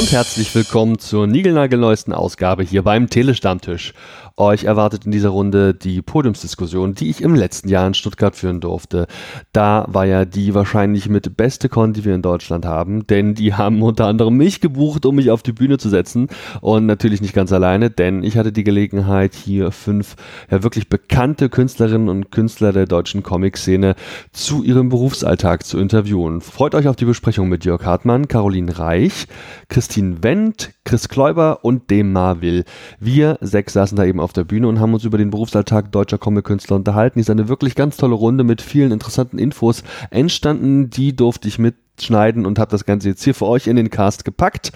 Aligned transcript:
und 0.00 0.12
herzlich 0.12 0.54
willkommen 0.54 0.98
zur 0.98 1.26
niegelnagelneuesten 1.26 2.14
Ausgabe 2.14 2.62
hier 2.62 2.82
beim 2.82 3.10
Telestammtisch. 3.10 3.92
Euch 4.36 4.64
erwartet 4.64 5.06
in 5.06 5.12
dieser 5.12 5.30
Runde 5.30 5.74
die 5.74 6.02
Podiumsdiskussion, 6.02 6.94
die 6.94 7.10
ich 7.10 7.22
im 7.22 7.34
letzten 7.34 7.68
Jahr 7.68 7.86
in 7.86 7.94
Stuttgart 7.94 8.36
führen 8.36 8.60
durfte. 8.60 9.06
Da 9.52 9.84
war 9.88 10.06
ja 10.06 10.24
die 10.24 10.54
wahrscheinlich 10.54 11.08
mit 11.08 11.36
beste 11.36 11.68
Con, 11.68 11.92
die 11.92 12.04
wir 12.04 12.14
in 12.14 12.22
Deutschland 12.22 12.64
haben, 12.66 13.06
denn 13.06 13.34
die 13.34 13.54
haben 13.54 13.82
unter 13.82 14.06
anderem 14.06 14.36
mich 14.36 14.60
gebucht, 14.60 15.06
um 15.06 15.16
mich 15.16 15.30
auf 15.30 15.42
die 15.42 15.52
Bühne 15.52 15.78
zu 15.78 15.88
setzen 15.88 16.28
und 16.60 16.86
natürlich 16.86 17.20
nicht 17.20 17.34
ganz 17.34 17.52
alleine, 17.52 17.90
denn 17.90 18.22
ich 18.22 18.36
hatte 18.36 18.52
die 18.52 18.64
Gelegenheit, 18.64 19.34
hier 19.34 19.72
fünf 19.72 20.16
ja 20.50 20.62
wirklich 20.62 20.88
bekannte 20.88 21.48
Künstlerinnen 21.48 22.08
und 22.08 22.30
Künstler 22.30 22.72
der 22.72 22.86
deutschen 22.86 23.22
Comic-Szene 23.22 23.94
zu 24.32 24.62
ihrem 24.62 24.88
Berufsalltag 24.88 25.64
zu 25.64 25.78
interviewen. 25.78 26.40
Freut 26.40 26.74
euch 26.74 26.88
auf 26.88 26.96
die 26.96 27.04
Besprechung 27.04 27.48
mit 27.48 27.64
Jörg 27.64 27.84
Hartmann, 27.84 28.28
Caroline 28.28 28.78
Reich, 28.78 29.26
Christine 29.68 30.22
Wendt, 30.22 30.72
Chris 30.84 31.08
Kläuber 31.08 31.64
und 31.64 31.90
dem 31.90 32.12
Marvil. 32.12 32.64
Wir 32.98 33.38
sechs 33.40 33.72
saßen 33.72 33.96
da 33.96 34.04
eben 34.04 34.19
auf 34.20 34.32
der 34.32 34.44
Bühne 34.44 34.68
und 34.68 34.80
haben 34.80 34.94
uns 34.94 35.04
über 35.04 35.18
den 35.18 35.30
Berufsalltag 35.30 35.92
deutscher 35.92 36.18
Comic-Künstler 36.18 36.76
unterhalten. 36.76 37.18
Ist 37.18 37.30
eine 37.30 37.48
wirklich 37.48 37.74
ganz 37.74 37.96
tolle 37.96 38.14
Runde 38.14 38.44
mit 38.44 38.62
vielen 38.62 38.92
interessanten 38.92 39.38
Infos 39.38 39.82
entstanden. 40.10 40.90
Die 40.90 41.14
durfte 41.14 41.48
ich 41.48 41.58
mit 41.58 41.74
schneiden 42.04 42.46
und 42.46 42.58
habe 42.58 42.70
das 42.70 42.84
Ganze 42.84 43.08
jetzt 43.08 43.22
hier 43.22 43.34
für 43.34 43.46
euch 43.46 43.66
in 43.66 43.76
den 43.76 43.90
Cast 43.90 44.24
gepackt. 44.24 44.72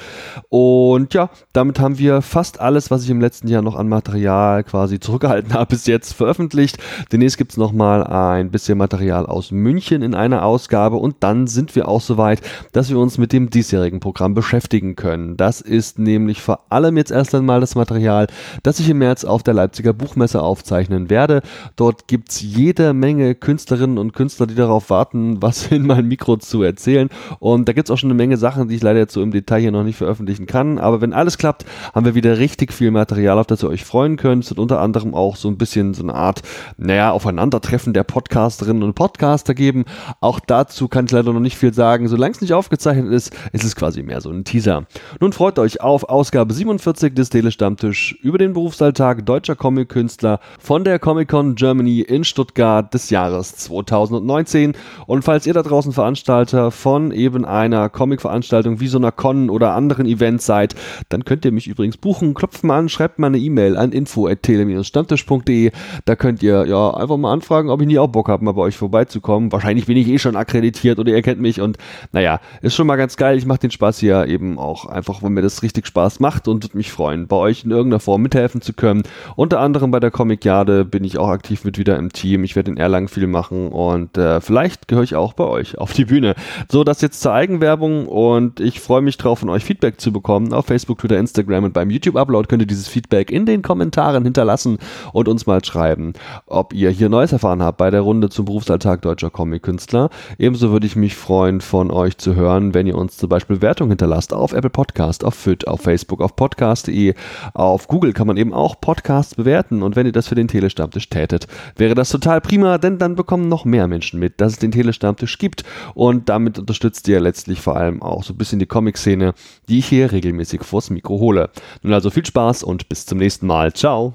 Und 0.49 1.15
ja, 1.15 1.31
damit 1.53 1.81
haben 1.81 1.99
wir 1.99 2.23
fast 2.23 2.61
alles, 2.61 2.91
was 2.91 3.05
ich 3.05 3.11
im 3.11 3.21
letzten 3.21 3.49
Jahr 3.49 3.63
noch 3.63 3.77
an 3.77 3.89
Material 3.89 4.65
quasi 4.65 5.01
zurückgehalten 5.01 5.53
habe, 5.55 5.67
bis 5.67 5.87
jetzt 5.87 6.13
veröffentlicht. 6.13 6.79
Demnächst 7.13 7.39
gibt 7.39 7.53
es 7.53 7.57
nochmal 7.57 8.05
ein 8.05 8.51
bisschen 8.51 8.79
Material 8.79 9.27
aus 9.27 9.51
München 9.51 10.03
in 10.03 10.15
einer 10.15 10.45
Ausgabe 10.45 10.97
und 10.97 11.17
dann 11.21 11.47
sind 11.47 11.75
wir 11.77 11.89
auch 11.89 12.01
soweit, 12.01 12.41
dass 12.73 12.91
wir 12.91 12.99
uns 12.99 13.19
mit 13.19 13.33
dem 13.33 13.51
diesjährigen 13.51 14.01
Programm 14.01 14.35
beschäftigen 14.35 14.97
können. 14.97 15.37
Das 15.37 15.61
ist 15.61 15.99
nämlich 15.99 16.43
vor 16.43 16.61
allem 16.71 16.97
jetzt 16.97 17.11
erst 17.11 17.35
einmal 17.35 17.61
das 17.61 17.75
Material, 17.75 18.27
das 18.63 18.81
ich 18.81 18.89
im 18.89 18.99
März 18.99 19.25
auf 19.25 19.43
der 19.43 19.55
Leipziger 19.55 19.93
Buchmesse 19.93 20.43
aufzeichnen 20.43 21.11
werde. 21.11 21.43
Dort 21.77 22.09
gibt 22.09 22.31
es 22.31 22.41
jede 22.41 22.93
Menge 22.93 23.35
Künstlerinnen 23.35 23.99
und 23.99 24.13
Künstler, 24.13 24.47
die 24.47 24.55
darauf 24.55 24.91
warten, 24.91 25.43
was 25.43 25.67
in 25.69 25.87
mein 25.87 26.07
Mikro 26.07 26.37
zu 26.37 26.63
erzählen. 26.63 27.09
Und 27.39 27.69
da 27.69 27.73
gibt 27.73 27.89
es 27.89 27.93
auch 27.93 27.99
schon 27.99 28.11
eine 28.11 28.17
Menge 28.17 28.37
Sachen, 28.37 28.69
die 28.69 28.77
ich 28.77 28.83
leider 28.83 28.99
jetzt 28.99 29.15
so 29.15 29.23
im 29.23 29.31
Detail 29.31 29.61
hier 29.61 29.73
noch 29.73 29.85
nicht 29.85 29.97
veröffentlichen 29.97 30.47
kann. 30.47 30.79
Aber 30.79 31.01
wenn 31.01 31.13
alles 31.13 31.39
klappt, 31.39 31.65
haben 31.95 32.07
wir 32.07 32.15
wieder 32.15 32.39
richtig 32.39 32.73
viel 32.73 32.91
Material, 32.91 33.39
auf 33.39 33.47
das 33.47 33.63
ihr 33.63 33.69
euch 33.69 33.85
freuen 33.85 34.17
könnt. 34.17 34.45
Es 34.45 34.51
wird 34.51 34.59
unter 34.59 34.81
anderem 34.81 35.15
auch 35.15 35.37
so 35.37 35.49
ein 35.49 35.59
bisschen 35.59 35.95
so 35.95 36.03
eine 36.03 36.15
Art, 36.15 36.43
naja, 36.77 37.11
Aufeinandertreffen 37.13 37.93
der 37.93 38.05
Podcasterinnen 38.05 38.83
und 38.83 38.95
Podcaster 38.95 39.55
geben. 39.55 39.85
Auch 40.21 40.41
dazu 40.41 40.89
kann 40.89 41.07
ich 41.07 41.13
leider 41.13 41.33
noch 41.33 41.41
nicht 41.41 41.57
viel 41.57 41.75
sagen. 41.75 42.09
Solange 42.09 42.33
es 42.33 42.41
nicht 42.41 42.53
aufgezeichnet 42.53 43.13
ist, 43.13 43.35
ist 43.53 43.65
es 43.65 43.77
quasi 43.77 44.03
mehr 44.03 44.21
so 44.21 44.31
ein 44.31 44.45
Teaser. 44.45 44.87
Nun 45.21 45.33
freut 45.33 45.59
euch 45.59 45.81
auf 45.81 46.05
Ausgabe 46.05 46.53
47 46.53 47.15
des 47.15 47.31
Telestammtisch 47.31 48.17
über 48.23 48.39
den 48.39 48.53
Berufsalltag 48.53 49.27
deutscher 49.27 49.57
Comic-Künstler 49.57 50.41
von 50.59 50.85
der 50.85 50.99
Comic-Con 50.99 51.55
Germany 51.55 52.01
in 52.01 52.25
Stuttgart 52.25 52.93
des 52.93 53.11
Jahres 53.11 53.57
2019. 53.57 54.75
Und 55.07 55.25
falls 55.25 55.47
ihr 55.47 55.55
da 55.55 55.63
draußen 55.63 55.93
Veranstalter 55.93 56.71
von 56.71 57.04
von 57.05 57.13
eben 57.13 57.45
einer 57.45 57.91
Comic-Veranstaltung 57.91 58.81
wie 58.81 58.87
so 58.87 58.97
einer 58.97 59.13
Con 59.13 59.51
oder 59.51 59.75
anderen 59.75 60.07
Events 60.07 60.47
seid, 60.47 60.75
dann 61.11 61.25
könnt 61.25 61.45
ihr 61.45 61.53
mich 61.53 61.67
übrigens 61.67 61.99
buchen. 61.99 62.33
Klopft 62.33 62.65
mal 62.65 62.79
an, 62.79 62.89
schreibt 62.89 63.19
mal 63.19 63.27
eine 63.27 63.39
E-Mail 63.39 63.77
an 63.77 63.93
info.tele-stammtisch.de. 63.93 65.71
Da 66.07 66.17
könnt 66.17 66.43
ihr 66.43 66.67
ja 66.67 66.95
einfach 66.95 67.17
mal 67.19 67.33
anfragen, 67.33 67.69
ob 67.69 67.83
ich 67.83 67.87
nie 67.87 67.99
auch 67.99 68.09
Bock 68.09 68.29
habe, 68.29 68.45
mal 68.45 68.53
bei 68.53 68.63
euch 68.63 68.77
vorbeizukommen. 68.77 69.53
Wahrscheinlich 69.53 69.87
bin 69.87 69.99
ich 69.99 70.09
eh 70.09 70.19
schon 70.19 70.37
akkreditiert 70.37 70.99
oder 70.99 71.13
ihr 71.13 71.21
kennt 71.21 71.41
mich 71.41 71.61
und 71.61 71.77
naja, 72.13 72.41
ist 72.63 72.75
schon 72.75 72.87
mal 72.87 72.97
ganz 72.97 73.17
geil. 73.17 73.37
Ich 73.37 73.45
mache 73.45 73.59
den 73.59 73.71
Spaß 73.71 73.99
hier 73.99 74.27
eben 74.27 74.59
auch 74.59 74.87
einfach, 74.87 75.23
wenn 75.23 75.33
mir 75.33 75.43
das 75.43 75.63
richtig 75.63 75.87
Spaß 75.87 76.21
macht 76.21 76.49
und 76.49 76.65
würde 76.65 76.77
mich 76.77 76.91
freuen, 76.91 77.27
bei 77.27 77.37
euch 77.37 77.65
in 77.65 77.71
irgendeiner 77.71 78.01
Form 78.01 78.23
mithelfen 78.23 78.63
zu 78.63 78.73
können. 78.73 79.03
Unter 79.37 79.61
anderem 79.61 79.91
bei 79.91 80.01
der 80.01 80.11
Comic-Jade 80.11 80.85
bin 80.87 81.05
ich 81.05 81.19
auch 81.19 81.29
aktiv 81.29 81.65
mit 81.65 81.77
wieder 81.77 81.99
im 81.99 82.13
Team. 82.13 82.45
Ich 82.45 82.57
werde 82.57 82.71
in 82.71 82.79
Erlangen 82.79 83.09
viel 83.09 83.27
machen 83.27 83.69
und 83.69 84.17
äh, 84.17 84.41
vielleicht 84.41 84.89
gehöre 84.89 85.05
ich 85.05 85.17
auch 85.17 85.35
bei 85.35 85.45
euch 85.45 85.77
auf 85.79 85.93
die 85.93 86.07
Bühne. 86.07 86.35
So, 86.71 86.85
das 86.85 86.94
das 86.95 87.03
jetzt 87.03 87.23
zur 87.23 87.33
Eigenwerbung 87.33 88.07
und 88.07 88.61
ich 88.61 88.79
freue 88.79 89.03
mich 89.03 89.17
drauf, 89.17 89.41
von 89.41 89.49
euch 89.49 89.65
Feedback 89.65 90.01
zu 90.01 90.13
bekommen 90.13 90.53
auf 90.53 90.67
Facebook, 90.67 90.99
Twitter, 90.99 91.19
Instagram 91.19 91.65
und 91.65 91.73
beim 91.73 91.91
YouTube-Upload 91.91 92.47
könnt 92.47 92.63
ihr 92.63 92.69
dieses 92.69 92.87
Feedback 92.87 93.33
in 93.33 93.47
den 93.47 93.63
Kommentaren 93.63 94.23
hinterlassen 94.23 94.79
und 95.13 95.27
uns 95.27 95.47
mal 95.47 95.65
schreiben, 95.65 96.13
ob 96.47 96.73
ihr 96.73 96.91
hier 96.91 97.09
Neues 97.09 97.33
erfahren 97.33 97.65
habt 97.65 97.79
bei 97.79 97.91
der 97.91 98.03
Runde 98.03 98.29
zum 98.29 98.45
Berufsalltag 98.45 99.03
deutscher 99.03 99.31
Comic-Künstler. 99.31 100.09
Ebenso 100.39 100.71
würde 100.71 100.87
ich 100.87 100.95
mich 100.95 101.17
freuen, 101.17 101.61
von 101.61 101.91
euch 101.91 102.17
zu 102.17 102.37
hören, 102.37 102.75
wenn 102.75 102.87
ihr 102.87 102.97
uns 102.97 103.17
zum 103.17 103.29
Beispiel 103.29 103.61
Wertung 103.61 103.89
hinterlasst 103.89 104.33
auf 104.33 104.53
Apple 104.53 104.71
Podcast, 104.71 105.25
auf 105.25 105.35
FIT, 105.35 105.67
auf 105.67 105.81
Facebook, 105.81 106.21
auf 106.21 106.37
podcast.de, 106.37 107.15
auf 107.55 107.89
Google 107.89 108.13
kann 108.13 108.29
man 108.29 108.37
eben 108.37 108.55
auch 108.55 108.81
Podcasts 108.81 109.35
bewerten 109.35 109.83
und 109.83 109.97
wenn 109.97 110.07
ihr 110.07 110.13
das 110.13 110.29
für 110.29 110.37
den 110.37 110.47
Telestammtisch 110.47 111.11
tätet, 111.11 111.49
wäre 111.77 111.97
das 111.97 112.11
total 112.11 112.41
prima, 112.41 112.79
denn 112.79 112.99
dann 112.99 113.17
bekommen 113.17 113.49
noch 113.49 113.65
mehr 113.65 113.89
Menschen 113.89 114.21
mit, 114.21 114.41
dass 114.41 114.53
es 114.53 114.59
den 114.61 114.71
Telestammtisch 114.71 115.39
gibt 115.39 115.65
und 115.95 116.29
damit 116.29 116.57
unterstützt 116.57 116.74
unterstützt 116.75 117.07
ihr 117.07 117.21
letztlich 117.21 117.61
vor 117.61 117.77
allem 117.77 118.03
auch 118.03 118.25
so 118.25 118.33
ein 118.35 118.37
bisschen 118.37 118.59
die 118.59 118.67
Comic-Szene, 118.67 119.35
die 119.69 119.79
ich 119.79 119.87
hier 119.87 120.11
regelmäßig 120.11 120.65
vors 120.65 120.91
Mikro 120.91 121.21
hole. 121.21 121.51
Nun 121.83 121.93
also 121.93 122.11
viel 122.11 122.27
Spaß 122.27 122.65
und 122.65 122.89
bis 122.89 123.07
zum 123.07 123.19
nächsten 123.19 123.47
Mal. 123.47 123.73
Ciao. 123.73 124.15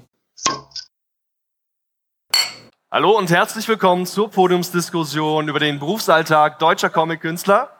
Hallo 2.92 3.16
und 3.16 3.30
herzlich 3.30 3.66
willkommen 3.66 4.04
zur 4.04 4.30
Podiumsdiskussion 4.30 5.48
über 5.48 5.58
den 5.58 5.78
Berufsalltag 5.78 6.58
deutscher 6.58 6.90
Comic-Künstler. 6.90 7.70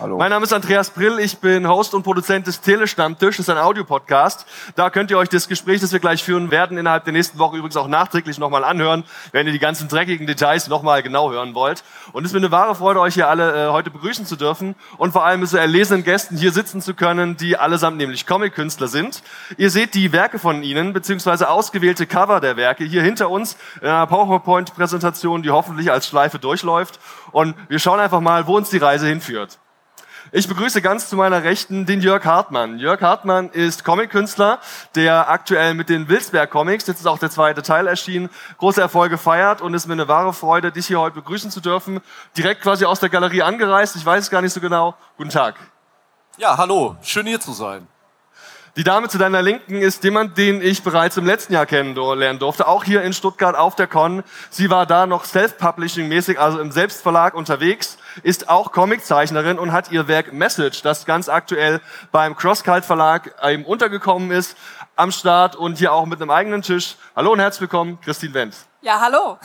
Hallo. 0.00 0.16
Mein 0.16 0.30
Name 0.30 0.44
ist 0.44 0.52
Andreas 0.54 0.88
Brill, 0.88 1.18
ich 1.18 1.40
bin 1.40 1.68
Host 1.68 1.92
und 1.92 2.04
Produzent 2.04 2.46
des 2.46 2.62
Telestammtisch, 2.62 3.36
das 3.36 3.48
ist 3.48 3.50
ein 3.50 3.58
Audiopodcast. 3.58 4.46
Da 4.74 4.88
könnt 4.88 5.10
ihr 5.10 5.18
euch 5.18 5.28
das 5.28 5.46
Gespräch, 5.46 5.82
das 5.82 5.92
wir 5.92 6.00
gleich 6.00 6.24
führen 6.24 6.50
werden, 6.50 6.78
innerhalb 6.78 7.04
der 7.04 7.12
nächsten 7.12 7.38
Woche 7.38 7.58
übrigens 7.58 7.76
auch 7.76 7.86
nachträglich 7.86 8.38
nochmal 8.38 8.64
anhören, 8.64 9.04
wenn 9.32 9.46
ihr 9.46 9.52
die 9.52 9.58
ganzen 9.58 9.88
dreckigen 9.88 10.26
Details 10.26 10.68
nochmal 10.68 11.02
genau 11.02 11.30
hören 11.30 11.54
wollt. 11.54 11.84
Und 12.12 12.24
es 12.24 12.30
ist 12.30 12.32
mir 12.32 12.38
eine 12.38 12.50
wahre 12.50 12.76
Freude, 12.76 12.98
euch 12.98 13.12
hier 13.12 13.28
alle 13.28 13.66
äh, 13.66 13.70
heute 13.72 13.90
begrüßen 13.90 14.24
zu 14.24 14.36
dürfen 14.36 14.74
und 14.96 15.12
vor 15.12 15.26
allem 15.26 15.40
mit 15.40 15.50
so 15.50 15.58
erlesenen 15.58 16.02
Gästen 16.02 16.34
hier 16.34 16.52
sitzen 16.52 16.80
zu 16.80 16.94
können, 16.94 17.36
die 17.36 17.58
allesamt 17.58 17.98
nämlich 17.98 18.26
Comic-Künstler 18.26 18.88
sind. 18.88 19.22
Ihr 19.58 19.68
seht 19.68 19.92
die 19.92 20.12
Werke 20.12 20.38
von 20.38 20.62
ihnen, 20.62 20.94
beziehungsweise 20.94 21.50
ausgewählte 21.50 22.06
Cover 22.06 22.40
der 22.40 22.56
Werke 22.56 22.84
hier 22.84 23.02
hinter 23.02 23.28
uns 23.28 23.58
in 23.82 23.88
einer 23.88 24.06
PowerPoint-Präsentation, 24.06 25.42
die 25.42 25.50
hoffentlich 25.50 25.90
als 25.90 26.06
Schleife 26.06 26.38
durchläuft. 26.38 26.98
Und 27.32 27.54
wir 27.68 27.78
schauen 27.78 28.00
einfach 28.00 28.20
mal, 28.20 28.46
wo 28.46 28.56
uns 28.56 28.70
die 28.70 28.78
Reise 28.78 29.06
hinführt. 29.06 29.58
Ich 30.32 30.46
begrüße 30.46 30.80
ganz 30.80 31.08
zu 31.08 31.16
meiner 31.16 31.42
Rechten 31.42 31.86
den 31.86 32.00
Jörg 32.00 32.24
Hartmann. 32.24 32.78
Jörg 32.78 33.00
Hartmann 33.00 33.50
ist 33.50 33.82
Comic-Künstler, 33.82 34.60
der 34.94 35.28
aktuell 35.28 35.74
mit 35.74 35.88
den 35.88 36.08
Wilsberg 36.08 36.48
Comics, 36.48 36.86
jetzt 36.86 37.00
ist 37.00 37.06
auch 37.06 37.18
der 37.18 37.30
zweite 37.30 37.62
Teil 37.62 37.88
erschienen, 37.88 38.30
große 38.58 38.80
Erfolge 38.80 39.18
feiert 39.18 39.60
und 39.60 39.74
es 39.74 39.82
ist 39.82 39.86
mir 39.88 39.94
eine 39.94 40.06
wahre 40.06 40.32
Freude, 40.32 40.70
dich 40.70 40.86
hier 40.86 41.00
heute 41.00 41.16
begrüßen 41.16 41.50
zu 41.50 41.60
dürfen. 41.60 42.00
Direkt 42.36 42.62
quasi 42.62 42.84
aus 42.84 43.00
der 43.00 43.08
Galerie 43.08 43.42
angereist, 43.42 43.96
ich 43.96 44.06
weiß 44.06 44.22
es 44.22 44.30
gar 44.30 44.40
nicht 44.40 44.52
so 44.52 44.60
genau. 44.60 44.94
Guten 45.16 45.30
Tag. 45.30 45.56
Ja, 46.36 46.56
hallo, 46.56 46.94
schön 47.02 47.26
hier 47.26 47.40
zu 47.40 47.52
sein. 47.52 47.88
Die 48.76 48.84
Dame 48.84 49.08
zu 49.08 49.18
deiner 49.18 49.42
Linken 49.42 49.82
ist 49.82 50.04
jemand, 50.04 50.38
den 50.38 50.62
ich 50.62 50.84
bereits 50.84 51.16
im 51.16 51.26
letzten 51.26 51.54
Jahr 51.54 51.66
kennenlernen 51.66 52.38
durfte, 52.38 52.68
auch 52.68 52.84
hier 52.84 53.02
in 53.02 53.12
Stuttgart 53.12 53.56
auf 53.56 53.74
der 53.74 53.88
Con. 53.88 54.22
Sie 54.48 54.70
war 54.70 54.86
da 54.86 55.06
noch 55.06 55.24
self-publishing-mäßig, 55.24 56.38
also 56.38 56.60
im 56.60 56.70
Selbstverlag 56.70 57.34
unterwegs, 57.34 57.98
ist 58.22 58.48
auch 58.48 58.70
Comiczeichnerin 58.70 59.58
und 59.58 59.72
hat 59.72 59.90
ihr 59.90 60.06
Werk 60.06 60.32
Message, 60.32 60.82
das 60.82 61.04
ganz 61.04 61.28
aktuell 61.28 61.80
beim 62.12 62.36
Crosscult 62.36 62.84
Verlag 62.84 63.34
eben 63.44 63.64
untergekommen 63.64 64.30
ist, 64.30 64.56
am 64.94 65.10
Start 65.10 65.56
und 65.56 65.78
hier 65.78 65.92
auch 65.92 66.06
mit 66.06 66.22
einem 66.22 66.30
eigenen 66.30 66.62
Tisch. 66.62 66.94
Hallo 67.16 67.32
und 67.32 67.40
herzlich 67.40 67.62
willkommen, 67.62 67.98
Christine 68.00 68.34
Wendt. 68.34 68.54
Ja, 68.82 69.00
hallo. 69.00 69.36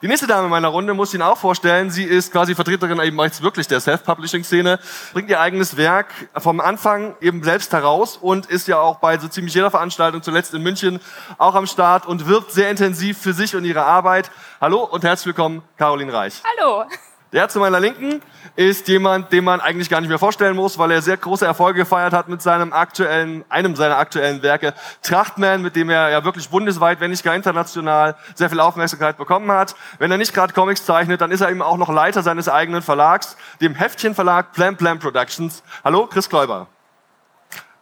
Die 0.00 0.08
nächste 0.08 0.26
Dame 0.26 0.44
in 0.44 0.50
meiner 0.50 0.68
Runde 0.68 0.94
muss 0.94 1.10
ich 1.10 1.14
Ihnen 1.14 1.22
auch 1.22 1.36
vorstellen. 1.36 1.90
Sie 1.90 2.04
ist 2.04 2.32
quasi 2.32 2.54
Vertreterin 2.54 2.98
eben 3.00 3.20
jetzt 3.20 3.42
wirklich 3.42 3.66
der 3.66 3.80
Self-Publishing-Szene, 3.80 4.78
bringt 5.12 5.28
ihr 5.28 5.40
eigenes 5.40 5.76
Werk 5.76 6.14
vom 6.38 6.60
Anfang 6.60 7.14
eben 7.20 7.42
selbst 7.44 7.72
heraus 7.72 8.16
und 8.16 8.46
ist 8.46 8.68
ja 8.68 8.78
auch 8.80 8.96
bei 8.96 9.18
so 9.18 9.28
ziemlich 9.28 9.54
jeder 9.54 9.70
Veranstaltung, 9.70 10.22
zuletzt 10.22 10.54
in 10.54 10.62
München, 10.62 11.00
auch 11.36 11.54
am 11.54 11.66
Start 11.66 12.06
und 12.06 12.26
wirbt 12.26 12.52
sehr 12.52 12.70
intensiv 12.70 13.18
für 13.18 13.34
sich 13.34 13.54
und 13.54 13.64
ihre 13.64 13.84
Arbeit. 13.84 14.30
Hallo 14.60 14.82
und 14.84 15.04
herzlich 15.04 15.26
willkommen, 15.26 15.62
Caroline 15.76 16.12
Reich. 16.12 16.42
Hallo. 16.58 16.84
Der 17.32 17.48
zu 17.48 17.60
meiner 17.60 17.80
Linken 17.80 18.20
ist 18.56 18.88
jemand, 18.88 19.32
den 19.32 19.44
man 19.44 19.60
eigentlich 19.60 19.88
gar 19.88 20.02
nicht 20.02 20.10
mehr 20.10 20.18
vorstellen 20.18 20.54
muss, 20.54 20.76
weil 20.76 20.90
er 20.90 21.00
sehr 21.00 21.16
große 21.16 21.46
Erfolge 21.46 21.80
gefeiert 21.80 22.12
hat 22.12 22.28
mit 22.28 22.42
seinem 22.42 22.74
aktuellen, 22.74 23.42
einem 23.48 23.74
seiner 23.74 23.96
aktuellen 23.96 24.42
Werke, 24.42 24.74
Trachtman, 25.00 25.62
mit 25.62 25.74
dem 25.74 25.88
er 25.88 26.10
ja 26.10 26.24
wirklich 26.24 26.50
bundesweit, 26.50 27.00
wenn 27.00 27.10
nicht 27.10 27.24
gar 27.24 27.34
international, 27.34 28.16
sehr 28.34 28.50
viel 28.50 28.60
Aufmerksamkeit 28.60 29.16
bekommen 29.16 29.50
hat. 29.50 29.74
Wenn 29.98 30.10
er 30.10 30.18
nicht 30.18 30.34
gerade 30.34 30.52
Comics 30.52 30.84
zeichnet, 30.84 31.22
dann 31.22 31.30
ist 31.30 31.40
er 31.40 31.50
eben 31.50 31.62
auch 31.62 31.78
noch 31.78 31.88
Leiter 31.88 32.22
seines 32.22 32.50
eigenen 32.50 32.82
Verlags, 32.82 33.38
dem 33.62 33.74
Heftchen 33.74 34.14
Verlag 34.14 34.52
Plam 34.52 34.76
Plam 34.76 34.98
Productions. 34.98 35.62
Hallo, 35.82 36.06
Chris 36.06 36.28
Kläuber. 36.28 36.66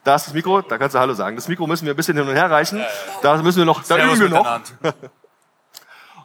Da 0.05 0.15
ist 0.15 0.29
das 0.29 0.35
Mikro, 0.35 0.63
da 0.63 0.79
kannst 0.79 0.95
du 0.95 1.01
Hallo 1.01 1.13
sagen. 1.13 1.35
Das 1.35 1.49
Mikro 1.49 1.67
müssen 1.67 1.87
wir 1.87 1.93
ein 1.93 1.97
bisschen 1.97 2.17
hin 2.17 2.27
und 2.27 2.35
her 2.35 2.51
reichen. 2.51 2.85
Da 3.21 3.37
müssen 3.43 3.59
wir 3.59 3.65
noch, 3.65 3.83
da 3.83 3.99
üben 3.99 4.21
wir 4.21 4.29
noch. 4.29 4.61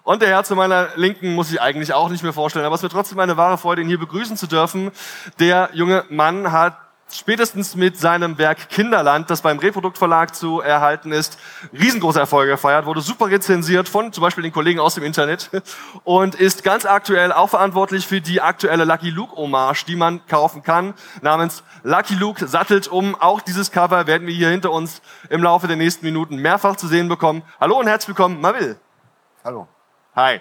Und 0.05 0.21
der 0.21 0.29
Herr 0.29 0.43
zu 0.43 0.55
meiner 0.55 0.89
Linken 0.95 1.33
muss 1.33 1.51
ich 1.51 1.59
eigentlich 1.59 1.91
auch 1.91 2.09
nicht 2.09 2.21
mehr 2.21 2.31
vorstellen, 2.31 2.63
aber 2.63 2.75
es 2.75 2.83
wird 2.83 2.91
trotzdem 2.91 3.19
eine 3.19 3.37
wahre 3.37 3.57
Freude, 3.57 3.81
ihn 3.81 3.87
hier 3.87 3.97
begrüßen 3.97 4.37
zu 4.37 4.45
dürfen. 4.45 4.91
Der 5.39 5.71
junge 5.73 6.05
Mann 6.09 6.51
hat 6.51 6.77
spätestens 7.11 7.75
mit 7.75 7.97
seinem 7.97 8.37
Werk 8.37 8.69
Kinderland, 8.69 9.31
das 9.31 9.41
beim 9.41 9.57
Reproduktverlag 9.57 10.35
zu 10.35 10.61
erhalten 10.61 11.11
ist, 11.11 11.39
riesengroße 11.73 12.19
Erfolge 12.19 12.51
gefeiert, 12.51 12.85
wurde 12.85 13.01
super 13.01 13.31
rezensiert 13.31 13.89
von 13.89 14.13
zum 14.13 14.21
Beispiel 14.21 14.43
den 14.43 14.51
Kollegen 14.53 14.79
aus 14.79 14.93
dem 14.93 15.03
Internet 15.03 15.49
und 16.03 16.35
ist 16.35 16.63
ganz 16.63 16.85
aktuell 16.85 17.31
auch 17.31 17.49
verantwortlich 17.49 18.05
für 18.05 18.21
die 18.21 18.41
aktuelle 18.41 18.85
Lucky 18.85 19.09
Luke 19.09 19.35
Hommage, 19.35 19.85
die 19.85 19.95
man 19.95 20.23
kaufen 20.27 20.61
kann, 20.61 20.93
namens 21.21 21.63
Lucky 21.81 22.13
Luke 22.13 22.47
sattelt 22.47 22.87
um. 22.87 23.15
Auch 23.15 23.41
dieses 23.41 23.71
Cover 23.71 24.05
werden 24.05 24.27
wir 24.27 24.35
hier 24.35 24.49
hinter 24.49 24.71
uns 24.71 25.01
im 25.29 25.41
Laufe 25.41 25.65
der 25.65 25.77
nächsten 25.77 26.05
Minuten 26.05 26.35
mehrfach 26.35 26.75
zu 26.75 26.87
sehen 26.87 27.07
bekommen. 27.07 27.41
Hallo 27.59 27.79
und 27.79 27.87
herzlich 27.87 28.09
willkommen, 28.09 28.39
Mavil. 28.39 28.77
Hallo. 29.43 29.67
Hi. 30.15 30.39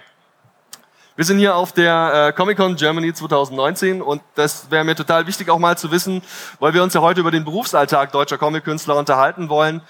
Wir 1.17 1.25
sind 1.25 1.37
hier 1.37 1.57
auf 1.57 1.73
der 1.73 2.29
äh, 2.29 2.31
Comic-Con 2.31 2.77
Germany 2.77 3.13
2019 3.13 4.01
und 4.01 4.21
das 4.35 4.71
wäre 4.71 4.85
mir 4.85 4.95
total 4.95 5.27
wichtig 5.27 5.49
auch 5.49 5.59
mal 5.59 5.77
zu 5.77 5.91
wissen, 5.91 6.21
weil 6.61 6.73
wir 6.73 6.81
uns 6.81 6.93
ja 6.93 7.01
heute 7.01 7.19
über 7.19 7.29
den 7.29 7.43
Berufsalltag 7.43 8.13
deutscher 8.13 8.37
Comic-Künstler 8.37 8.95
unterhalten 8.95 9.49
wollen, 9.49 9.81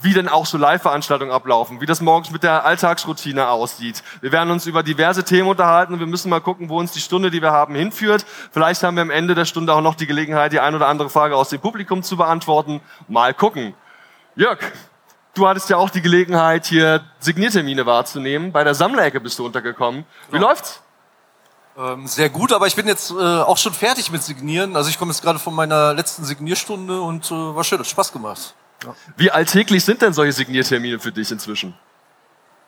wie 0.00 0.14
denn 0.14 0.26
auch 0.26 0.46
so 0.46 0.56
Live-Veranstaltungen 0.56 1.32
ablaufen, 1.32 1.82
wie 1.82 1.86
das 1.86 2.00
morgens 2.00 2.30
mit 2.30 2.44
der 2.44 2.64
Alltagsroutine 2.64 3.50
aussieht. 3.50 4.02
Wir 4.22 4.32
werden 4.32 4.50
uns 4.50 4.64
über 4.64 4.82
diverse 4.82 5.22
Themen 5.22 5.50
unterhalten 5.50 5.92
und 5.92 5.98
wir 5.98 6.06
müssen 6.06 6.30
mal 6.30 6.40
gucken, 6.40 6.70
wo 6.70 6.78
uns 6.78 6.92
die 6.92 7.00
Stunde, 7.00 7.30
die 7.30 7.42
wir 7.42 7.52
haben, 7.52 7.74
hinführt. 7.74 8.24
Vielleicht 8.52 8.82
haben 8.82 8.94
wir 8.94 9.02
am 9.02 9.10
Ende 9.10 9.34
der 9.34 9.44
Stunde 9.44 9.74
auch 9.74 9.82
noch 9.82 9.96
die 9.96 10.06
Gelegenheit, 10.06 10.54
die 10.54 10.60
ein 10.60 10.74
oder 10.74 10.88
andere 10.88 11.10
Frage 11.10 11.36
aus 11.36 11.50
dem 11.50 11.60
Publikum 11.60 12.02
zu 12.02 12.16
beantworten. 12.16 12.80
Mal 13.06 13.34
gucken. 13.34 13.74
Jörg, 14.34 14.60
Du 15.34 15.46
hattest 15.46 15.70
ja 15.70 15.76
auch 15.76 15.90
die 15.90 16.02
Gelegenheit, 16.02 16.66
hier 16.66 17.04
Signiertermine 17.20 17.86
wahrzunehmen. 17.86 18.52
Bei 18.52 18.64
der 18.64 18.74
Sammlerecke 18.74 19.20
bist 19.20 19.38
du 19.38 19.46
untergekommen. 19.46 20.04
Wie 20.30 20.36
ja. 20.36 20.42
läuft's? 20.42 20.82
Ähm, 21.78 22.06
sehr 22.06 22.28
gut, 22.28 22.52
aber 22.52 22.66
ich 22.66 22.74
bin 22.74 22.86
jetzt 22.88 23.10
äh, 23.10 23.14
auch 23.14 23.56
schon 23.56 23.72
fertig 23.72 24.10
mit 24.10 24.22
Signieren. 24.22 24.76
Also 24.76 24.90
ich 24.90 24.98
komme 24.98 25.12
jetzt 25.12 25.22
gerade 25.22 25.38
von 25.38 25.54
meiner 25.54 25.94
letzten 25.94 26.24
Signierstunde 26.24 27.00
und 27.00 27.30
äh, 27.30 27.34
war 27.34 27.62
schön, 27.62 27.78
hat 27.78 27.86
Spaß 27.86 28.12
gemacht. 28.12 28.54
Ja. 28.84 28.94
Wie 29.16 29.30
alltäglich 29.30 29.84
sind 29.84 30.02
denn 30.02 30.12
solche 30.12 30.32
Signiertermine 30.32 30.98
für 30.98 31.12
dich 31.12 31.30
inzwischen? 31.30 31.74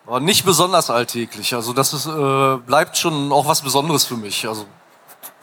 War 0.05 0.21
nicht 0.21 0.45
besonders 0.45 0.89
alltäglich. 0.91 1.55
Also 1.55 1.73
das 1.73 1.93
ist, 1.93 2.07
äh, 2.07 2.57
bleibt 2.59 2.97
schon 2.97 3.33
auch 3.33 3.47
was 3.47 3.63
Besonderes 3.63 4.05
für 4.05 4.17
mich. 4.17 4.47
Also 4.47 4.67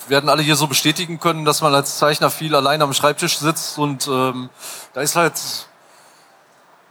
werden 0.08 0.30
alle 0.30 0.42
hier 0.42 0.56
so 0.56 0.68
bestätigen 0.68 1.20
können, 1.20 1.46
dass 1.46 1.62
man 1.62 1.74
als 1.76 1.98
Zeichner 1.98 2.30
viel 2.30 2.56
allein 2.56 2.82
am 2.82 2.94
Schreibtisch 2.94 3.38
sitzt 3.38 3.78
und 3.78 4.08
ähm, 4.08 4.50
da 4.94 5.02
ist 5.02 5.16
halt 5.16 5.34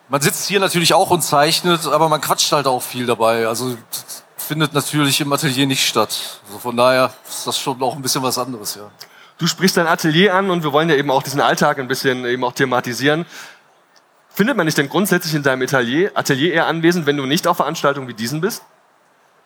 man 0.09 0.21
sitzt 0.21 0.49
hier 0.49 0.61
natürlich 0.61 0.95
auch 0.95 1.11
und 1.11 1.23
zeichnet, 1.23 1.87
aber 1.87 2.09
man 2.09 2.21
quatscht 2.21 2.51
halt 2.53 2.67
auch 2.67 2.83
viel 2.83 3.07
dabei. 3.07 3.47
Also 3.47 3.77
findet 4.37 4.73
natürlich 4.73 5.21
im 5.21 5.33
Atelier 5.33 5.67
nicht 5.67 5.87
statt. 5.87 6.41
Also 6.47 6.59
von 6.59 6.77
daher 6.77 7.13
ist 7.29 7.47
das 7.47 7.59
schon 7.59 7.81
auch 7.83 7.95
ein 7.95 8.03
bisschen 8.03 8.23
was 8.23 8.39
anderes, 8.39 8.75
ja. 8.75 8.91
Du 9.37 9.47
sprichst 9.47 9.77
dein 9.77 9.87
Atelier 9.87 10.35
an 10.35 10.51
und 10.51 10.65
wir 10.65 10.73
wollen 10.73 10.89
ja 10.89 10.97
eben 10.97 11.11
auch 11.13 11.23
diesen 11.23 11.41
Alltag 11.41 11.79
ein 11.79 11.87
bisschen 11.87 12.25
eben 12.25 12.43
auch 12.43 12.53
thematisieren. 12.53 13.25
Findet 14.31 14.57
man 14.57 14.67
dich 14.67 14.75
denn 14.75 14.89
grundsätzlich 14.89 15.35
in 15.35 15.45
deinem 15.45 15.63
Atelier, 15.63 16.11
Atelier 16.15 16.55
eher 16.55 16.67
anwesend, 16.67 17.07
wenn 17.07 17.17
du 17.17 17.27
nicht 17.27 17.47
auf 17.47 17.59
Veranstaltungen 17.59 18.09
wie 18.09 18.15
diesen 18.15 18.41
bist? 18.41 18.65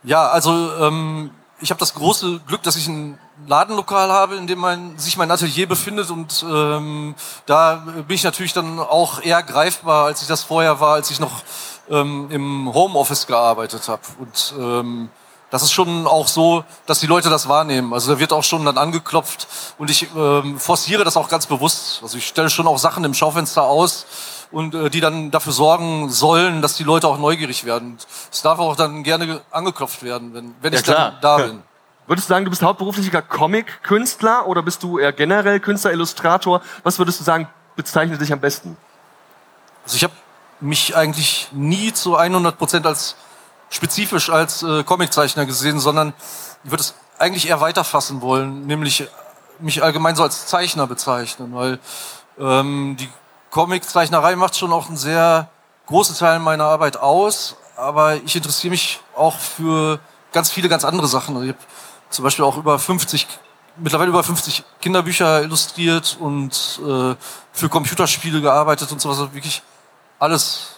Ja, 0.03 0.29
also 0.29 0.73
ähm, 0.81 1.31
ich 1.63 1.71
habe 1.71 1.79
das 1.79 1.95
große 1.95 2.41
Glück, 2.47 2.63
dass 2.65 2.77
ich 2.77 2.89
ein 2.89 3.19
Ladenlokal 3.47 4.11
habe, 4.11 4.37
in 4.37 4.47
dem 4.47 4.59
mein, 4.59 4.99
sich 4.99 5.17
mein 5.17 5.31
Atelier 5.31 5.69
befindet 5.69 6.11
und 6.11 6.45
ähm, 6.49 7.15
da 7.47 7.77
bin 8.07 8.15
ich 8.15 8.25
natürlich 8.25 8.53
dann 8.53 8.81
auch 8.81 9.23
eher 9.23 9.43
greifbar, 9.43 10.07
als 10.07 10.23
ich 10.23 10.29
das 10.29 10.43
vorher 10.43 10.81
war, 10.81 10.95
als 10.95 11.11
ich 11.11 11.21
noch 11.21 11.43
ähm, 11.89 12.29
im 12.31 12.75
Homeoffice 12.75 13.27
gearbeitet 13.27 13.89
habe. 13.89 14.03
Und 14.19 14.55
ähm, 14.59 15.09
das 15.51 15.63
ist 15.63 15.73
schon 15.73 16.07
auch 16.07 16.29
so, 16.29 16.65
dass 16.87 17.01
die 17.01 17.07
Leute 17.07 17.31
das 17.31 17.49
wahrnehmen. 17.49 17.93
Also 17.93 18.13
da 18.13 18.19
wird 18.19 18.33
auch 18.33 18.43
schon 18.43 18.65
dann 18.65 18.79
angeklopft 18.79 19.47
und 19.79 19.91
ich 19.91 20.09
ähm, 20.17 20.59
forciere 20.59 21.05
das 21.05 21.17
auch 21.17 21.29
ganz 21.29 21.47
bewusst. 21.47 22.01
Also 22.03 22.19
ich 22.19 22.27
stelle 22.27 22.51
schon 22.51 22.67
auch 22.67 22.79
Sachen 22.79 23.05
im 23.05 23.15
Schaufenster 23.15 23.63
aus 23.63 24.07
und 24.53 24.75
äh, 24.75 24.91
die 24.91 25.01
dann 25.01 25.31
dafür 25.31 25.53
sorgen 25.53 26.11
sollen, 26.11 26.63
dass 26.63 26.77
die 26.77 26.85
Leute 26.85 27.09
auch 27.09 27.19
neugierig 27.19 27.65
werden. 27.65 27.99
Es 28.31 28.43
darf 28.43 28.59
auch 28.59 28.77
dann 28.77 29.03
gerne 29.03 29.41
angeklopft 29.51 30.03
werden, 30.03 30.35
wenn, 30.35 30.55
wenn 30.61 30.73
ja, 30.73 30.79
ich 30.79 30.85
klar. 30.85 31.13
dann 31.13 31.21
da 31.21 31.37
bin. 31.39 31.63
Würdest 32.07 32.29
du 32.29 32.35
sagen, 32.35 32.45
du 32.45 32.51
bist 32.51 32.63
hauptberuflicher 32.63 33.23
Comic-Künstler 33.23 34.47
oder 34.47 34.63
bist 34.63 34.83
du 34.83 34.99
eher 34.99 35.13
generell 35.13 35.61
Künstler, 35.61 35.93
Illustrator? 35.93 36.61
Was 36.83 36.99
würdest 36.99 37.21
du 37.21 37.25
sagen, 37.25 37.49
bezeichnet 37.77 38.21
dich 38.21 38.33
am 38.33 38.41
besten? 38.41 38.77
Also 39.85 39.97
ich 39.97 40.05
habe 40.05 40.13
mich 40.61 40.97
eigentlich 40.97 41.49
nie 41.53 41.93
zu 41.93 42.17
100 42.17 42.59
Prozent 42.59 42.87
als 42.87 43.17
spezifisch 43.71 44.31
als 44.31 44.63
äh, 44.63 44.85
Comiczeichner 44.85 45.47
gesehen, 45.47 45.81
sondern 45.81 46.13
ich 46.65 46.71
würde 46.71 46.83
es 46.83 46.95
eigentlich 47.19 47.49
eher 47.49 47.61
weiterfassen 47.61 48.21
wollen, 48.21 48.67
nämlich 48.67 49.09
mich 49.59 49.83
allgemein 49.83 50.17
so 50.17 50.23
als 50.23 50.47
Zeichner 50.47 50.87
bezeichnen, 50.87 51.55
weil 51.55 51.79
ähm, 52.39 52.97
die 52.99 53.09
Comiczeichnerei 53.53 54.35
macht 54.35 54.57
schon 54.57 54.73
auch 54.73 54.89
einen 54.89 54.97
sehr 54.97 55.51
großen 55.87 56.17
Teil 56.17 56.39
meiner 56.39 56.65
Arbeit 56.65 56.97
aus, 56.97 57.57
aber 57.77 58.17
ich 58.17 58.35
interessiere 58.35 58.71
mich 58.71 59.01
auch 59.15 59.37
für 59.37 60.01
ganz 60.33 60.51
viele 60.51 60.71
ganz 60.71 60.87
andere 60.87 61.07
Sachen. 61.07 61.37
Also 61.37 61.49
ich 61.49 61.55
habe 61.55 61.65
zum 62.09 62.23
Beispiel 62.25 62.47
auch 62.47 62.57
über 62.57 62.79
50, 62.79 63.29
mittlerweile 63.77 64.09
über 64.09 64.23
50 64.23 64.65
Kinderbücher 64.81 65.43
illustriert 65.43 66.17
und 66.19 66.81
äh, 66.81 67.15
für 67.53 67.69
Computerspiele 67.69 68.41
gearbeitet 68.41 68.91
und 68.91 69.03
sowas. 69.03 69.19
Also 69.19 69.35
wirklich 69.35 69.63
alles. 70.19 70.77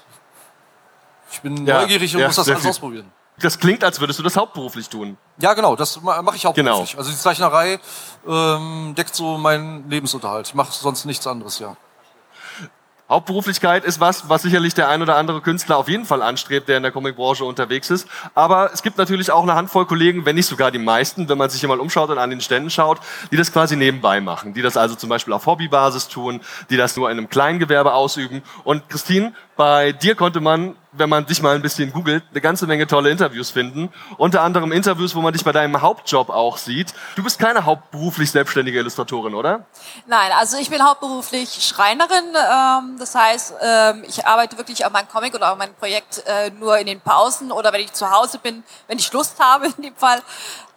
Ich 1.31 1.41
bin 1.43 1.65
ja, 1.65 1.81
neugierig 1.81 2.13
und 2.17 2.23
ja, 2.23 2.27
muss 2.27 2.37
das 2.37 2.49
alles 2.49 2.61
viel. 2.61 2.71
ausprobieren. 2.71 3.13
Das 3.39 3.57
klingt, 3.57 3.85
als 3.85 4.01
würdest 4.01 4.19
du 4.19 4.25
das 4.25 4.37
hauptberuflich 4.37 4.89
tun. 4.89 5.17
Ja, 5.39 5.55
genau, 5.55 5.77
das 5.77 6.01
mache 6.01 6.35
ich 6.35 6.45
hauptberuflich. 6.45 6.91
Genau. 6.91 6.99
Also 6.99 7.11
die 7.13 7.19
Zeichnerei 7.19 7.79
ähm, 8.27 8.95
deckt 8.97 9.15
so 9.15 9.39
meinen 9.39 9.89
Lebensunterhalt. 9.89 10.49
Ich 10.49 10.55
mache 10.55 10.73
sonst 10.73 11.05
nichts 11.05 11.25
anderes, 11.29 11.61
ja. 11.61 11.77
Hauptberuflichkeit 13.07 13.85
ist 13.85 14.01
was, 14.01 14.31
was 14.31 14.41
sicherlich 14.41 14.73
der 14.73 14.89
ein 14.89 15.03
oder 15.03 15.17
andere 15.17 15.43
Künstler 15.43 15.77
auf 15.77 15.89
jeden 15.89 16.07
Fall 16.07 16.23
anstrebt, 16.23 16.69
der 16.71 16.79
in 16.79 16.83
der 16.83 16.91
Comicbranche 16.91 17.45
unterwegs 17.45 17.91
ist. 17.91 18.09
Aber 18.35 18.73
es 18.73 18.83
gibt 18.83 18.97
natürlich 18.97 19.31
auch 19.31 19.43
eine 19.43 19.55
Handvoll 19.55 19.85
Kollegen, 19.85 20.25
wenn 20.25 20.37
nicht 20.37 20.47
sogar 20.47 20.71
die 20.71 20.79
meisten, 20.79 21.29
wenn 21.29 21.37
man 21.37 21.51
sich 21.51 21.61
hier 21.61 21.69
mal 21.69 21.81
umschaut 21.81 22.09
und 22.09 22.17
an 22.17 22.31
den 22.31 22.41
Ständen 22.41 22.71
schaut, 22.71 23.01
die 23.31 23.37
das 23.37 23.53
quasi 23.53 23.77
nebenbei 23.77 24.23
machen, 24.23 24.55
die 24.55 24.63
das 24.63 24.79
also 24.79 24.95
zum 24.95 25.11
Beispiel 25.11 25.35
auf 25.35 25.45
Hobbybasis 25.45 26.09
tun, 26.09 26.41
die 26.71 26.79
das 26.79 26.97
nur 26.97 27.11
in 27.11 27.19
einem 27.19 27.29
Kleingewerbe 27.29 27.93
ausüben. 27.93 28.43
Und 28.65 28.89
Christine, 28.89 29.35
bei 29.57 29.93
dir 29.93 30.15
konnte 30.15 30.41
man 30.41 30.77
wenn 30.97 31.09
man 31.09 31.27
dich 31.27 31.43
mal 31.43 31.55
ein 31.55 31.63
bisschen 31.63 31.93
googelt, 31.93 32.25
eine 32.31 32.41
ganze 32.41 32.67
Menge 32.67 32.87
tolle 32.87 33.11
Interviews 33.11 33.51
finden. 33.51 33.93
Unter 34.17 34.43
anderem 34.43 34.73
Interviews, 34.73 35.15
wo 35.15 35.21
man 35.21 35.33
dich 35.33 35.45
bei 35.45 35.53
deinem 35.53 35.81
Hauptjob 35.81 36.31
auch 36.31 36.57
sieht. 36.57 36.95
Du 37.17 37.23
bist 37.23 37.39
keine 37.39 37.65
hauptberuflich 37.65 38.31
selbstständige 38.31 38.79
Illustratorin, 38.79 39.35
oder? 39.35 39.65
Nein, 40.07 40.31
also 40.39 40.57
ich 40.57 40.71
bin 40.71 40.83
hauptberuflich 40.83 41.67
Schreinerin. 41.67 42.25
Ähm, 42.35 42.97
das 42.99 43.15
heißt, 43.15 43.55
ähm, 43.61 44.05
ich 44.07 44.27
arbeite 44.27 44.57
wirklich 44.57 44.87
an 44.87 44.93
meinem 44.93 45.09
Comic 45.09 45.35
oder 45.35 45.53
an 45.53 45.59
meinem 45.59 45.75
Projekt 45.75 46.23
äh, 46.27 46.51
nur 46.51 46.79
in 46.79 46.87
den 46.87 47.01
Pausen 47.01 47.51
oder 47.51 47.73
wenn 47.73 47.81
ich 47.81 47.93
zu 47.93 48.11
Hause 48.11 48.39
bin, 48.39 48.63
wenn 48.87 48.99
ich 48.99 49.13
Lust 49.13 49.39
habe 49.41 49.67
in 49.67 49.83
dem 49.83 49.97
Fall. 49.97 50.19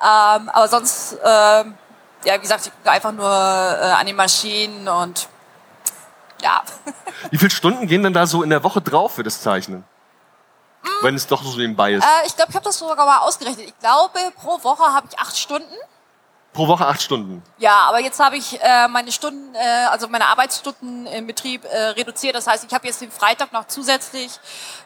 Ähm, 0.02 0.50
aber 0.50 0.68
sonst, 0.68 1.18
ja, 1.24 2.36
wie 2.36 2.40
gesagt, 2.40 2.66
ich 2.66 2.72
bin 2.72 2.92
einfach 2.92 3.12
nur 3.12 3.26
äh, 3.26 3.92
an 3.92 4.06
den 4.06 4.16
Maschinen 4.16 4.88
und 4.88 5.28
ja. 6.42 6.64
Wie 7.32 7.38
viele 7.38 7.52
Stunden 7.52 7.88
gehen 7.88 8.04
denn 8.04 8.14
da 8.14 8.26
so 8.28 8.44
in 8.44 8.50
der 8.50 8.64
Woche 8.64 8.82
drauf 8.82 9.16
für 9.16 9.24
das 9.24 9.42
Zeichnen? 9.42 9.84
wenn 11.02 11.16
es 11.16 11.28
doch 11.28 11.44
so 11.44 11.58
nebenbei 11.58 11.94
ist? 11.94 12.04
Äh, 12.04 12.28
ich 12.28 12.36
glaube, 12.36 12.50
ich 12.50 12.56
habe 12.56 12.66
das 12.66 12.78
sogar 12.78 13.06
mal 13.06 13.20
ausgerechnet. 13.20 13.68
Ich 13.68 13.80
glaube, 13.80 14.20
pro 14.36 14.64
Woche 14.64 14.84
habe 14.84 15.08
ich 15.10 15.20
acht 15.20 15.38
Stunden. 15.38 15.74
Pro 16.54 16.68
Woche 16.68 16.88
acht 16.88 17.02
Stunden? 17.02 17.44
Ja, 17.58 17.82
aber 17.88 18.00
jetzt 18.00 18.20
habe 18.20 18.38
ich 18.38 18.60
äh, 18.62 18.88
meine 18.88 19.12
Stunden, 19.12 19.54
äh, 19.54 19.86
also 19.92 20.08
meine 20.08 20.26
Arbeitsstunden 20.26 21.06
im 21.06 21.28
Betrieb 21.28 21.66
äh, 21.66 21.78
reduziert. 21.90 22.36
Das 22.36 22.48
heißt, 22.48 22.66
ich 22.66 22.74
habe 22.74 22.88
jetzt 22.88 23.02
den 23.02 23.12
Freitag 23.12 23.54
noch 23.54 23.68
zusätzlich 23.68 24.40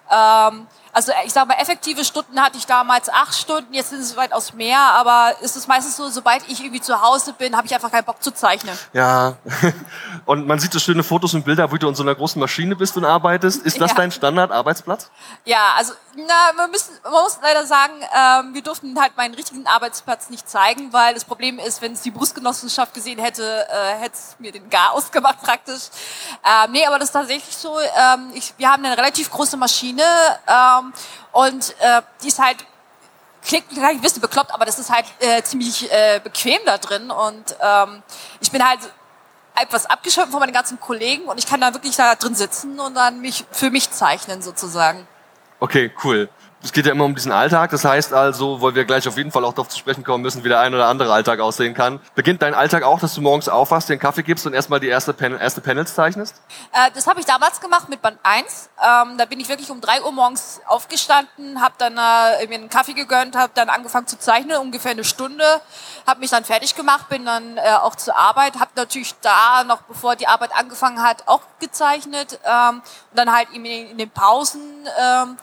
ähm, 0.09 0.67
also 0.93 1.11
ich 1.25 1.33
sage 1.33 1.47
mal, 1.47 1.55
effektive 1.55 2.03
Stunden 2.03 2.39
hatte 2.41 2.57
ich 2.57 2.65
damals 2.65 3.09
acht 3.09 3.33
Stunden, 3.33 3.73
jetzt 3.73 3.89
sind 3.89 4.01
es 4.01 4.15
weitaus 4.17 4.53
mehr, 4.53 4.79
aber 4.79 5.35
es 5.41 5.55
ist 5.55 5.67
meistens 5.67 5.97
so, 5.97 6.09
sobald 6.09 6.47
ich 6.47 6.61
irgendwie 6.61 6.81
zu 6.81 7.01
Hause 7.01 7.33
bin, 7.33 7.55
habe 7.55 7.67
ich 7.67 7.73
einfach 7.73 7.91
keinen 7.91 8.05
Bock 8.05 8.21
zu 8.21 8.31
zeichnen. 8.31 8.77
Ja, 8.93 9.35
und 10.25 10.47
man 10.47 10.59
sieht 10.59 10.73
so 10.73 10.79
schöne 10.79 11.03
Fotos 11.03 11.33
und 11.33 11.45
Bilder, 11.45 11.71
wo 11.71 11.77
du 11.77 11.87
in 11.87 11.95
so 11.95 12.03
einer 12.03 12.15
großen 12.15 12.39
Maschine 12.39 12.75
bist 12.75 12.97
und 12.97 13.05
arbeitest. 13.05 13.65
Ist 13.65 13.79
das 13.79 13.91
ja. 13.91 13.97
dein 13.97 14.11
Standardarbeitsplatz? 14.11 15.09
Ja, 15.45 15.73
also 15.77 15.93
na, 16.15 16.51
wir 16.55 16.67
müssen, 16.67 16.93
man 17.03 17.23
muss 17.23 17.39
leider 17.41 17.65
sagen, 17.65 17.93
ähm, 18.15 18.53
wir 18.53 18.61
durften 18.61 18.99
halt 18.99 19.15
meinen 19.15 19.33
richtigen 19.33 19.65
Arbeitsplatz 19.65 20.29
nicht 20.29 20.49
zeigen, 20.49 20.91
weil 20.91 21.13
das 21.13 21.25
Problem 21.25 21.59
ist, 21.59 21.81
wenn 21.81 21.93
es 21.93 22.01
die 22.01 22.11
Berufsgenossenschaft 22.11 22.93
gesehen 22.93 23.19
hätte, 23.19 23.65
äh, 23.69 23.99
hätte 23.99 24.15
es 24.15 24.35
mir 24.39 24.51
den 24.51 24.69
Gar 24.69 24.91
ausgemacht 24.91 25.41
praktisch. 25.43 25.89
Ähm, 26.43 26.71
nee, 26.71 26.85
aber 26.85 26.99
das 26.99 27.09
ist 27.09 27.13
tatsächlich 27.13 27.55
so. 27.55 27.79
Ähm, 27.79 28.31
ich, 28.33 28.53
wir 28.57 28.69
haben 28.69 28.83
eine 28.83 28.97
relativ 28.97 29.31
große 29.31 29.57
Maschine. 29.57 30.03
Ähm, 30.47 30.80
Plattform 30.81 30.93
und 31.31 31.75
äh, 31.79 32.01
die 32.23 32.27
ist 32.27 32.39
halt 32.39 32.57
klingt 33.43 33.69
gleich 33.69 33.95
ein 33.95 34.01
bisschen 34.01 34.21
bekloppt, 34.21 34.53
aber 34.53 34.65
das 34.65 34.77
ist 34.77 34.91
halt 34.91 35.05
äh, 35.19 35.41
ziemlich 35.41 35.91
äh, 35.91 36.19
bequem 36.23 36.59
da 36.65 36.77
drin 36.77 37.09
und 37.09 37.55
ähm, 37.59 38.03
ich 38.39 38.51
bin 38.51 38.67
halt 38.67 38.79
etwas 39.59 39.85
abgeschöpft 39.85 40.31
von 40.31 40.39
meinen 40.39 40.53
ganzen 40.53 40.79
Kollegen 40.79 41.23
und 41.25 41.37
ich 41.37 41.47
kann 41.47 41.59
da 41.59 41.73
wirklich 41.73 41.95
da 41.95 42.15
drin 42.15 42.35
sitzen 42.35 42.79
und 42.79 42.95
dann 42.95 43.19
mich 43.21 43.45
für 43.51 43.69
mich 43.69 43.89
zeichnen 43.91 44.41
sozusagen. 44.41 45.07
Okay, 45.59 45.91
cool. 46.03 46.29
Es 46.63 46.71
geht 46.71 46.85
ja 46.85 46.91
immer 46.91 47.05
um 47.05 47.15
diesen 47.15 47.31
Alltag. 47.31 47.71
Das 47.71 47.85
heißt 47.85 48.13
also, 48.13 48.61
weil 48.61 48.75
wir 48.75 48.85
gleich 48.85 49.07
auf 49.07 49.17
jeden 49.17 49.31
Fall 49.31 49.43
auch 49.45 49.53
darauf 49.53 49.69
zu 49.69 49.77
sprechen 49.77 50.03
kommen 50.03 50.21
müssen, 50.21 50.43
wie 50.43 50.49
der 50.49 50.59
ein 50.59 50.73
oder 50.73 50.87
andere 50.87 51.11
Alltag 51.11 51.39
aussehen 51.39 51.73
kann. 51.73 51.99
Beginnt 52.15 52.41
dein 52.41 52.53
Alltag 52.53 52.83
auch, 52.83 52.99
dass 52.99 53.15
du 53.15 53.21
morgens 53.21 53.49
aufwachst, 53.49 53.89
den 53.89 53.99
Kaffee 53.99 54.23
gibst 54.23 54.45
und 54.45 54.53
erstmal 54.53 54.79
die 54.79 54.87
erste, 54.87 55.13
Pan 55.13 55.37
erste 55.39 55.61
Panels 55.61 55.95
zeichnest? 55.95 56.35
Äh, 56.71 56.91
das 56.93 57.07
habe 57.07 57.19
ich 57.19 57.25
damals 57.25 57.59
gemacht 57.59 57.89
mit 57.89 58.01
Band 58.01 58.19
1. 58.23 58.69
Ähm, 58.77 59.17
da 59.17 59.25
bin 59.25 59.39
ich 59.39 59.49
wirklich 59.49 59.71
um 59.71 59.81
3 59.81 60.03
Uhr 60.03 60.11
morgens 60.11 60.61
aufgestanden, 60.67 61.61
habe 61.61 61.73
dann 61.77 61.93
äh, 61.93 62.47
mir 62.47 62.55
einen 62.55 62.69
Kaffee 62.69 62.93
gegönnt, 62.93 63.35
habe 63.35 63.51
dann 63.55 63.69
angefangen 63.69 64.07
zu 64.07 64.19
zeichnen, 64.19 64.57
ungefähr 64.57 64.91
eine 64.91 65.03
Stunde, 65.03 65.43
habe 66.05 66.19
mich 66.19 66.29
dann 66.29 66.43
fertig 66.43 66.75
gemacht, 66.75 67.09
bin 67.09 67.25
dann 67.25 67.57
äh, 67.57 67.61
auch 67.81 67.95
zur 67.95 68.15
Arbeit, 68.15 68.59
habe 68.59 68.71
natürlich 68.75 69.15
da 69.21 69.63
noch, 69.63 69.81
bevor 69.83 70.15
die 70.15 70.27
Arbeit 70.27 70.51
angefangen 70.55 71.01
hat, 71.01 71.27
auch 71.27 71.41
gezeichnet 71.59 72.39
ähm, 72.45 72.81
und 73.11 73.17
dann 73.17 73.31
halt 73.33 73.49
in, 73.53 73.63
den 73.63 74.09
Pausen 74.09 74.61
ähm, 74.99 75.37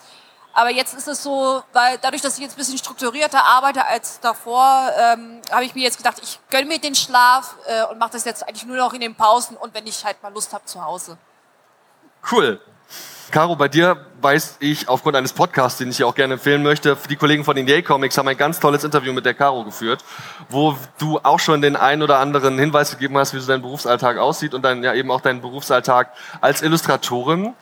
aber 0.58 0.70
jetzt 0.70 0.92
ist 0.92 1.06
es 1.06 1.22
so, 1.22 1.62
weil 1.72 1.98
dadurch, 2.02 2.20
dass 2.20 2.34
ich 2.34 2.42
jetzt 2.42 2.54
ein 2.54 2.58
bisschen 2.58 2.78
strukturierter 2.78 3.44
arbeite 3.44 3.86
als 3.86 4.18
davor, 4.18 4.90
ähm, 4.98 5.40
habe 5.52 5.64
ich 5.64 5.72
mir 5.76 5.84
jetzt 5.84 5.98
gedacht, 5.98 6.16
ich 6.20 6.40
gönne 6.50 6.66
mir 6.66 6.80
den 6.80 6.96
Schlaf 6.96 7.54
äh, 7.66 7.84
und 7.84 8.00
mache 8.00 8.10
das 8.14 8.24
jetzt 8.24 8.42
eigentlich 8.42 8.66
nur 8.66 8.76
noch 8.76 8.92
in 8.92 9.00
den 9.00 9.14
Pausen 9.14 9.56
und 9.56 9.72
wenn 9.72 9.86
ich 9.86 10.04
halt 10.04 10.20
mal 10.20 10.32
Lust 10.32 10.52
habe 10.52 10.64
zu 10.64 10.84
Hause. 10.84 11.16
Cool. 12.32 12.60
Caro, 13.30 13.54
bei 13.54 13.68
dir 13.68 14.04
weiß 14.20 14.56
ich 14.58 14.88
aufgrund 14.88 15.14
eines 15.14 15.32
Podcasts, 15.32 15.78
den 15.78 15.90
ich 15.90 15.98
hier 15.98 16.08
auch 16.08 16.14
gerne 16.16 16.34
empfehlen 16.34 16.64
möchte, 16.64 16.96
die 17.08 17.14
Kollegen 17.14 17.44
von 17.44 17.56
Indie 17.56 17.82
Comics 17.82 18.18
haben 18.18 18.26
ein 18.26 18.36
ganz 18.36 18.58
tolles 18.58 18.82
Interview 18.82 19.12
mit 19.12 19.26
der 19.26 19.34
Caro 19.34 19.62
geführt, 19.62 20.02
wo 20.48 20.76
du 20.98 21.20
auch 21.22 21.38
schon 21.38 21.62
den 21.62 21.76
einen 21.76 22.02
oder 22.02 22.18
anderen 22.18 22.58
Hinweis 22.58 22.90
gegeben 22.90 23.16
hast, 23.16 23.32
wie 23.32 23.38
so 23.38 23.46
dein 23.46 23.62
Berufsalltag 23.62 24.18
aussieht 24.18 24.54
und 24.54 24.62
dann 24.62 24.82
ja 24.82 24.92
eben 24.94 25.12
auch 25.12 25.20
deinen 25.20 25.40
Berufsalltag 25.40 26.12
als 26.40 26.62
Illustratorin 26.62 27.54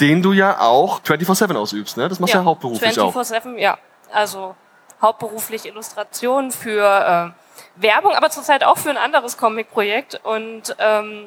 den 0.00 0.22
du 0.22 0.32
ja 0.32 0.60
auch 0.60 1.00
24-7 1.00 1.56
ausübst, 1.56 1.96
ne? 1.96 2.08
Das 2.08 2.20
machst 2.20 2.34
du 2.34 2.38
ja, 2.38 2.42
ja 2.42 2.46
hauptberuflich 2.46 2.94
24 2.94 3.38
auch. 3.42 3.46
24-7, 3.46 3.58
ja. 3.58 3.78
Also 4.12 4.54
hauptberuflich 5.00 5.66
Illustration 5.66 6.50
für 6.50 7.34
äh, 7.36 7.80
Werbung, 7.82 8.12
aber 8.12 8.30
zurzeit 8.30 8.64
auch 8.64 8.78
für 8.78 8.90
ein 8.90 8.96
anderes 8.96 9.36
Comic-Projekt. 9.36 10.20
Und 10.24 10.74
ähm, 10.78 11.26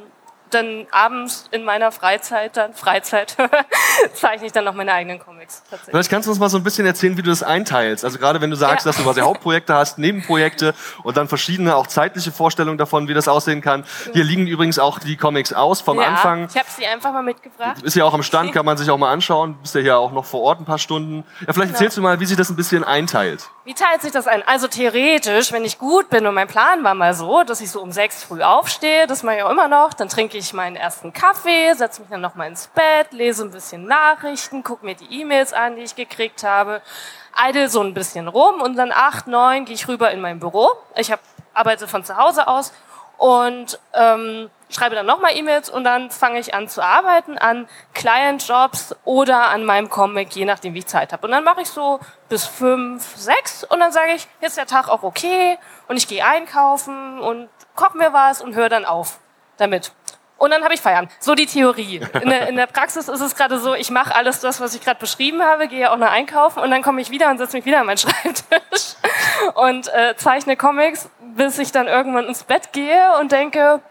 dann 0.52 0.88
abends 0.92 1.48
in 1.52 1.64
meiner 1.64 1.92
Freizeit, 1.92 2.58
dann 2.58 2.74
Freizeit, 2.74 3.36
zeichne 4.14 4.48
ich 4.48 4.52
dann 4.54 4.66
noch 4.66 4.74
meine 4.74 4.94
eigenen 4.94 5.20
Comics. 5.20 5.64
Vielleicht 5.86 6.10
kannst 6.10 6.28
du 6.28 6.32
uns 6.32 6.40
mal 6.40 6.50
so 6.50 6.58
ein 6.58 6.64
bisschen 6.64 6.86
erzählen, 6.86 7.18
wie 7.18 7.22
du 7.22 7.30
das 7.30 7.44
einteilst. 7.44 8.06
Also 8.06 8.18
gerade 8.20 8.42
wenn 8.42 8.50
du 8.50 8.56
sagst, 8.56 8.86
ja. 8.86 8.90
dass 8.90 8.98
du 8.98 9.04
quasi 9.04 9.22
Hauptprojekte 9.28 9.74
hast, 9.74 9.98
Nebenprojekte 9.98 10.74
und 11.04 11.18
dann 11.18 11.28
verschiedene 11.28 11.76
auch 11.76 11.88
zeitliche 11.88 12.32
Vorstellungen 12.32 12.78
davon, 12.78 13.08
wie 13.08 13.14
das 13.14 13.28
aussehen 13.28 13.62
kann. 13.62 13.86
Hier 14.14 14.24
liegen 14.24 14.48
übrigens 14.48 14.80
auch 14.80 15.00
die 15.00 15.18
Comics 15.18 15.54
aus 15.54 15.82
vom 15.82 16.00
ja, 16.00 16.08
Anfang. 16.08 16.48
Ich 16.50 16.58
habe 16.58 16.70
sie 16.70 16.86
einfach 16.86 17.12
mal 17.12 17.24
mitgebracht. 17.24 17.82
Ist 17.84 17.96
ja 17.96 18.06
auch 18.06 18.14
am 18.14 18.24
Stand, 18.24 18.54
kann 18.54 18.66
man 18.66 18.78
sich 18.78 18.90
auch 18.90 18.98
mal 18.98 19.12
anschauen. 19.12 19.54
Du 19.54 19.62
bist 19.62 19.76
ja 19.76 19.82
hier 19.82 19.98
auch 19.98 20.12
noch 20.12 20.26
vor 20.26 20.42
Ort 20.42 20.60
ein 20.60 20.66
paar 20.66 20.80
Stunden. 20.80 21.24
Ja, 21.42 21.54
vielleicht 21.54 21.58
genau. 21.58 21.72
erzählst 21.74 21.98
du 21.98 22.02
mal, 22.02 22.20
wie 22.20 22.26
sich 22.26 22.38
das 22.38 22.50
ein 22.50 22.56
bisschen 22.56 22.84
einteilt. 22.84 23.50
Wie 23.66 23.74
teilt 23.74 24.02
sich 24.02 24.12
das 24.14 24.28
ein? 24.28 24.44
Also 24.48 24.68
theoretisch, 24.68 25.52
wenn 25.52 25.66
ich 25.66 25.78
gut 25.78 26.10
bin 26.10 26.26
und 26.26 26.34
mein 26.34 26.48
Plan 26.48 26.86
war 26.86 26.94
mal 26.94 27.14
so, 27.14 27.44
dass 27.44 27.60
ich 27.60 27.70
so 27.70 27.82
um 27.82 27.92
sechs 27.92 28.24
früh 28.24 28.42
aufstehe, 28.42 29.08
das 29.08 29.24
mache 29.24 29.38
ich 29.38 29.44
auch 29.44 29.50
immer 29.50 29.68
noch, 29.68 29.94
dann 29.94 30.08
trinke 30.08 30.37
ich 30.37 30.37
meinen 30.54 30.76
ersten 30.76 31.14
Kaffee, 31.14 31.74
setze 31.74 32.02
mich 32.02 32.10
dann 32.10 32.22
nochmal 32.22 32.48
ins 32.48 32.68
Bett, 32.68 33.12
lese 33.12 33.44
ein 33.44 33.52
bisschen 33.52 33.86
Nachrichten, 33.86 34.64
gucke 34.64 34.86
mir 34.86 34.96
die 34.96 35.22
E-Mails 35.22 35.54
an, 35.54 35.76
die 35.76 35.84
ich 35.84 35.96
gekriegt 35.96 36.44
habe, 36.44 36.82
eidel 37.34 37.70
so 37.70 37.82
ein 37.82 37.94
bisschen 37.94 38.28
rum 38.28 38.62
und 38.62 38.76
dann 38.76 38.92
acht, 38.92 39.28
neun 39.28 39.66
gehe 39.66 39.76
ich 39.76 39.88
rüber 39.88 40.12
in 40.12 40.22
mein 40.22 40.40
Büro. 40.40 40.70
Ich 40.96 41.12
hab, 41.12 41.20
arbeite 41.54 41.88
von 41.88 42.04
zu 42.04 42.18
Hause 42.18 42.48
aus 42.48 42.72
und 43.18 43.80
ähm, 43.94 44.50
schreibe 44.70 44.96
dann 44.96 45.06
nochmal 45.06 45.36
E-Mails 45.36 45.70
und 45.70 45.84
dann 45.84 46.12
fange 46.12 46.40
ich 46.40 46.54
an 46.54 46.68
zu 46.68 46.82
arbeiten 46.82 47.38
an 47.38 47.68
Client-Jobs 47.94 48.96
oder 49.06 49.50
an 49.50 49.66
meinem 49.66 49.90
Comic, 49.90 50.36
je 50.36 50.46
nachdem, 50.46 50.74
wie 50.74 50.80
ich 50.80 50.88
Zeit 50.88 51.14
habe. 51.14 51.26
Und 51.26 51.32
dann 51.32 51.44
mache 51.44 51.62
ich 51.62 51.70
so 51.70 52.00
bis 52.30 52.46
fünf, 52.46 53.16
sechs 53.16 53.64
und 53.64 53.80
dann 53.80 53.92
sage 53.92 54.14
ich, 54.14 54.28
jetzt 54.42 54.52
ist 54.52 54.58
der 54.58 54.68
Tag 54.68 54.90
auch 54.90 55.04
okay 55.04 55.58
und 55.88 55.98
ich 55.98 56.08
gehe 56.08 56.26
einkaufen 56.26 57.20
und 57.20 57.50
koche 57.76 57.98
mir 57.98 58.14
was 58.14 58.42
und 58.42 58.56
höre 58.56 58.70
dann 58.70 58.86
auf 58.86 59.20
damit. 59.58 59.92
Und 60.38 60.52
dann 60.52 60.64
habe 60.64 60.74
ich 60.74 60.82
Feierabend. 60.82 61.12
So 61.20 61.34
die 61.36 61.46
Theorie. 61.46 62.02
In 62.22 62.30
der, 62.30 62.48
in 62.48 62.56
der 62.56 62.68
Praxis 62.68 63.08
ist 63.08 63.22
es 63.22 63.36
gerade 63.36 63.60
so, 63.60 63.74
ich 63.74 63.90
mache 63.90 64.16
alles 64.16 64.40
das, 64.40 64.62
was 64.62 64.76
ich 64.76 64.82
gerade 64.82 65.00
beschrieben 65.00 65.42
habe, 65.42 65.68
gehe 65.68 65.92
auch 65.92 65.98
noch 65.98 66.12
einkaufen 66.12 66.60
und 66.60 66.70
dann 66.70 66.84
komme 66.84 67.02
ich 67.02 67.10
wieder 67.10 67.30
und 67.30 67.38
setze 67.38 67.58
mich 67.58 67.66
wieder 67.66 67.80
an 67.80 67.88
meinen 67.88 67.98
Schreibtisch 67.98 68.96
und 69.56 69.88
äh, 69.94 70.16
zeichne 70.16 70.56
Comics, 70.56 71.10
bis 71.36 71.58
ich 71.58 71.72
dann 71.72 71.88
irgendwann 71.88 72.26
ins 72.26 72.44
Bett 72.44 72.72
gehe 72.72 73.18
und 73.20 73.32
denke, 73.32 73.82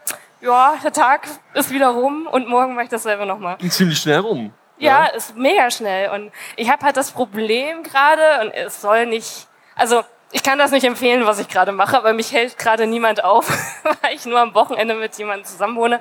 ja, 0.41 0.75
der 0.83 0.93
Tag 0.93 1.27
ist 1.53 1.71
wieder 1.71 1.89
rum 1.89 2.27
und 2.31 2.47
morgen 2.47 2.75
mache 2.75 2.85
ich 2.85 2.89
dasselbe 2.89 3.25
nochmal. 3.25 3.57
Ziemlich 3.69 3.99
schnell 3.99 4.19
rum. 4.19 4.53
Ja, 4.77 5.05
ja, 5.05 5.07
ist 5.07 5.35
mega 5.35 5.71
schnell. 5.71 6.11
Und 6.11 6.31
ich 6.55 6.69
habe 6.69 6.85
halt 6.85 6.97
das 6.97 7.11
Problem 7.11 7.83
gerade, 7.83 8.41
und 8.41 8.51
es 8.51 8.79
soll 8.79 9.07
nicht, 9.07 9.47
also 9.75 10.03
ich 10.31 10.43
kann 10.43 10.59
das 10.59 10.71
nicht 10.71 10.83
empfehlen, 10.83 11.25
was 11.25 11.39
ich 11.39 11.47
gerade 11.47 11.71
mache, 11.71 11.97
aber 11.97 12.13
mich 12.13 12.31
hält 12.31 12.57
gerade 12.57 12.85
niemand 12.87 13.23
auf, 13.23 13.49
weil 14.01 14.13
ich 14.13 14.25
nur 14.25 14.39
am 14.39 14.53
Wochenende 14.53 14.95
mit 14.95 15.17
jemandem 15.17 15.45
zusammenwohne. 15.45 15.99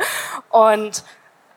Und 0.50 1.04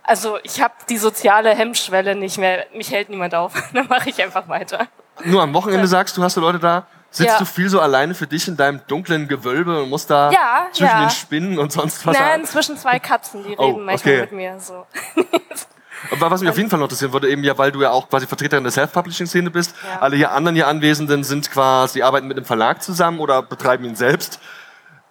also 0.03 0.38
ich 0.43 0.61
habe 0.61 0.73
die 0.89 0.97
soziale 0.97 1.55
Hemmschwelle 1.55 2.15
nicht 2.15 2.38
mehr, 2.38 2.65
mich 2.73 2.91
hält 2.91 3.09
niemand 3.09 3.35
auf. 3.35 3.53
Dann 3.73 3.88
mache 3.88 4.09
ich 4.09 4.21
einfach 4.21 4.47
weiter. 4.47 4.88
Nur 5.23 5.41
am 5.41 5.53
Wochenende 5.53 5.88
sagst 5.88 6.15
du, 6.17 6.23
hast 6.23 6.38
du 6.38 6.41
Leute 6.41 6.59
da? 6.59 6.85
Sitzt 7.11 7.31
ja. 7.31 7.39
du 7.39 7.45
viel 7.45 7.69
so 7.69 7.79
alleine 7.79 8.13
für 8.13 8.27
dich 8.27 8.47
in 8.47 8.55
deinem 8.55 8.81
dunklen 8.85 9.27
Gewölbe 9.27 9.81
und 9.81 9.89
musst 9.89 10.11
da 10.11 10.29
ja, 10.29 10.67
zwischen 10.71 10.85
ja. 10.85 10.99
den 11.01 11.09
Spinnen 11.09 11.57
und 11.57 11.71
sonst 11.71 12.05
was 12.05 12.15
Nein, 12.17 12.45
zwischen 12.45 12.77
zwei 12.77 12.99
Katzen, 12.99 13.43
die 13.43 13.57
oh, 13.57 13.65
reden 13.65 13.83
manchmal 13.83 14.13
okay. 14.13 14.21
mit 14.21 14.31
mir. 14.31 14.59
So. 14.59 14.85
Aber 16.12 16.32
was 16.32 16.41
mich 16.41 16.50
auf 16.50 16.58
jeden 16.58 16.70
Fall 16.70 16.79
noch 16.79 16.86
interessieren 16.86 17.13
würde, 17.13 17.29
eben 17.29 17.44
ja, 17.44 17.58
weil 17.58 17.72
du 17.72 17.82
ja 17.82 17.91
auch 17.91 18.10
quasi 18.10 18.27
Vertreterin 18.27 18.63
der 18.63 18.72
Self-Publishing-Szene 18.72 19.50
bist, 19.50 19.75
ja. 19.84 20.00
alle 20.00 20.15
hier 20.15 20.32
anderen 20.32 20.56
hier 20.56 20.68
Anwesenden 20.68 21.24
sind 21.24 21.51
quasi, 21.51 22.01
arbeiten 22.01 22.27
mit 22.27 22.38
einem 22.38 22.46
Verlag 22.46 22.82
zusammen 22.82 23.20
oder 23.20 23.41
betreiben 23.41 23.86
ihn 23.86 23.96
selbst. 23.96 24.39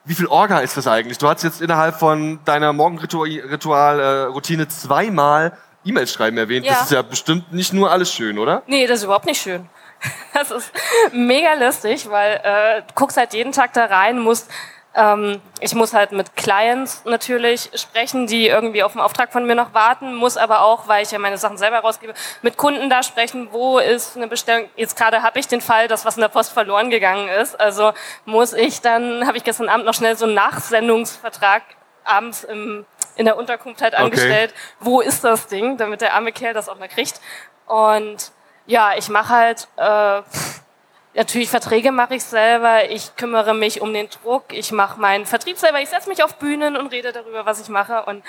Wie 0.04 0.14
viel 0.14 0.26
Orga 0.26 0.60
ist 0.60 0.76
das 0.76 0.86
eigentlich? 0.86 1.18
Du 1.18 1.28
hast 1.28 1.42
jetzt 1.44 1.60
innerhalb 1.60 1.98
von 1.98 2.40
deiner 2.44 2.72
Morgenritual-Routine 2.72 4.62
äh, 4.62 4.68
zweimal 4.68 5.52
E-Mails 5.84 6.12
schreiben 6.12 6.38
erwähnt. 6.38 6.66
Ja. 6.66 6.72
Das 6.72 6.84
ist 6.84 6.92
ja 6.92 7.02
bestimmt 7.02 7.52
nicht 7.52 7.72
nur 7.72 7.90
alles 7.90 8.12
schön, 8.12 8.38
oder? 8.38 8.62
Nee, 8.66 8.86
das 8.86 8.98
ist 8.98 9.04
überhaupt 9.04 9.26
nicht 9.26 9.40
schön. 9.40 9.68
Das 10.32 10.52
ist 10.52 10.70
mega 11.12 11.54
lustig, 11.54 12.08
weil 12.08 12.40
äh, 12.44 12.82
du 12.82 12.94
guckst 12.94 13.16
halt 13.16 13.34
jeden 13.34 13.50
Tag 13.50 13.72
da 13.72 13.86
rein, 13.86 14.20
musst 14.20 14.48
ähm, 14.94 15.40
ich 15.60 15.74
muss 15.74 15.92
halt 15.92 16.12
mit 16.12 16.34
Clients 16.34 17.04
natürlich 17.04 17.70
sprechen, 17.74 18.26
die 18.26 18.48
irgendwie 18.48 18.82
auf 18.82 18.92
den 18.92 19.00
Auftrag 19.00 19.32
von 19.32 19.46
mir 19.46 19.54
noch 19.54 19.74
warten, 19.74 20.14
muss 20.14 20.36
aber 20.36 20.62
auch, 20.62 20.88
weil 20.88 21.02
ich 21.02 21.10
ja 21.10 21.18
meine 21.18 21.38
Sachen 21.38 21.58
selber 21.58 21.80
rausgebe, 21.80 22.14
mit 22.42 22.56
Kunden 22.56 22.88
da 22.88 23.02
sprechen, 23.02 23.48
wo 23.52 23.78
ist 23.78 24.16
eine 24.16 24.28
Bestellung. 24.28 24.68
Jetzt 24.76 24.96
gerade 24.96 25.22
habe 25.22 25.38
ich 25.38 25.46
den 25.46 25.60
Fall, 25.60 25.88
dass 25.88 26.04
was 26.04 26.16
in 26.16 26.22
der 26.22 26.28
Post 26.28 26.52
verloren 26.52 26.90
gegangen 26.90 27.28
ist. 27.28 27.58
Also 27.60 27.92
muss 28.24 28.52
ich 28.52 28.80
dann, 28.80 29.26
habe 29.26 29.36
ich 29.36 29.44
gestern 29.44 29.68
Abend 29.68 29.86
noch 29.86 29.94
schnell 29.94 30.16
so 30.16 30.24
einen 30.24 30.34
Nachsendungsvertrag 30.34 31.62
abends 32.04 32.44
im, 32.44 32.86
in 33.16 33.26
der 33.26 33.36
Unterkunft 33.36 33.82
halt 33.82 33.94
angestellt. 33.94 34.52
Okay. 34.52 34.74
Wo 34.80 35.00
ist 35.00 35.22
das 35.22 35.46
Ding, 35.46 35.76
damit 35.76 36.00
der 36.00 36.14
arme 36.14 36.32
Kerl 36.32 36.54
das 36.54 36.68
auch 36.68 36.78
mal 36.78 36.88
kriegt. 36.88 37.20
Und 37.66 38.32
ja, 38.66 38.92
ich 38.96 39.08
mache 39.08 39.28
halt... 39.28 39.68
Äh, 39.76 40.22
Natürlich 41.14 41.50
Verträge 41.50 41.90
mache 41.90 42.14
ich 42.14 42.24
selber, 42.24 42.90
ich 42.90 43.16
kümmere 43.16 43.54
mich 43.54 43.80
um 43.80 43.92
den 43.92 44.08
Druck, 44.08 44.52
ich 44.52 44.72
mache 44.72 45.00
meinen 45.00 45.26
Vertrieb 45.26 45.58
selber, 45.58 45.80
ich 45.80 45.88
setze 45.88 46.08
mich 46.08 46.22
auf 46.22 46.36
Bühnen 46.36 46.76
und 46.76 46.88
rede 46.88 47.12
darüber, 47.12 47.46
was 47.46 47.60
ich 47.60 47.68
mache. 47.68 48.04
Und 48.04 48.22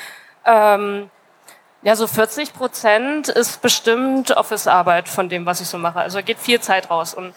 ähm, 0.45 1.09
ja, 1.81 1.95
so 1.95 2.07
40 2.07 2.53
Prozent 2.53 3.29
ist 3.29 3.62
bestimmt 3.62 4.31
Office-Arbeit 4.31 5.07
von 5.07 5.29
dem, 5.29 5.45
was 5.45 5.62
ich 5.62 5.67
so 5.67 5.77
mache. 5.77 6.00
Also 6.00 6.21
geht 6.24 6.39
viel 6.39 6.59
Zeit 6.62 6.89
raus. 6.89 7.13
Und 7.13 7.33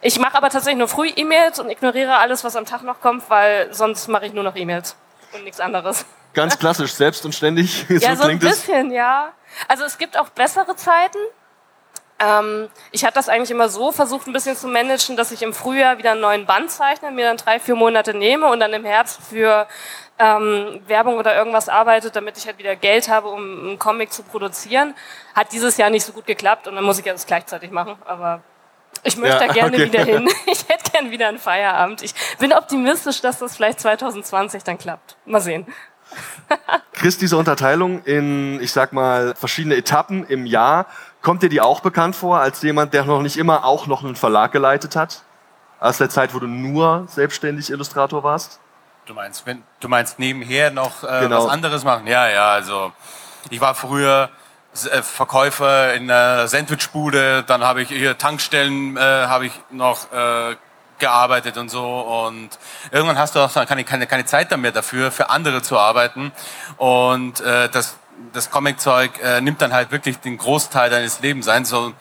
ich 0.00 0.18
mache 0.18 0.36
aber 0.36 0.50
tatsächlich 0.50 0.78
nur 0.78 0.88
früh 0.88 1.10
E-Mails 1.14 1.58
und 1.60 1.70
ignoriere 1.70 2.16
alles, 2.16 2.44
was 2.44 2.56
am 2.56 2.66
Tag 2.66 2.82
noch 2.82 3.00
kommt, 3.00 3.28
weil 3.30 3.72
sonst 3.72 4.08
mache 4.08 4.26
ich 4.26 4.32
nur 4.32 4.44
noch 4.44 4.56
E-Mails 4.56 4.96
und 5.32 5.44
nichts 5.44 5.60
anderes. 5.60 6.04
Ganz 6.34 6.58
klassisch, 6.58 6.92
selbst 6.92 7.24
und 7.24 7.34
ständig. 7.34 7.86
ja, 7.88 8.14
so 8.14 8.24
ein 8.24 8.38
bisschen, 8.38 8.88
es. 8.88 8.94
ja. 8.94 9.32
Also 9.68 9.84
es 9.84 9.96
gibt 9.96 10.18
auch 10.18 10.28
bessere 10.28 10.76
Zeiten. 10.76 11.18
Ähm, 12.18 12.68
ich 12.92 13.04
hatte 13.04 13.14
das 13.14 13.28
eigentlich 13.28 13.50
immer 13.50 13.68
so 13.68 13.92
versucht, 13.92 14.26
ein 14.26 14.32
bisschen 14.32 14.56
zu 14.56 14.68
managen, 14.68 15.16
dass 15.16 15.32
ich 15.32 15.42
im 15.42 15.52
Frühjahr 15.52 15.98
wieder 15.98 16.12
einen 16.12 16.20
neuen 16.20 16.46
Band 16.46 16.70
zeichne, 16.70 17.10
mir 17.10 17.26
dann 17.26 17.36
drei, 17.36 17.60
vier 17.60 17.74
Monate 17.74 18.14
nehme 18.14 18.46
und 18.46 18.60
dann 18.60 18.72
im 18.72 18.84
Herbst 18.84 19.20
für 19.28 19.66
ähm, 20.18 20.80
Werbung 20.86 21.16
oder 21.16 21.36
irgendwas 21.36 21.68
arbeite, 21.68 22.10
damit 22.10 22.38
ich 22.38 22.46
halt 22.46 22.58
wieder 22.58 22.74
Geld 22.74 23.08
habe, 23.08 23.28
um 23.28 23.42
einen 23.42 23.78
Comic 23.78 24.12
zu 24.12 24.22
produzieren. 24.22 24.94
Hat 25.34 25.52
dieses 25.52 25.76
Jahr 25.76 25.90
nicht 25.90 26.04
so 26.04 26.12
gut 26.12 26.26
geklappt 26.26 26.66
und 26.68 26.74
dann 26.74 26.84
muss 26.84 26.98
ich 26.98 27.04
das 27.04 27.26
gleichzeitig 27.26 27.70
machen, 27.70 27.96
aber 28.06 28.42
ich 29.02 29.16
möchte 29.16 29.40
ja, 29.40 29.46
da 29.46 29.52
gerne 29.52 29.76
okay. 29.76 29.86
wieder 29.86 30.04
hin. 30.04 30.28
Ich 30.46 30.68
hätte 30.68 30.90
gern 30.90 31.10
wieder 31.10 31.28
einen 31.28 31.38
Feierabend. 31.38 32.02
Ich 32.02 32.14
bin 32.38 32.52
optimistisch, 32.52 33.20
dass 33.20 33.38
das 33.38 33.56
vielleicht 33.56 33.80
2020 33.80 34.64
dann 34.64 34.78
klappt. 34.78 35.16
Mal 35.26 35.40
sehen. 35.40 35.66
Chris, 36.92 37.18
diese 37.18 37.36
Unterteilung 37.36 38.02
in, 38.04 38.60
ich 38.60 38.72
sag 38.72 38.92
mal, 38.92 39.34
verschiedene 39.34 39.76
Etappen 39.76 40.26
im 40.26 40.46
Jahr, 40.46 40.86
Kommt 41.26 41.42
dir 41.42 41.48
die 41.48 41.60
auch 41.60 41.80
bekannt 41.80 42.14
vor, 42.14 42.38
als 42.38 42.62
jemand, 42.62 42.94
der 42.94 43.02
noch 43.02 43.20
nicht 43.20 43.36
immer 43.36 43.64
auch 43.64 43.88
noch 43.88 44.04
einen 44.04 44.14
Verlag 44.14 44.52
geleitet 44.52 44.94
hat? 44.94 45.24
Aus 45.80 45.98
der 45.98 46.08
Zeit, 46.08 46.32
wo 46.34 46.38
du 46.38 46.46
nur 46.46 47.08
selbstständig 47.08 47.68
Illustrator 47.70 48.22
warst? 48.22 48.60
Du 49.06 49.14
meinst, 49.14 49.44
wenn, 49.44 49.64
du 49.80 49.88
meinst 49.88 50.20
nebenher 50.20 50.70
noch 50.70 51.02
äh, 51.02 51.22
genau. 51.22 51.42
was 51.44 51.50
anderes 51.50 51.82
machen? 51.82 52.06
Ja, 52.06 52.28
ja, 52.28 52.50
also 52.50 52.92
ich 53.50 53.60
war 53.60 53.74
früher 53.74 54.30
äh, 54.72 55.02
Verkäufer 55.02 55.94
in 55.94 56.08
einer 56.08 56.46
Sandwichbude, 56.46 57.42
dann 57.42 57.64
habe 57.64 57.82
ich 57.82 57.88
hier 57.88 58.16
Tankstellen, 58.16 58.96
äh, 58.96 59.00
habe 59.00 59.46
ich 59.46 59.52
noch 59.70 60.12
äh, 60.12 60.54
gearbeitet 61.00 61.56
und 61.58 61.70
so 61.70 62.02
und 62.28 62.50
irgendwann 62.92 63.18
hast 63.18 63.34
du 63.34 63.40
auch 63.40 63.52
keine, 63.66 63.82
keine, 63.82 64.06
keine 64.06 64.26
Zeit 64.26 64.56
mehr 64.56 64.70
dafür, 64.70 65.10
für 65.10 65.28
andere 65.28 65.60
zu 65.60 65.76
arbeiten 65.76 66.30
und 66.76 67.40
äh, 67.40 67.68
das, 67.68 67.96
das 68.32 68.50
Comic-Zeug 68.50 69.10
äh, 69.22 69.40
nimmt 69.40 69.60
dann 69.62 69.72
halt 69.72 69.90
wirklich 69.90 70.18
den 70.18 70.38
Großteil 70.38 70.90
deines 70.90 71.20
Lebens 71.20 71.48
ein, 71.48 71.64
so 71.64 71.92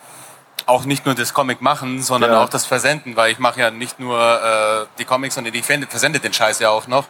auch 0.65 0.85
nicht 0.85 1.05
nur 1.05 1.15
das 1.15 1.33
Comic 1.33 1.61
machen, 1.61 2.01
sondern 2.01 2.31
ja. 2.31 2.43
auch 2.43 2.49
das 2.49 2.65
Versenden, 2.65 3.15
weil 3.15 3.31
ich 3.31 3.39
mache 3.39 3.59
ja 3.59 3.71
nicht 3.71 3.99
nur 3.99 4.19
äh, 4.19 4.85
die 4.97 5.05
Comics, 5.05 5.35
sondern 5.35 5.53
ich 5.53 5.65
versende 5.65 6.19
den 6.19 6.33
Scheiß 6.33 6.59
ja 6.59 6.69
auch 6.69 6.87
noch. 6.87 7.05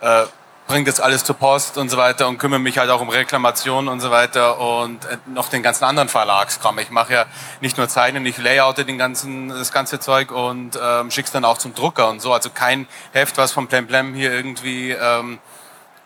Äh, 0.00 0.24
bringe 0.66 0.84
das 0.84 1.00
alles 1.00 1.24
zur 1.24 1.34
Post 1.34 1.78
und 1.78 1.88
so 1.88 1.96
weiter 1.96 2.28
und 2.28 2.36
kümmere 2.36 2.60
mich 2.60 2.76
halt 2.76 2.90
auch 2.90 3.00
um 3.00 3.08
Reklamationen 3.08 3.88
und 3.88 4.00
so 4.00 4.10
weiter 4.10 4.60
und 4.60 5.02
äh, 5.06 5.16
noch 5.26 5.48
den 5.48 5.62
ganzen 5.62 5.84
anderen 5.84 6.10
Verlagskram. 6.10 6.78
Ich 6.78 6.90
mache 6.90 7.14
ja 7.14 7.26
nicht 7.62 7.78
nur 7.78 7.88
Zeichnen, 7.88 8.24
ich 8.26 8.36
layoute 8.36 8.84
den 8.84 8.98
ganzen, 8.98 9.48
das 9.48 9.72
ganze 9.72 9.98
Zeug 9.98 10.30
und 10.30 10.78
ähm, 10.80 11.10
schick's 11.10 11.32
dann 11.32 11.46
auch 11.46 11.56
zum 11.56 11.74
Drucker 11.74 12.10
und 12.10 12.20
so. 12.20 12.34
Also 12.34 12.50
kein 12.50 12.86
Heft, 13.12 13.38
was 13.38 13.50
vom 13.50 13.66
Plemplem 13.66 14.14
hier 14.14 14.30
irgendwie 14.30 14.90
ähm, 14.90 15.38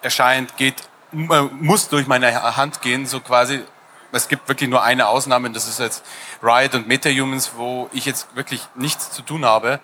erscheint, 0.00 0.56
geht, 0.56 0.76
muss 1.12 1.88
durch 1.88 2.06
meine 2.06 2.56
Hand 2.56 2.80
gehen, 2.82 3.06
so 3.06 3.20
quasi. 3.20 3.62
Es 4.14 4.28
gibt 4.28 4.46
wirklich 4.46 4.68
nur 4.68 4.82
eine 4.82 5.08
Ausnahme, 5.08 5.50
das 5.50 5.66
ist 5.66 5.78
jetzt 5.78 6.04
Riot 6.42 6.74
und 6.74 6.86
MetaHumans, 6.86 7.52
wo 7.56 7.88
ich 7.92 8.04
jetzt 8.04 8.36
wirklich 8.36 8.68
nichts 8.74 9.10
zu 9.10 9.22
tun 9.22 9.46
habe. 9.46 9.80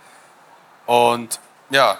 Und 0.84 1.40
ja, 1.70 1.98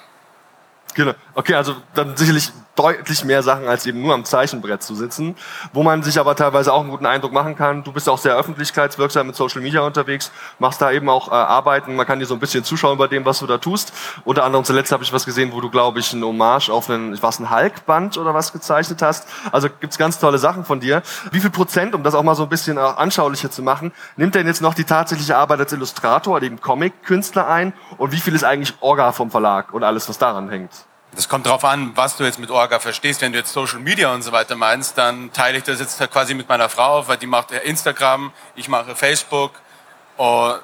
Genau. 0.94 1.14
Okay, 1.34 1.54
also 1.54 1.76
dann 1.94 2.16
sicherlich 2.16 2.50
deutlich 2.78 3.24
mehr 3.24 3.42
Sachen, 3.42 3.66
als 3.66 3.86
eben 3.86 4.00
nur 4.00 4.14
am 4.14 4.24
Zeichenbrett 4.24 4.82
zu 4.82 4.94
sitzen, 4.94 5.34
wo 5.72 5.82
man 5.82 6.02
sich 6.02 6.20
aber 6.20 6.36
teilweise 6.36 6.72
auch 6.72 6.80
einen 6.80 6.90
guten 6.90 7.06
Eindruck 7.06 7.32
machen 7.32 7.56
kann. 7.56 7.82
Du 7.82 7.92
bist 7.92 8.08
auch 8.08 8.18
sehr 8.18 8.36
öffentlichkeitswirksam 8.36 9.26
mit 9.26 9.36
Social 9.36 9.60
Media 9.60 9.80
unterwegs, 9.80 10.30
machst 10.58 10.80
da 10.80 10.92
eben 10.92 11.08
auch 11.08 11.28
äh, 11.28 11.34
Arbeiten, 11.34 11.96
man 11.96 12.06
kann 12.06 12.20
dir 12.20 12.26
so 12.26 12.34
ein 12.34 12.40
bisschen 12.40 12.64
zuschauen 12.64 12.96
bei 12.96 13.08
dem, 13.08 13.24
was 13.24 13.40
du 13.40 13.46
da 13.46 13.58
tust. 13.58 13.92
Unter 14.24 14.44
anderem 14.44 14.64
zuletzt 14.64 14.92
habe 14.92 15.02
ich 15.02 15.12
was 15.12 15.24
gesehen, 15.24 15.52
wo 15.52 15.60
du, 15.60 15.70
glaube 15.70 15.98
ich, 15.98 16.12
ein 16.12 16.22
Hommage 16.22 16.70
auf 16.70 16.88
einen, 16.88 17.20
was, 17.22 17.40
ein 17.40 17.50
Hulk-Band 17.50 18.16
oder 18.16 18.32
was 18.32 18.52
gezeichnet 18.52 19.02
hast. 19.02 19.26
Also 19.50 19.68
gibt's 19.80 19.98
ganz 19.98 20.18
tolle 20.18 20.38
Sachen 20.38 20.64
von 20.64 20.80
dir. 20.80 21.02
Wie 21.32 21.40
viel 21.40 21.50
Prozent, 21.50 21.94
um 21.94 22.02
das 22.02 22.14
auch 22.14 22.22
mal 22.22 22.34
so 22.34 22.44
ein 22.44 22.48
bisschen 22.48 22.78
auch 22.78 22.96
anschaulicher 22.96 23.50
zu 23.50 23.62
machen, 23.62 23.92
nimmt 24.16 24.34
denn 24.34 24.46
jetzt 24.46 24.62
noch 24.62 24.74
die 24.74 24.84
tatsächliche 24.84 25.36
Arbeit 25.36 25.60
als 25.60 25.72
Illustrator, 25.72 26.40
dem 26.40 26.60
Comic-Künstler 26.60 27.48
ein 27.48 27.72
und 27.96 28.12
wie 28.12 28.20
viel 28.20 28.34
ist 28.34 28.44
eigentlich 28.44 28.74
Orga 28.80 29.12
vom 29.12 29.30
Verlag 29.30 29.74
und 29.74 29.82
alles, 29.82 30.08
was 30.08 30.18
daran 30.18 30.48
hängt? 30.48 30.87
Das 31.18 31.28
kommt 31.28 31.46
darauf 31.46 31.64
an, 31.64 31.96
was 31.96 32.16
du 32.16 32.22
jetzt 32.22 32.38
mit 32.38 32.48
Orga 32.48 32.78
verstehst. 32.78 33.22
Wenn 33.22 33.32
du 33.32 33.40
jetzt 33.40 33.52
Social 33.52 33.80
Media 33.80 34.14
und 34.14 34.22
so 34.22 34.30
weiter 34.30 34.54
meinst, 34.54 34.96
dann 34.96 35.32
teile 35.32 35.58
ich 35.58 35.64
das 35.64 35.80
jetzt 35.80 35.98
quasi 36.12 36.32
mit 36.32 36.48
meiner 36.48 36.68
Frau 36.68 37.08
weil 37.08 37.16
die 37.16 37.26
macht 37.26 37.50
Instagram, 37.50 38.32
ich 38.54 38.68
mache 38.68 38.94
Facebook. 38.94 39.50
Und 40.16 40.60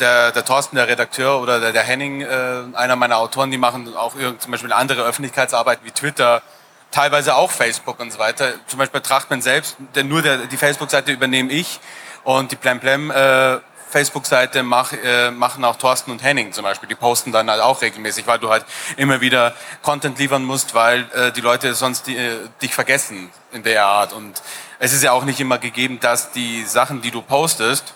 der, 0.00 0.32
der 0.32 0.44
Thorsten, 0.44 0.74
der 0.74 0.88
Redakteur 0.88 1.40
oder 1.40 1.60
der, 1.60 1.70
der 1.70 1.84
Henning, 1.84 2.22
äh, 2.22 2.62
einer 2.72 2.96
meiner 2.96 3.18
Autoren, 3.18 3.52
die 3.52 3.56
machen 3.56 3.94
auch 3.94 4.16
zum 4.40 4.50
Beispiel 4.50 4.72
andere 4.72 5.04
Öffentlichkeitsarbeit 5.04 5.78
wie 5.84 5.92
Twitter, 5.92 6.42
teilweise 6.90 7.36
auch 7.36 7.52
Facebook 7.52 8.00
und 8.00 8.12
so 8.12 8.18
weiter. 8.18 8.54
Zum 8.66 8.80
Beispiel 8.80 9.00
Trachtmann 9.00 9.42
selbst, 9.42 9.76
denn 9.94 10.08
nur 10.08 10.22
der, 10.22 10.38
die 10.38 10.56
Facebook-Seite 10.56 11.12
übernehme 11.12 11.52
ich 11.52 11.78
und 12.24 12.50
die 12.50 12.56
Plem 12.56 12.80
Plem 12.80 13.12
äh, 13.12 13.58
Facebook-Seite 13.94 14.64
mach, 14.64 14.92
äh, 14.92 15.30
machen 15.30 15.64
auch 15.64 15.76
Thorsten 15.76 16.10
und 16.10 16.20
Henning 16.20 16.52
zum 16.52 16.64
Beispiel. 16.64 16.88
Die 16.88 16.96
posten 16.96 17.30
dann 17.30 17.48
halt 17.48 17.62
auch 17.62 17.80
regelmäßig, 17.80 18.26
weil 18.26 18.40
du 18.40 18.50
halt 18.50 18.64
immer 18.96 19.20
wieder 19.20 19.54
Content 19.82 20.18
liefern 20.18 20.44
musst, 20.44 20.74
weil 20.74 21.06
äh, 21.12 21.30
die 21.30 21.40
Leute 21.40 21.74
sonst 21.74 22.08
die, 22.08 22.16
äh, 22.16 22.38
dich 22.60 22.74
vergessen 22.74 23.30
in 23.52 23.62
der 23.62 23.86
Art. 23.86 24.12
Und 24.12 24.42
es 24.80 24.92
ist 24.92 25.04
ja 25.04 25.12
auch 25.12 25.24
nicht 25.24 25.38
immer 25.38 25.58
gegeben, 25.58 26.00
dass 26.00 26.32
die 26.32 26.64
Sachen, 26.64 27.02
die 27.02 27.12
du 27.12 27.22
postest, 27.22 27.94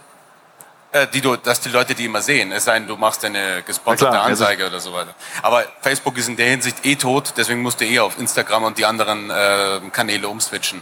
äh, 0.92 1.08
die 1.08 1.20
du, 1.20 1.34
dass 1.34 1.60
die 1.60 1.68
Leute 1.68 1.96
die 1.96 2.04
immer 2.04 2.22
sehen. 2.22 2.52
Es 2.52 2.66
sei 2.66 2.78
denn, 2.78 2.86
du 2.86 2.96
machst 2.96 3.24
eine 3.24 3.64
gesponserte 3.64 4.12
klar, 4.12 4.24
Anzeige 4.24 4.68
oder 4.68 4.78
so 4.78 4.92
weiter. 4.92 5.16
Aber 5.42 5.64
Facebook 5.80 6.16
ist 6.16 6.28
in 6.28 6.36
der 6.36 6.46
Hinsicht 6.46 6.86
eh 6.86 6.94
tot, 6.94 7.34
deswegen 7.36 7.60
musst 7.60 7.80
du 7.80 7.84
eh 7.84 7.98
auf 7.98 8.20
Instagram 8.20 8.62
und 8.62 8.78
die 8.78 8.84
anderen 8.84 9.30
äh, 9.30 9.80
Kanäle 9.90 10.28
umswitchen. 10.28 10.80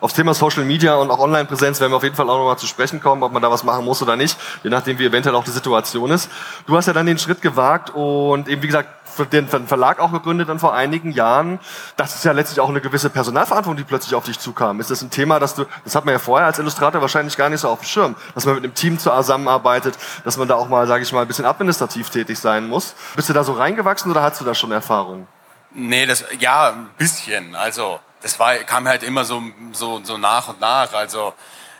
Aufs 0.00 0.14
Thema 0.14 0.32
Social 0.32 0.64
Media 0.64 0.94
und 0.94 1.10
auch 1.10 1.18
Online-Präsenz 1.18 1.78
werden 1.78 1.92
wir 1.92 1.96
auf 1.96 2.02
jeden 2.02 2.16
Fall 2.16 2.28
auch 2.30 2.38
nochmal 2.38 2.56
zu 2.56 2.66
sprechen 2.66 3.02
kommen, 3.02 3.22
ob 3.22 3.32
man 3.32 3.42
da 3.42 3.50
was 3.50 3.64
machen 3.64 3.84
muss 3.84 4.00
oder 4.00 4.16
nicht, 4.16 4.38
je 4.62 4.70
nachdem, 4.70 4.98
wie 4.98 5.04
eventuell 5.04 5.34
auch 5.34 5.44
die 5.44 5.50
Situation 5.50 6.10
ist. 6.10 6.30
Du 6.66 6.74
hast 6.74 6.86
ja 6.86 6.94
dann 6.94 7.04
den 7.04 7.18
Schritt 7.18 7.42
gewagt 7.42 7.90
und 7.90 8.48
eben, 8.48 8.62
wie 8.62 8.66
gesagt, 8.66 8.88
den 9.32 9.46
Verlag 9.48 10.00
auch 10.00 10.12
gegründet 10.12 10.48
dann 10.48 10.58
vor 10.58 10.72
einigen 10.72 11.12
Jahren. 11.12 11.58
Das 11.98 12.14
ist 12.14 12.24
ja 12.24 12.32
letztlich 12.32 12.60
auch 12.60 12.70
eine 12.70 12.80
gewisse 12.80 13.10
Personalverantwortung, 13.10 13.76
die 13.76 13.84
plötzlich 13.84 14.14
auf 14.14 14.24
dich 14.24 14.38
zukam. 14.38 14.80
Ist 14.80 14.90
das 14.90 15.02
ein 15.02 15.10
Thema, 15.10 15.38
dass 15.38 15.54
du, 15.54 15.66
das 15.84 15.94
hat 15.94 16.06
man 16.06 16.12
ja 16.12 16.18
vorher 16.18 16.46
als 16.46 16.58
Illustrator 16.58 17.02
wahrscheinlich 17.02 17.36
gar 17.36 17.50
nicht 17.50 17.60
so 17.60 17.68
auf 17.68 17.80
dem 17.80 17.86
Schirm, 17.86 18.14
dass 18.34 18.46
man 18.46 18.54
mit 18.54 18.64
einem 18.64 18.74
Team 18.74 18.98
zusammenarbeitet, 18.98 19.98
dass 20.24 20.38
man 20.38 20.48
da 20.48 20.54
auch 20.54 20.68
mal, 20.68 20.86
sage 20.86 21.02
ich 21.02 21.12
mal, 21.12 21.22
ein 21.22 21.28
bisschen 21.28 21.44
administrativ 21.44 22.08
tätig 22.08 22.38
sein 22.38 22.68
muss. 22.68 22.94
Bist 23.16 23.28
du 23.28 23.34
da 23.34 23.44
so 23.44 23.52
reingewachsen 23.52 24.10
oder 24.10 24.22
hast 24.22 24.40
du 24.40 24.44
da 24.46 24.54
schon 24.54 24.72
Erfahrung? 24.72 25.26
Nee, 25.72 26.06
das, 26.06 26.24
ja, 26.38 26.70
ein 26.70 26.90
bisschen. 26.98 27.54
Also, 27.54 28.00
das 28.22 28.38
war, 28.38 28.54
kam 28.58 28.88
halt 28.88 29.02
immer 29.02 29.24
so, 29.24 29.42
so, 29.72 30.00
so 30.02 30.18
nach 30.18 30.48
und 30.48 30.60
nach. 30.60 30.92
Also 30.92 31.34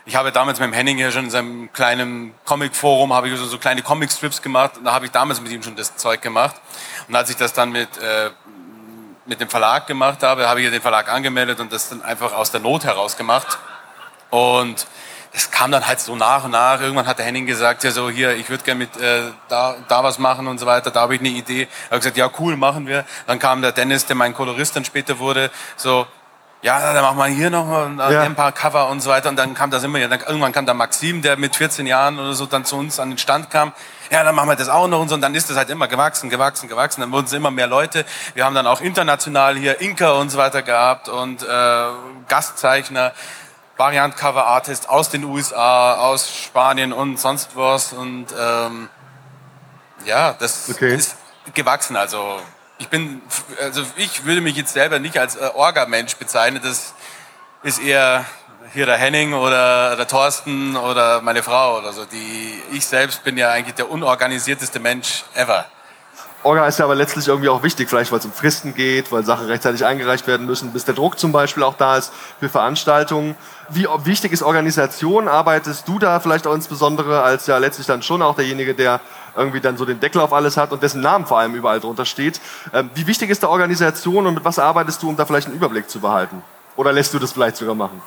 ich 0.05 0.15
habe 0.15 0.31
damals 0.31 0.59
mit 0.59 0.67
dem 0.67 0.73
Henning 0.73 0.97
hier 0.97 1.11
schon 1.11 1.25
in 1.25 1.29
seinem 1.29 1.73
kleinen 1.73 2.33
Comic-Forum, 2.45 3.13
habe 3.13 3.29
ich 3.29 3.37
so, 3.37 3.45
so 3.45 3.57
kleine 3.57 3.83
Comic-Strips 3.83 4.41
gemacht 4.41 4.77
und 4.77 4.85
da 4.85 4.93
habe 4.93 5.05
ich 5.05 5.11
damals 5.11 5.41
mit 5.41 5.51
ihm 5.51 5.61
schon 5.61 5.75
das 5.75 5.95
Zeug 5.95 6.21
gemacht. 6.21 6.55
Und 7.07 7.15
als 7.15 7.29
ich 7.29 7.35
das 7.35 7.53
dann 7.53 7.71
mit, 7.71 7.97
äh, 7.97 8.31
mit 9.25 9.39
dem 9.39 9.49
Verlag 9.49 9.85
gemacht 9.85 10.23
habe, 10.23 10.47
habe 10.47 10.61
ich 10.61 10.71
den 10.71 10.81
Verlag 10.81 11.11
angemeldet 11.11 11.59
und 11.59 11.71
das 11.71 11.89
dann 11.89 12.01
einfach 12.01 12.33
aus 12.33 12.51
der 12.51 12.61
Not 12.61 12.83
heraus 12.83 13.15
gemacht. 13.15 13.59
Und 14.31 14.87
das 15.33 15.49
kam 15.49 15.71
dann 15.71 15.87
halt 15.87 15.99
so 15.99 16.15
nach 16.15 16.43
und 16.43 16.51
nach. 16.51 16.81
Irgendwann 16.81 17.07
hat 17.07 17.17
der 17.17 17.25
Henning 17.25 17.45
gesagt, 17.45 17.83
ja 17.83 17.91
so 17.91 18.09
hier, 18.09 18.35
ich 18.35 18.49
würde 18.49 18.63
gerne 18.63 18.79
mit 18.79 18.97
äh, 18.97 19.23
da, 19.47 19.75
da 19.87 20.03
was 20.03 20.19
machen 20.19 20.47
und 20.47 20.59
so 20.59 20.65
weiter. 20.65 20.91
Da 20.91 21.01
habe 21.01 21.15
ich 21.15 21.21
eine 21.21 21.29
Idee. 21.29 21.67
Er 21.89 21.95
hat 21.95 21.99
gesagt, 22.01 22.17
ja 22.17 22.29
cool, 22.39 22.57
machen 22.57 22.85
wir. 22.87 23.05
Dann 23.27 23.39
kam 23.39 23.61
der 23.61 23.71
Dennis, 23.71 24.05
der 24.05 24.15
mein 24.15 24.33
Kolorist 24.33 24.75
dann 24.75 24.83
später 24.83 25.19
wurde, 25.19 25.49
so 25.77 26.05
ja, 26.63 26.93
dann 26.93 27.01
machen 27.01 27.17
wir 27.17 27.25
hier 27.25 27.49
noch 27.49 27.67
ja. 28.11 28.21
ein 28.21 28.35
paar 28.35 28.51
Cover 28.51 28.89
und 28.89 29.01
so 29.01 29.09
weiter. 29.09 29.29
Und 29.29 29.35
dann 29.35 29.55
kam 29.55 29.71
das 29.71 29.83
immer, 29.83 29.97
ja, 29.97 30.07
dann, 30.07 30.19
irgendwann 30.19 30.51
kam 30.51 30.67
da 30.67 30.75
Maxim, 30.75 31.23
der 31.23 31.35
mit 31.35 31.55
14 31.55 31.87
Jahren 31.87 32.19
oder 32.19 32.33
so 32.33 32.45
dann 32.45 32.65
zu 32.65 32.75
uns 32.75 32.99
an 32.99 33.09
den 33.09 33.17
Stand 33.17 33.49
kam. 33.49 33.73
Ja, 34.11 34.23
dann 34.23 34.35
machen 34.35 34.49
wir 34.49 34.55
das 34.55 34.69
auch 34.69 34.87
noch 34.87 34.99
und 34.99 35.09
so. 35.09 35.15
Und 35.15 35.21
dann 35.21 35.33
ist 35.33 35.49
das 35.49 35.57
halt 35.57 35.71
immer 35.71 35.87
gewachsen, 35.87 36.29
gewachsen, 36.29 36.69
gewachsen. 36.69 37.01
Dann 37.01 37.11
wurden 37.11 37.25
es 37.25 37.33
immer 37.33 37.49
mehr 37.49 37.65
Leute. 37.65 38.05
Wir 38.35 38.45
haben 38.45 38.53
dann 38.53 38.67
auch 38.67 38.79
international 38.79 39.57
hier 39.57 39.81
Inka 39.81 40.11
und 40.11 40.29
so 40.29 40.37
weiter 40.37 40.61
gehabt 40.61 41.09
und 41.09 41.41
äh, 41.41 41.45
Gastzeichner, 42.27 43.13
Variant-Cover 43.81 44.45
Artist 44.45 44.89
aus 44.89 45.09
den 45.09 45.23
USA, 45.23 45.95
aus 45.95 46.31
Spanien 46.31 46.93
und 46.93 47.19
sonst 47.19 47.55
was. 47.55 47.93
Und 47.93 48.27
ähm, 48.39 48.89
ja, 50.05 50.33
das 50.33 50.69
okay. 50.69 50.93
ist 50.93 51.15
gewachsen. 51.55 51.95
Also 51.95 52.39
ich 52.77 52.89
bin, 52.89 53.23
also 53.59 53.83
ich 53.95 54.23
würde 54.23 54.41
mich 54.41 54.55
jetzt 54.55 54.73
selber 54.73 54.99
nicht 54.99 55.17
als 55.17 55.35
äh, 55.35 55.49
Orga-Mensch 55.55 56.15
bezeichnen. 56.17 56.61
Das 56.63 56.93
ist 57.63 57.81
eher 57.81 58.23
hier 58.71 58.85
der 58.85 58.97
Henning 58.97 59.33
oder 59.33 59.95
der 59.95 60.07
Thorsten 60.07 60.77
oder 60.77 61.21
meine 61.21 61.41
Frau 61.41 61.79
oder 61.79 61.91
so. 61.91 62.05
Die, 62.05 62.61
ich 62.71 62.85
selbst 62.85 63.23
bin 63.23 63.35
ja 63.35 63.49
eigentlich 63.49 63.73
der 63.73 63.89
unorganisierteste 63.89 64.79
Mensch 64.79 65.23
ever. 65.33 65.65
Orga 66.43 66.65
ist 66.65 66.79
ja 66.79 66.85
aber 66.85 66.95
letztlich 66.95 67.27
irgendwie 67.27 67.49
auch 67.49 67.61
wichtig, 67.61 67.87
vielleicht 67.87 68.11
weil 68.11 68.17
es 68.17 68.25
um 68.25 68.31
Fristen 68.31 68.73
geht, 68.73 69.11
weil 69.11 69.23
Sachen 69.23 69.45
rechtzeitig 69.45 69.85
eingereicht 69.85 70.25
werden 70.25 70.47
müssen, 70.47 70.73
bis 70.73 70.85
der 70.85 70.95
Druck 70.95 71.19
zum 71.19 71.31
Beispiel 71.31 71.61
auch 71.61 71.75
da 71.75 71.97
ist 71.97 72.11
für 72.39 72.49
Veranstaltungen. 72.49 73.35
Wie 73.69 73.87
wichtig 74.05 74.31
ist 74.31 74.41
Organisation? 74.41 75.27
Arbeitest 75.27 75.87
du 75.87 75.99
da 75.99 76.19
vielleicht 76.19 76.47
auch 76.47 76.55
insbesondere 76.55 77.21
als 77.21 77.45
ja 77.45 77.59
letztlich 77.59 77.85
dann 77.85 78.01
schon 78.01 78.23
auch 78.23 78.35
derjenige, 78.35 78.73
der 78.73 79.01
irgendwie 79.35 79.61
dann 79.61 79.77
so 79.77 79.85
den 79.85 79.99
Deckel 79.99 80.19
auf 80.19 80.33
alles 80.33 80.57
hat 80.57 80.71
und 80.71 80.81
dessen 80.81 81.01
Namen 81.01 81.27
vor 81.27 81.37
allem 81.37 81.53
überall 81.53 81.79
drunter 81.79 82.05
steht. 82.05 82.41
Ähm, 82.73 82.89
wie 82.95 83.05
wichtig 83.05 83.29
ist 83.29 83.43
da 83.43 83.47
Organisation 83.47 84.25
und 84.25 84.33
mit 84.33 84.43
was 84.43 84.57
arbeitest 84.57 85.03
du, 85.03 85.09
um 85.09 85.15
da 85.15 85.25
vielleicht 85.25 85.47
einen 85.47 85.55
Überblick 85.55 85.89
zu 85.89 85.99
behalten? 85.99 86.41
Oder 86.75 86.91
lässt 86.91 87.13
du 87.13 87.19
das 87.19 87.31
vielleicht 87.31 87.57
sogar 87.57 87.75
machen? 87.75 88.01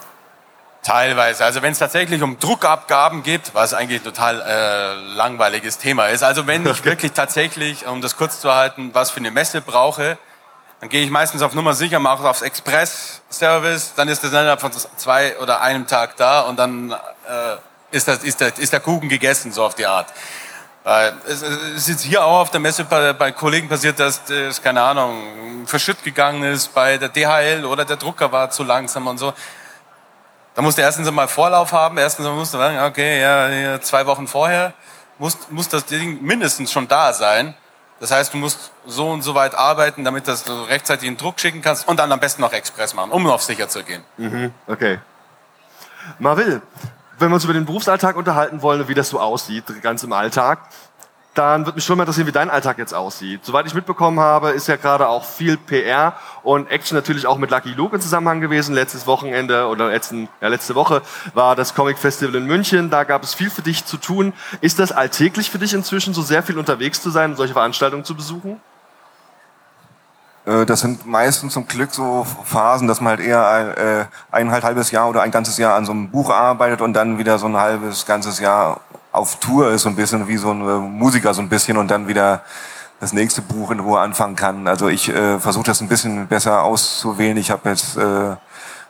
Teilweise. 0.84 1.46
Also 1.46 1.62
wenn 1.62 1.72
es 1.72 1.78
tatsächlich 1.78 2.22
um 2.22 2.38
Druckabgaben 2.38 3.22
geht, 3.22 3.54
was 3.54 3.72
eigentlich 3.72 4.02
ein 4.02 4.04
total 4.04 4.42
äh, 4.42 4.94
langweiliges 5.16 5.78
Thema 5.78 6.08
ist. 6.08 6.22
Also 6.22 6.46
wenn 6.46 6.66
ich 6.66 6.84
wirklich 6.84 7.12
tatsächlich, 7.12 7.86
um 7.86 8.02
das 8.02 8.16
kurz 8.16 8.40
zu 8.40 8.54
halten, 8.54 8.90
was 8.92 9.10
für 9.10 9.20
eine 9.20 9.30
Messe 9.30 9.62
brauche, 9.62 10.18
dann 10.80 10.90
gehe 10.90 11.02
ich 11.02 11.10
meistens 11.10 11.40
auf 11.40 11.54
Nummer 11.54 11.72
sicher, 11.72 12.00
mache 12.00 12.28
aufs 12.28 12.42
Express-Service, 12.42 13.94
dann 13.96 14.08
ist 14.08 14.22
das 14.22 14.32
innerhalb 14.32 14.60
von 14.60 14.72
zwei 14.96 15.38
oder 15.38 15.62
einem 15.62 15.86
Tag 15.86 16.18
da 16.18 16.42
und 16.42 16.58
dann 16.58 16.92
äh, 16.92 16.96
ist, 17.90 18.06
das, 18.06 18.22
ist, 18.22 18.42
das, 18.42 18.58
ist 18.58 18.74
der 18.74 18.80
Kuchen 18.80 19.08
gegessen, 19.08 19.52
so 19.52 19.64
auf 19.64 19.74
die 19.74 19.86
Art. 19.86 20.12
Es 21.26 21.40
ist 21.40 21.88
jetzt 21.88 22.02
hier 22.02 22.22
auch 22.22 22.40
auf 22.40 22.50
der 22.50 22.60
Messe 22.60 22.84
bei, 22.84 23.14
bei 23.14 23.32
Kollegen 23.32 23.70
passiert, 23.70 23.98
dass 23.98 24.22
das, 24.26 24.60
keine 24.60 24.82
Ahnung, 24.82 25.64
verschütt 25.64 26.02
gegangen 26.04 26.42
ist 26.42 26.74
bei 26.74 26.98
der 26.98 27.08
DHL 27.08 27.64
oder 27.64 27.86
der 27.86 27.96
Drucker 27.96 28.30
war 28.32 28.50
zu 28.50 28.64
langsam 28.64 29.06
und 29.06 29.16
so. 29.16 29.32
Da 30.54 30.62
musst 30.62 30.78
du 30.78 30.82
erstens 30.82 31.08
einmal 31.08 31.28
Vorlauf 31.28 31.72
haben, 31.72 31.98
erstens 31.98 32.26
musst 32.26 32.54
du 32.54 32.58
sagen, 32.58 32.78
okay, 32.80 33.20
ja, 33.20 33.80
zwei 33.80 34.06
Wochen 34.06 34.28
vorher 34.28 34.72
muss, 35.18 35.36
muss 35.50 35.68
das 35.68 35.84
Ding 35.84 36.22
mindestens 36.22 36.72
schon 36.72 36.88
da 36.88 37.12
sein. 37.12 37.54
Das 38.00 38.10
heißt, 38.10 38.34
du 38.34 38.38
musst 38.38 38.72
so 38.86 39.10
und 39.10 39.22
so 39.22 39.34
weit 39.34 39.54
arbeiten, 39.54 40.04
damit 40.04 40.28
das 40.28 40.44
du 40.44 40.52
rechtzeitig 40.64 41.08
in 41.08 41.16
Druck 41.16 41.40
schicken 41.40 41.62
kannst 41.62 41.86
und 41.88 41.98
dann 41.98 42.10
am 42.12 42.20
besten 42.20 42.42
noch 42.42 42.52
Express 42.52 42.94
machen, 42.94 43.10
um 43.10 43.26
auf 43.26 43.42
sicher 43.42 43.68
zu 43.68 43.82
gehen. 43.82 44.02
Mhm, 44.16 44.52
okay. 44.66 44.98
Marvil, 46.18 46.60
wenn 47.18 47.30
wir 47.30 47.34
uns 47.34 47.44
über 47.44 47.54
den 47.54 47.64
Berufsalltag 47.64 48.16
unterhalten 48.16 48.62
wollen, 48.62 48.86
wie 48.88 48.94
das 48.94 49.08
so 49.08 49.20
aussieht, 49.20 49.64
ganz 49.82 50.02
im 50.02 50.12
Alltag, 50.12 50.58
dann 51.34 51.66
wird 51.66 51.76
mich 51.76 51.84
schon 51.84 51.96
mal 51.96 52.04
interessieren, 52.04 52.26
wie 52.26 52.32
dein 52.32 52.48
Alltag 52.48 52.78
jetzt 52.78 52.94
aussieht. 52.94 53.44
Soweit 53.44 53.66
ich 53.66 53.74
mitbekommen 53.74 54.20
habe, 54.20 54.50
ist 54.50 54.68
ja 54.68 54.76
gerade 54.76 55.08
auch 55.08 55.24
viel 55.24 55.56
PR 55.56 56.14
und 56.42 56.70
Action 56.70 56.96
natürlich 56.96 57.26
auch 57.26 57.38
mit 57.38 57.50
Lucky 57.50 57.72
Luke 57.72 57.94
in 57.96 58.00
Zusammenhang 58.00 58.40
gewesen. 58.40 58.74
Letztes 58.74 59.06
Wochenende 59.06 59.66
oder 59.66 59.88
letzten, 59.88 60.28
ja, 60.40 60.48
letzte 60.48 60.74
Woche 60.74 61.02
war 61.34 61.56
das 61.56 61.74
Comic 61.74 61.98
Festival 61.98 62.36
in 62.36 62.46
München. 62.46 62.90
Da 62.90 63.04
gab 63.04 63.22
es 63.24 63.34
viel 63.34 63.50
für 63.50 63.62
dich 63.62 63.84
zu 63.84 63.96
tun. 63.96 64.32
Ist 64.60 64.78
das 64.78 64.92
alltäglich 64.92 65.50
für 65.50 65.58
dich 65.58 65.74
inzwischen, 65.74 66.14
so 66.14 66.22
sehr 66.22 66.42
viel 66.42 66.58
unterwegs 66.58 67.02
zu 67.02 67.10
sein 67.10 67.32
und 67.32 67.36
solche 67.36 67.52
Veranstaltungen 67.52 68.04
zu 68.04 68.14
besuchen? 68.14 68.60
Äh, 70.46 70.66
das 70.66 70.80
sind 70.80 71.06
meistens 71.06 71.54
zum 71.54 71.66
Glück 71.66 71.92
so 71.92 72.26
Phasen, 72.44 72.88
dass 72.88 73.00
man 73.00 73.16
halt 73.16 73.20
eher 73.20 73.48
ein, 73.48 73.68
äh, 73.76 74.06
ein 74.30 74.52
halbes 74.52 74.90
Jahr 74.90 75.08
oder 75.08 75.22
ein 75.22 75.30
ganzes 75.30 75.58
Jahr 75.58 75.74
an 75.74 75.84
so 75.84 75.92
einem 75.92 76.10
Buch 76.10 76.30
arbeitet 76.30 76.80
und 76.80 76.92
dann 76.92 77.18
wieder 77.18 77.38
so 77.38 77.46
ein 77.46 77.56
halbes, 77.56 78.06
ganzes 78.06 78.40
Jahr 78.40 78.80
auf 79.14 79.37
Tour 79.37 79.70
ist, 79.70 79.83
so 79.83 79.88
ein 79.88 79.96
bisschen 79.96 80.27
wie 80.27 80.37
so 80.37 80.50
ein 80.50 80.61
äh, 80.61 80.79
Musiker 80.79 81.33
so 81.35 81.40
ein 81.40 81.48
bisschen 81.48 81.77
und 81.77 81.90
dann 81.90 82.09
wieder 82.09 82.42
das 83.00 83.12
nächste 83.12 83.42
Buch 83.42 83.70
in 83.70 83.81
Ruhe 83.81 84.00
anfangen 84.00 84.35
kann. 84.35 84.66
Also 84.66 84.88
ich 84.88 85.09
äh, 85.09 85.38
versuche 85.38 85.64
das 85.64 85.81
ein 85.81 85.88
bisschen 85.88 86.27
besser 86.27 86.62
auszuwählen. 86.62 87.37
Ich 87.37 87.50
habe 87.50 87.68
jetzt 87.68 87.96
äh, 87.96 88.37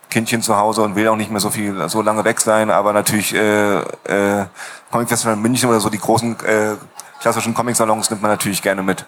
Kindchen 0.09 0.41
zu 0.43 0.57
Hause 0.57 0.83
und 0.83 0.97
will 0.97 1.09
auch 1.09 1.17
nicht 1.17 1.31
mehr 1.31 1.41
so 1.41 1.51
viel 1.51 1.89
so 1.89 2.01
lange 2.01 2.25
weg 2.25 2.41
sein, 2.41 2.71
aber 2.71 2.93
natürlich 2.93 3.35
äh, 3.35 3.79
äh, 3.81 4.47
Comic 4.91 5.09
Festival 5.09 5.35
in 5.35 5.43
München 5.43 5.69
oder 5.69 5.81
so 5.81 5.91
die 5.91 5.99
großen 5.99 6.39
äh, 6.41 6.77
klassischen 7.21 7.53
Comic-Salons 7.53 8.11
nimmt 8.11 8.23
man 8.23 8.31
natürlich 8.31 8.63
gerne 8.63 8.83
mit. 8.83 9.05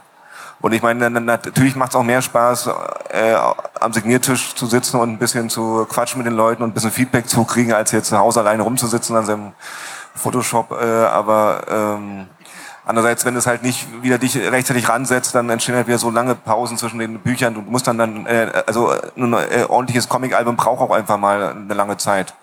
Und 0.61 0.73
ich 0.73 0.83
meine, 0.83 1.11
natürlich 1.11 1.77
macht 1.77 1.91
es 1.91 1.97
auch 1.97 2.03
mehr 2.03 2.23
Spaß, 2.23 2.71
äh, 3.11 3.37
am 3.79 3.93
Signiertisch 3.93 4.55
zu 4.55 4.67
sitzen 4.67 4.99
und 4.99 5.11
ein 5.11 5.19
bisschen 5.19 5.51
zu 5.51 5.87
quatschen 5.89 6.19
mit 6.19 6.27
den 6.27 6.35
Leuten 6.35 6.63
und 6.63 6.71
ein 6.71 6.75
bisschen 6.75 6.91
Feedback 6.91 7.29
zu 7.29 7.45
kriegen, 7.45 7.73
als 7.73 7.93
jetzt 7.93 8.09
zu 8.09 8.19
Hause 8.19 8.41
alleine 8.41 8.63
rumzusitzen 8.63 9.17
an 9.17 9.27
seinem 9.27 9.53
Photoshop. 10.17 10.73
Äh, 10.73 10.85
aber 10.85 11.63
ähm, 11.69 12.27
andererseits, 12.85 13.25
wenn 13.25 13.37
es 13.37 13.47
halt 13.47 13.63
nicht 13.63 14.03
wieder 14.03 14.19
dich 14.19 14.37
rechtzeitig 14.37 14.89
ransetzt, 14.89 15.35
dann 15.35 15.51
entstehen 15.51 15.75
halt 15.75 15.87
wieder 15.87 15.99
so 15.99 16.11
lange 16.11 16.35
Pausen 16.35 16.79
zwischen 16.79 16.99
den 16.99 17.21
Büchern. 17.21 17.55
Du 17.55 17.61
musst 17.61 17.87
dann 17.87 17.99
dann, 17.99 18.27
äh, 18.27 18.65
also 18.67 18.93
ein 19.17 19.33
äh, 19.33 19.65
ordentliches 19.69 20.09
Comic-Album 20.09 20.57
braucht 20.57 20.81
auch 20.81 20.95
einfach 20.95 21.19
mal 21.19 21.51
eine 21.51 21.75
lange 21.75 21.97
Zeit. 21.97 22.35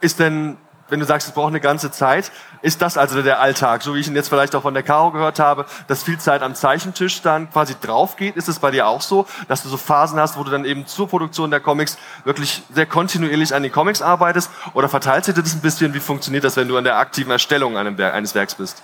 Ist 0.00 0.20
denn 0.20 0.56
wenn 0.88 1.00
du 1.00 1.06
sagst, 1.06 1.28
es 1.28 1.34
braucht 1.34 1.48
eine 1.48 1.60
ganze 1.60 1.90
Zeit, 1.90 2.32
ist 2.62 2.82
das 2.82 2.96
also 2.96 3.22
der 3.22 3.40
Alltag, 3.40 3.82
so 3.82 3.94
wie 3.94 4.00
ich 4.00 4.08
ihn 4.08 4.16
jetzt 4.16 4.28
vielleicht 4.28 4.54
auch 4.54 4.62
von 4.62 4.74
der 4.74 4.82
Caro 4.82 5.10
gehört 5.10 5.38
habe, 5.38 5.66
dass 5.86 6.02
viel 6.02 6.18
Zeit 6.18 6.42
am 6.42 6.54
Zeichentisch 6.54 7.22
dann 7.22 7.50
quasi 7.50 7.74
drauf 7.80 8.16
geht? 8.16 8.36
Ist 8.36 8.48
es 8.48 8.58
bei 8.58 8.70
dir 8.70 8.86
auch 8.86 9.02
so, 9.02 9.26
dass 9.48 9.62
du 9.62 9.68
so 9.68 9.76
Phasen 9.76 10.18
hast, 10.18 10.36
wo 10.36 10.44
du 10.44 10.50
dann 10.50 10.64
eben 10.64 10.86
zur 10.86 11.08
Produktion 11.08 11.50
der 11.50 11.60
Comics 11.60 11.98
wirklich 12.24 12.62
sehr 12.72 12.86
kontinuierlich 12.86 13.54
an 13.54 13.62
den 13.62 13.72
Comics 13.72 14.02
arbeitest? 14.02 14.50
Oder 14.74 14.88
verteilt 14.88 15.24
sich 15.24 15.34
das 15.34 15.54
ein 15.54 15.60
bisschen? 15.60 15.94
Wie 15.94 16.00
funktioniert 16.00 16.44
das, 16.44 16.56
wenn 16.56 16.68
du 16.68 16.76
an 16.76 16.84
der 16.84 16.98
aktiven 16.98 17.30
Erstellung 17.30 17.76
eines 17.76 18.34
Werks 18.34 18.54
bist? 18.54 18.82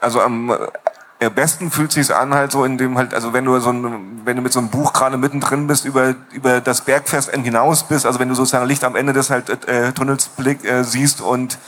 Also 0.00 0.20
am 0.20 0.52
am 1.26 1.34
besten 1.34 1.70
fühlt 1.70 1.92
sich's 1.92 2.10
an 2.10 2.34
halt 2.34 2.52
so 2.52 2.64
in 2.64 2.78
dem 2.78 2.98
halt 2.98 3.14
also 3.14 3.32
wenn 3.32 3.44
du 3.44 3.58
so 3.60 3.70
ein, 3.70 4.22
wenn 4.24 4.36
du 4.36 4.42
mit 4.42 4.52
so 4.52 4.60
einem 4.60 4.68
Buch 4.68 4.92
gerade 4.92 5.16
mittendrin 5.16 5.66
bist 5.66 5.84
über 5.84 6.14
über 6.32 6.60
das 6.60 6.82
Bergfest 6.82 7.30
hinaus 7.30 7.84
bist 7.84 8.06
also 8.06 8.18
wenn 8.18 8.28
du 8.28 8.34
sozusagen 8.34 8.66
Licht 8.66 8.84
am 8.84 8.96
Ende 8.96 9.12
des 9.12 9.30
halt 9.30 9.48
äh, 9.68 9.92
Tunnels 9.92 10.28
Blick 10.28 10.64
äh, 10.64 10.84
siehst 10.84 11.20
und 11.20 11.58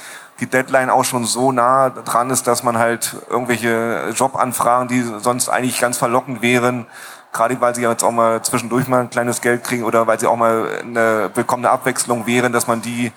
die 0.41 0.47
Deadline 0.47 0.91
auch 0.91 1.05
schon 1.05 1.25
so 1.25 1.53
nah 1.53 1.91
dran 1.91 2.31
ist, 2.31 2.47
dass 2.47 2.63
man 2.63 2.79
halt 2.79 3.15
irgendwelche 3.31 4.13
Jobanfragen, 4.15 4.89
die 4.89 5.03
sonst 5.21 5.49
eigentlich 5.49 5.81
ganz 5.81 5.97
verlockend 5.97 6.43
wären, 6.43 6.87
gerade 7.33 7.61
weil 7.61 7.75
sie 7.75 7.83
jetzt 7.83 8.03
auch 8.03 8.11
mal 8.11 8.43
zwischendurch 8.43 8.89
mal 8.89 9.01
ein 9.01 9.11
kleines 9.11 9.41
Geld 9.41 9.63
kriegen 9.65 9.85
oder 9.85 10.07
weil 10.07 10.19
sie 10.19 10.27
auch 10.27 10.37
mal 10.37 10.69
eine 10.81 11.31
willkommene 11.35 11.71
Abwechslung 11.71 12.27
wären, 12.27 12.53
dass 12.53 12.67
man 12.67 12.83
die 12.83 13.13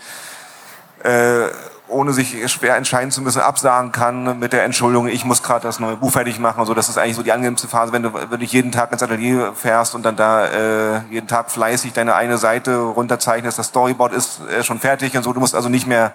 äh, 1.04 1.48
ohne 1.88 2.14
sich 2.14 2.52
schwer 2.52 2.76
entscheiden 2.76 3.12
zu 3.12 3.22
müssen, 3.22 3.42
absagen 3.42 3.92
kann 3.92 4.40
mit 4.40 4.54
der 4.54 4.64
Entschuldigung, 4.64 5.08
ich 5.08 5.26
muss 5.26 5.44
gerade 5.44 5.62
das 5.64 5.80
neue 5.80 5.96
Buch 5.96 6.12
fertig 6.12 6.40
machen. 6.40 6.60
Also 6.60 6.74
das 6.74 6.90
ist 6.90 6.98
eigentlich 6.98 7.16
so 7.16 7.24
die 7.24 7.32
angenehmste 7.32 7.68
Phase, 7.68 7.94
wenn 7.94 8.04
du 8.04 8.14
wirklich 8.14 8.52
jeden 8.52 8.72
Tag 8.72 8.92
ins 8.92 9.04
Atelier 9.04 9.54
fährst 9.56 9.96
und 9.96 10.04
dann 10.04 10.16
da 10.16 10.46
äh, 10.46 11.02
jeden 11.10 11.28
Tag 11.28 11.52
fleißig 11.52 11.94
deine 11.94 12.16
eine 12.16 12.38
Seite 12.38 12.78
runterzeichnest. 12.78 13.58
Das 13.58 13.68
Storyboard 13.68 14.14
ist 14.14 14.42
äh, 14.50 14.64
schon 14.64 14.80
fertig 14.80 15.16
und 15.16 15.24
so. 15.24 15.34
Du 15.34 15.40
musst 15.40 15.56
also 15.56 15.70
nicht 15.70 15.88
mehr 15.88 16.14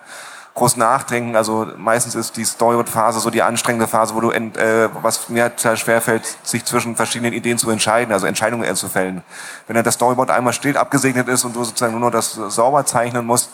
groß 0.54 0.76
nachdenken. 0.76 1.36
Also 1.36 1.66
meistens 1.76 2.14
ist 2.14 2.36
die 2.36 2.44
Storyboard-Phase 2.44 3.20
so 3.20 3.30
die 3.30 3.42
anstrengende 3.42 3.86
Phase, 3.86 4.14
wo 4.14 4.20
du, 4.20 4.30
ent, 4.30 4.56
äh, 4.56 4.88
was 5.00 5.28
mir 5.28 5.54
total 5.56 5.76
schwerfällt, 5.76 6.22
sich 6.42 6.64
zwischen 6.64 6.94
verschiedenen 6.94 7.32
Ideen 7.32 7.58
zu 7.58 7.70
entscheiden, 7.70 8.12
also 8.12 8.26
Entscheidungen 8.26 8.74
zu 8.76 8.88
fällen. 8.88 9.22
Wenn 9.66 9.74
dann 9.74 9.84
das 9.84 9.94
Storyboard 9.94 10.30
einmal 10.30 10.52
steht, 10.52 10.76
abgesegnet 10.76 11.28
ist 11.28 11.44
und 11.44 11.56
du 11.56 11.64
sozusagen 11.64 11.92
nur 11.92 12.00
noch 12.00 12.10
das 12.10 12.32
sauber 12.32 12.84
zeichnen 12.84 13.24
musst, 13.24 13.50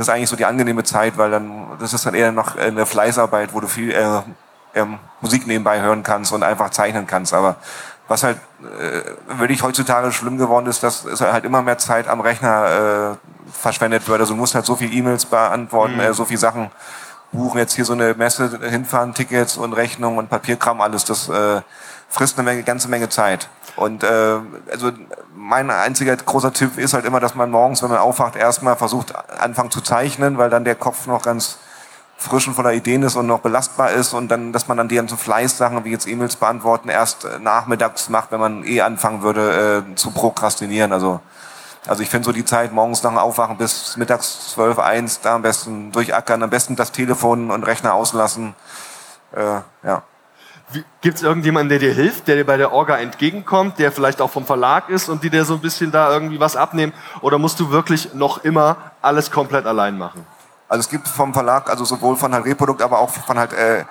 das 0.00 0.08
ist 0.08 0.14
eigentlich 0.14 0.30
so 0.30 0.36
die 0.36 0.46
angenehme 0.46 0.82
Zeit, 0.82 1.18
weil 1.18 1.30
dann, 1.30 1.76
das 1.78 1.92
ist 1.92 2.06
dann 2.06 2.14
eher 2.14 2.32
noch 2.32 2.56
eine 2.56 2.86
Fleißarbeit, 2.86 3.52
wo 3.52 3.60
du 3.60 3.66
viel 3.66 3.90
äh, 3.90 4.22
ähm, 4.74 4.98
Musik 5.20 5.46
nebenbei 5.46 5.82
hören 5.82 6.02
kannst 6.02 6.32
und 6.32 6.42
einfach 6.42 6.70
zeichnen 6.70 7.06
kannst. 7.06 7.34
Aber 7.34 7.56
was 8.08 8.22
halt 8.22 8.38
äh, 8.62 9.38
wirklich 9.38 9.62
heutzutage 9.62 10.10
schlimm 10.10 10.38
geworden 10.38 10.64
ist, 10.68 10.82
dass 10.82 11.04
es 11.04 11.20
halt 11.20 11.44
immer 11.44 11.60
mehr 11.60 11.76
Zeit 11.76 12.08
am 12.08 12.22
Rechner 12.22 13.18
äh, 13.18 13.52
verschwendet 13.52 14.08
wird. 14.08 14.20
Also 14.20 14.32
du 14.32 14.38
musst 14.40 14.54
halt 14.54 14.64
so 14.64 14.74
viel 14.74 14.90
E-Mails 14.90 15.26
beantworten, 15.26 15.96
mhm. 15.96 16.00
äh, 16.00 16.14
so 16.14 16.24
viel 16.24 16.38
Sachen 16.38 16.70
buchen, 17.30 17.58
jetzt 17.58 17.74
hier 17.74 17.84
so 17.84 17.92
eine 17.92 18.14
Messe 18.14 18.58
hinfahren, 18.70 19.12
Tickets 19.12 19.58
und 19.58 19.74
Rechnungen 19.74 20.18
und 20.18 20.30
Papierkram, 20.30 20.80
alles, 20.80 21.04
das 21.04 21.28
äh, 21.28 21.60
frisst 22.08 22.38
eine 22.38 22.48
Menge, 22.48 22.62
ganze 22.62 22.88
Menge 22.88 23.10
Zeit. 23.10 23.50
Und 23.76 24.02
äh, 24.02 24.38
also 24.72 24.92
mein 25.50 25.68
einziger 25.68 26.14
großer 26.16 26.52
Tipp 26.52 26.78
ist 26.78 26.94
halt 26.94 27.04
immer, 27.04 27.18
dass 27.18 27.34
man 27.34 27.50
morgens, 27.50 27.82
wenn 27.82 27.90
man 27.90 27.98
aufwacht, 27.98 28.36
erstmal 28.36 28.76
versucht, 28.76 29.12
anfangen 29.40 29.72
zu 29.72 29.80
zeichnen, 29.80 30.38
weil 30.38 30.48
dann 30.48 30.64
der 30.64 30.76
Kopf 30.76 31.08
noch 31.08 31.22
ganz 31.22 31.58
frisch 32.16 32.46
und 32.46 32.54
voller 32.54 32.72
Ideen 32.72 33.02
ist 33.02 33.16
und 33.16 33.26
noch 33.26 33.40
belastbar 33.40 33.90
ist 33.90 34.14
und 34.14 34.28
dann, 34.28 34.52
dass 34.52 34.68
man 34.68 34.76
dann 34.76 34.86
die 34.86 34.94
ganzen 34.94 35.18
Fleißsachen 35.18 35.84
wie 35.84 35.90
jetzt 35.90 36.06
E-Mails 36.06 36.36
beantworten 36.36 36.88
erst 36.88 37.24
äh, 37.24 37.40
nachmittags 37.40 38.08
macht, 38.08 38.30
wenn 38.30 38.38
man 38.38 38.64
eh 38.64 38.80
anfangen 38.82 39.22
würde 39.22 39.84
äh, 39.90 39.94
zu 39.96 40.12
prokrastinieren. 40.12 40.92
Also 40.92 41.20
also 41.86 42.02
ich 42.02 42.10
finde 42.10 42.26
so 42.26 42.32
die 42.32 42.44
Zeit 42.44 42.72
morgens 42.72 43.02
nach 43.02 43.10
dem 43.10 43.18
Aufwachen 43.18 43.56
bis 43.56 43.96
mittags 43.96 44.50
12, 44.50 44.78
1, 44.78 45.20
da 45.22 45.34
am 45.34 45.42
besten 45.42 45.90
durchackern, 45.90 46.42
am 46.42 46.50
besten 46.50 46.76
das 46.76 46.92
Telefon 46.92 47.50
und 47.50 47.64
Rechner 47.64 47.94
auslassen. 47.94 48.54
Äh, 49.32 49.60
ja. 49.82 50.02
Gibt 51.00 51.16
es 51.16 51.22
irgendjemanden, 51.22 51.68
der 51.68 51.78
dir 51.78 51.92
hilft, 51.92 52.28
der 52.28 52.36
dir 52.36 52.46
bei 52.46 52.56
der 52.56 52.72
Orga 52.72 52.96
entgegenkommt, 52.96 53.78
der 53.78 53.90
vielleicht 53.90 54.20
auch 54.20 54.30
vom 54.30 54.46
Verlag 54.46 54.88
ist 54.88 55.08
und 55.08 55.24
die 55.24 55.30
dir 55.30 55.44
so 55.44 55.54
ein 55.54 55.60
bisschen 55.60 55.90
da 55.90 56.12
irgendwie 56.12 56.38
was 56.38 56.56
abnehmen? 56.56 56.92
Oder 57.20 57.38
musst 57.38 57.58
du 57.58 57.70
wirklich 57.70 58.14
noch 58.14 58.44
immer 58.44 58.76
alles 59.02 59.30
komplett 59.30 59.66
allein 59.66 59.98
machen? 59.98 60.24
Also 60.68 60.80
es 60.80 60.88
gibt 60.88 61.08
vom 61.08 61.34
Verlag, 61.34 61.68
also 61.68 61.84
sowohl 61.84 62.16
von 62.16 62.32
halt 62.32 62.44
Reprodukt, 62.44 62.82
aber 62.82 63.00
auch 63.00 63.10
von 63.10 63.38
halt 63.38 63.52
äh, 63.52 63.84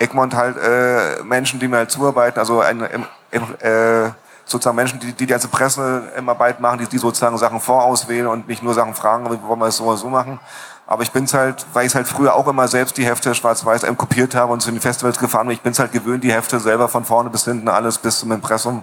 Egmont 0.00 0.34
halt 0.34 0.56
äh, 0.56 1.22
Menschen, 1.22 1.60
die 1.60 1.68
mir 1.68 1.76
halt 1.76 1.90
zuarbeiten, 1.92 2.38
also 2.40 2.60
ein, 2.60 2.80
im, 2.80 3.06
im, 3.30 3.42
äh, 3.60 4.10
sozusagen 4.44 4.76
Menschen, 4.76 4.98
die, 4.98 5.12
die 5.12 5.26
ganze 5.26 5.48
Presse 5.48 6.10
im 6.16 6.28
Arbeit 6.28 6.60
machen, 6.60 6.78
die, 6.78 6.86
die 6.86 6.98
sozusagen 6.98 7.38
Sachen 7.38 7.60
vorauswählen 7.60 8.26
und 8.26 8.48
nicht 8.48 8.62
nur 8.62 8.74
Sachen 8.74 8.94
fragen, 8.94 9.26
wollen 9.26 9.60
wir 9.60 9.66
es 9.66 9.76
so 9.76 9.84
oder 9.84 9.96
so 9.96 10.08
machen. 10.08 10.40
Aber 10.86 11.02
ich 11.02 11.10
bin's 11.10 11.32
halt, 11.32 11.64
weil 11.72 11.86
ich 11.86 11.94
halt 11.94 12.06
früher 12.06 12.34
auch 12.34 12.46
immer 12.48 12.68
selbst 12.68 12.96
die 12.96 13.06
Hefte 13.06 13.34
schwarz-weiß 13.34 13.86
kopiert 13.96 14.34
habe 14.34 14.52
und 14.52 14.60
zu 14.60 14.70
den 14.70 14.80
Festivals 14.80 15.18
gefahren 15.18 15.46
bin, 15.46 15.54
ich 15.54 15.62
bin's 15.62 15.78
halt 15.78 15.92
gewöhnt, 15.92 16.24
die 16.24 16.32
Hefte 16.32 16.60
selber 16.60 16.88
von 16.88 17.04
vorne 17.04 17.30
bis 17.30 17.44
hinten 17.44 17.68
alles 17.68 17.98
bis 17.98 18.20
zum 18.20 18.32
Impressum 18.32 18.82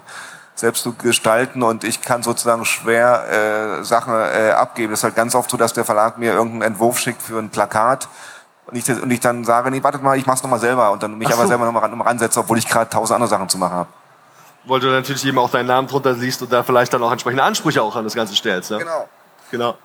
selbst 0.55 0.83
zu 0.83 0.93
gestalten 0.93 1.63
und 1.63 1.83
ich 1.83 2.01
kann 2.01 2.23
sozusagen 2.23 2.65
schwer 2.65 3.79
äh, 3.79 3.83
Sachen 3.83 4.13
äh, 4.13 4.51
abgeben. 4.51 4.93
Es 4.93 4.99
ist 4.99 5.03
halt 5.03 5.15
ganz 5.15 5.35
oft 5.35 5.49
so, 5.49 5.57
dass 5.57 5.73
der 5.73 5.85
Verlag 5.85 6.17
mir 6.17 6.33
irgendeinen 6.33 6.73
Entwurf 6.73 6.99
schickt 6.99 7.21
für 7.21 7.39
ein 7.39 7.49
Plakat 7.49 8.07
und 8.67 8.75
ich, 8.75 8.89
und 8.89 9.09
ich 9.09 9.19
dann 9.19 9.45
sage, 9.45 9.71
nee, 9.71 9.81
wartet 9.83 10.03
mal, 10.03 10.17
ich 10.17 10.25
mach's 10.25 10.43
nochmal 10.43 10.59
selber 10.59 10.91
und 10.91 11.01
dann 11.01 11.17
mich 11.17 11.27
so. 11.27 11.33
aber 11.33 11.47
selber 11.47 11.65
nochmal 11.65 11.83
ran, 11.83 11.99
ransetze, 12.01 12.39
obwohl 12.39 12.57
ich 12.57 12.67
gerade 12.67 12.89
tausend 12.89 13.15
andere 13.15 13.29
Sachen 13.29 13.49
zu 13.49 13.57
machen 13.57 13.73
habe. 13.73 13.89
Weil 14.65 14.79
du 14.79 14.87
natürlich 14.87 15.25
eben 15.25 15.39
auch 15.39 15.49
deinen 15.49 15.67
Namen 15.67 15.87
drunter 15.87 16.13
siehst 16.13 16.41
und 16.41 16.51
da 16.51 16.63
vielleicht 16.63 16.93
dann 16.93 17.01
auch 17.01 17.11
entsprechende 17.11 17.43
Ansprüche 17.43 17.81
auch 17.81 17.95
an 17.95 18.03
das 18.03 18.13
Ganze 18.13 18.35
stellst. 18.35 18.71
Ne? 18.71 18.79
Genau. 18.79 19.07
Genau. 19.51 19.77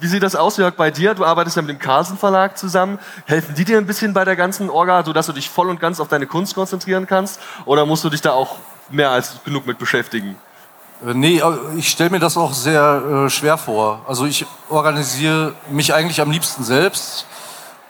Wie 0.00 0.06
sieht 0.06 0.22
das 0.22 0.36
aus, 0.36 0.58
Jörg, 0.58 0.74
bei 0.74 0.90
dir? 0.90 1.14
Du 1.14 1.24
arbeitest 1.24 1.56
ja 1.56 1.62
mit 1.62 1.70
dem 1.70 1.78
Carlsen 1.78 2.18
Verlag 2.18 2.58
zusammen. 2.58 2.98
Helfen 3.24 3.54
die 3.54 3.64
dir 3.64 3.78
ein 3.78 3.86
bisschen 3.86 4.12
bei 4.12 4.24
der 4.24 4.36
ganzen 4.36 4.68
Orga, 4.68 5.02
sodass 5.04 5.26
du 5.26 5.32
dich 5.32 5.48
voll 5.48 5.70
und 5.70 5.80
ganz 5.80 5.98
auf 6.00 6.08
deine 6.08 6.26
Kunst 6.26 6.54
konzentrieren 6.54 7.06
kannst? 7.06 7.40
Oder 7.64 7.86
musst 7.86 8.04
du 8.04 8.10
dich 8.10 8.20
da 8.20 8.32
auch 8.32 8.56
mehr 8.90 9.10
als 9.10 9.42
genug 9.44 9.66
mit 9.66 9.78
beschäftigen? 9.78 10.36
Äh, 11.06 11.14
nee, 11.14 11.42
ich 11.76 11.88
stelle 11.88 12.10
mir 12.10 12.18
das 12.18 12.36
auch 12.36 12.52
sehr 12.52 13.26
äh, 13.26 13.30
schwer 13.30 13.56
vor. 13.56 14.02
Also 14.06 14.26
ich 14.26 14.46
organisiere 14.68 15.54
mich 15.70 15.94
eigentlich 15.94 16.20
am 16.20 16.30
liebsten 16.30 16.64
selbst. 16.64 17.26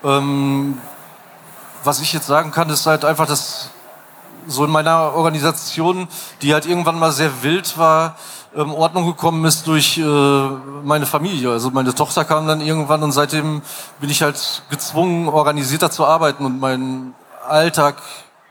Ähm, 0.04 0.78
was 1.82 2.00
ich 2.00 2.12
jetzt 2.12 2.26
sagen 2.26 2.50
kann, 2.52 2.70
ist 2.70 2.86
halt 2.86 3.04
einfach, 3.04 3.26
dass 3.26 3.70
so 4.46 4.64
in 4.64 4.70
meiner 4.70 5.14
Organisation, 5.14 6.08
die 6.42 6.54
halt 6.54 6.66
irgendwann 6.66 6.98
mal 6.98 7.12
sehr 7.12 7.42
wild 7.42 7.76
war, 7.76 8.16
ähm, 8.56 8.72
Ordnung 8.72 9.06
gekommen 9.06 9.44
ist 9.44 9.66
durch 9.66 9.98
äh, 9.98 10.02
meine 10.02 11.06
Familie. 11.06 11.50
Also 11.50 11.70
meine 11.70 11.94
Tochter 11.94 12.24
kam 12.24 12.46
dann 12.46 12.60
irgendwann 12.60 13.02
und 13.02 13.12
seitdem 13.12 13.62
bin 14.00 14.10
ich 14.10 14.22
halt 14.22 14.62
gezwungen, 14.70 15.28
organisierter 15.28 15.90
zu 15.90 16.04
arbeiten 16.04 16.44
und 16.44 16.60
meinen 16.60 17.14
Alltag 17.46 17.96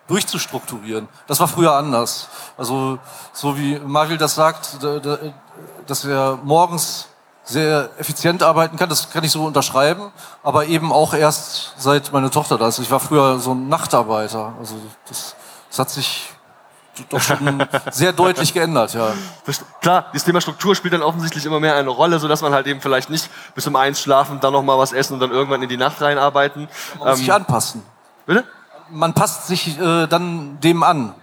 durchzustrukturieren. 0.08 1.08
Das 1.28 1.40
war 1.40 1.48
früher 1.48 1.74
anders. 1.74 2.30
Also 2.58 3.00
so 3.34 3.58
wie 3.58 3.80
Marvil 3.80 4.18
das 4.18 4.36
sagt, 4.36 4.78
dass 5.86 6.06
er 6.06 6.40
morgens 6.44 7.08
sehr 7.44 7.90
effizient 7.98 8.44
arbeiten 8.44 8.78
kann. 8.78 8.90
Das 8.90 9.10
kann 9.10 9.24
ich 9.24 9.32
so 9.32 9.46
unterschreiben, 9.46 10.12
aber 10.44 10.66
eben 10.68 10.92
auch 10.92 11.14
erst 11.14 11.74
seit 11.78 12.12
meine 12.12 12.30
Tochter 12.30 12.58
da 12.58 12.68
ist. 12.68 12.80
Ich 12.80 12.92
war 12.92 13.00
früher 13.00 13.40
so 13.40 13.54
ein 13.54 13.70
Nachtarbeiter. 13.70 14.54
Also 14.60 14.76
das, 15.08 15.36
das 15.70 15.80
hat 15.80 15.90
sich 15.90 16.30
doch 17.10 17.22
schon 17.22 17.66
sehr 17.92 18.14
deutlich 18.14 18.54
geändert, 18.54 18.94
ja. 18.94 19.14
Klar, 19.82 20.08
das 20.14 20.24
Thema 20.24 20.42
Struktur 20.42 20.76
spielt 20.76 20.94
dann 20.94 21.02
offensichtlich 21.02 21.46
immer 21.46 21.60
mehr 21.60 21.76
eine 21.76 21.90
Rolle, 21.90 22.20
sodass 22.20 22.42
man 22.42 22.54
halt 22.54 22.68
eben 22.68 22.82
vielleicht 22.82 23.10
nicht 23.10 23.30
bis 23.56 23.68
um 23.68 23.76
eins 23.76 24.02
schlafen, 24.02 24.40
dann 24.40 24.54
noch 24.54 24.64
mal 24.64 24.78
was 24.78 24.94
essen 24.94 25.14
und 25.14 25.20
dann 25.20 25.32
irgendwann 25.32 25.62
in 25.62 25.70
die 25.70 25.78
Nacht 25.78 26.02
reinarbeiten. 26.02 26.68
Man 27.00 27.08
muss 27.08 27.20
ähm, 27.20 27.26
sich 27.26 27.34
anpassen. 27.34 27.84
Bitte? 28.26 28.46
Man 28.90 29.14
passt 29.14 29.48
sich 29.48 29.80
äh, 29.80 30.08
dann 30.08 30.60
dem 30.62 30.84
an. 30.84 31.14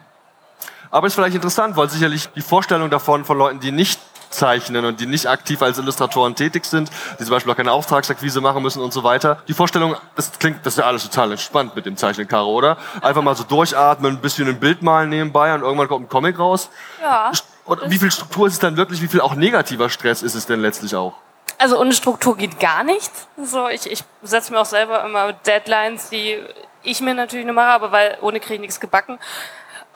Aber 0.91 1.07
ist 1.09 1.15
vielleicht 1.15 1.35
interessant, 1.35 1.77
weil 1.77 1.91
sicherlich 1.91 2.29
die 2.37 2.43
Vorstellung 2.43 2.89
davon 2.89 3.25
von 3.25 3.37
Leuten, 3.37 3.59
die 3.59 3.73
nicht 3.73 3.99
zeichnen 4.35 4.85
und 4.85 5.01
die 5.01 5.07
nicht 5.07 5.27
aktiv 5.27 5.63
als 5.63 5.79
Illustratoren 5.79 6.35
tätig 6.35 6.65
sind, 6.65 6.91
die 7.19 7.25
zum 7.25 7.31
Beispiel 7.31 7.53
auch 7.53 7.57
keine 7.57 7.73
Auftragsakquise 7.73 8.41
machen 8.41 8.63
müssen 8.63 8.83
und 8.83 8.93
so 8.93 9.05
weiter. 9.05 9.43
Die 9.49 9.55
Vorstellung, 9.55 9.97
das 10.17 10.33
klingt, 10.39 10.65
das 10.67 10.75
ist 10.75 10.79
ja 10.79 10.85
alles 10.85 11.05
total 11.05 11.33
entspannt 11.33 11.75
mit 11.77 11.87
dem 11.87 11.97
Zeichnen, 11.97 12.29
Caro, 12.29 12.53
oder? 12.53 12.77
Einfach 13.01 13.23
mal 13.23 13.35
so 13.35 13.45
durchatmen, 13.45 14.17
ein 14.17 14.21
bisschen 14.21 14.49
ein 14.49 14.61
Bild 14.61 14.83
malen 14.83 15.09
nebenbei 15.09 15.55
und 15.55 15.63
irgendwann 15.63 15.89
kommt 15.89 16.07
ein 16.07 16.09
Comic 16.09 16.39
raus. 16.39 16.69
Ja. 17.01 17.33
Und 17.65 17.91
wie 17.91 17.99
viel 17.99 18.11
Struktur 18.11 18.47
ist 18.47 18.55
es 18.55 18.59
dann 18.59 18.77
wirklich, 18.77 19.01
wie 19.01 19.09
viel 19.09 19.21
auch 19.21 19.35
negativer 19.35 19.89
Stress 19.89 20.23
ist 20.23 20.35
es 20.35 20.47
denn 20.47 20.61
letztlich 20.61 20.95
auch? 20.95 21.15
Also 21.59 21.81
ohne 21.81 21.93
Struktur 21.93 22.37
geht 22.37 22.61
gar 22.61 22.85
nichts. 22.85 23.27
So, 23.43 23.69
ich, 23.69 23.91
ich 23.91 24.05
setze 24.23 24.53
mir 24.53 24.61
auch 24.61 24.67
selber 24.67 25.05
immer 25.05 25.33
Deadlines, 25.33 26.11
die 26.11 26.43
ich 26.83 27.01
mir 27.01 27.15
natürlich 27.15 27.47
nur 27.47 27.55
mache, 27.55 27.73
aber 27.73 27.93
weil 27.93 28.19
ohne 28.21 28.41
kriege 28.41 28.55
ich 28.55 28.61
nichts 28.61 28.81
gebacken. 28.81 29.19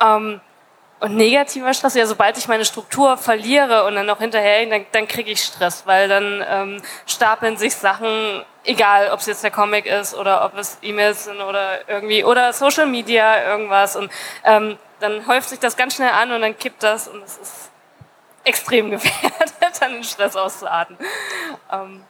Ähm, 0.00 0.40
und 1.00 1.14
negativer 1.14 1.72
Stress, 1.74 1.94
ja, 1.94 2.06
sobald 2.06 2.36
ich 2.38 2.48
meine 2.48 2.64
Struktur 2.64 3.16
verliere 3.16 3.84
und 3.84 3.94
dann 3.94 4.06
noch 4.06 4.18
hinterher, 4.18 4.66
dann, 4.66 4.84
dann 4.90 5.06
kriege 5.06 5.30
ich 5.30 5.40
Stress, 5.40 5.86
weil 5.86 6.08
dann 6.08 6.44
ähm, 6.48 6.82
stapeln 7.06 7.56
sich 7.56 7.74
Sachen, 7.76 8.44
egal 8.64 9.10
ob 9.12 9.20
es 9.20 9.26
jetzt 9.26 9.44
der 9.44 9.52
Comic 9.52 9.86
ist 9.86 10.14
oder 10.14 10.44
ob 10.44 10.56
es 10.58 10.78
E-Mails 10.82 11.24
sind 11.24 11.40
oder 11.40 11.88
irgendwie, 11.88 12.24
oder 12.24 12.52
Social 12.52 12.86
Media, 12.86 13.44
irgendwas. 13.44 13.94
Und 13.94 14.10
ähm, 14.44 14.76
dann 14.98 15.26
häuft 15.28 15.50
sich 15.50 15.60
das 15.60 15.76
ganz 15.76 15.94
schnell 15.94 16.10
an 16.10 16.32
und 16.32 16.40
dann 16.40 16.58
kippt 16.58 16.82
das 16.82 17.06
und 17.06 17.22
es 17.22 17.36
ist 17.38 17.70
extrem 18.44 18.90
gefährdet, 18.90 19.54
dann 19.80 19.92
den 19.92 20.04
Stress 20.04 20.34
auszuarten. 20.34 20.96
Ähm, 21.70 22.04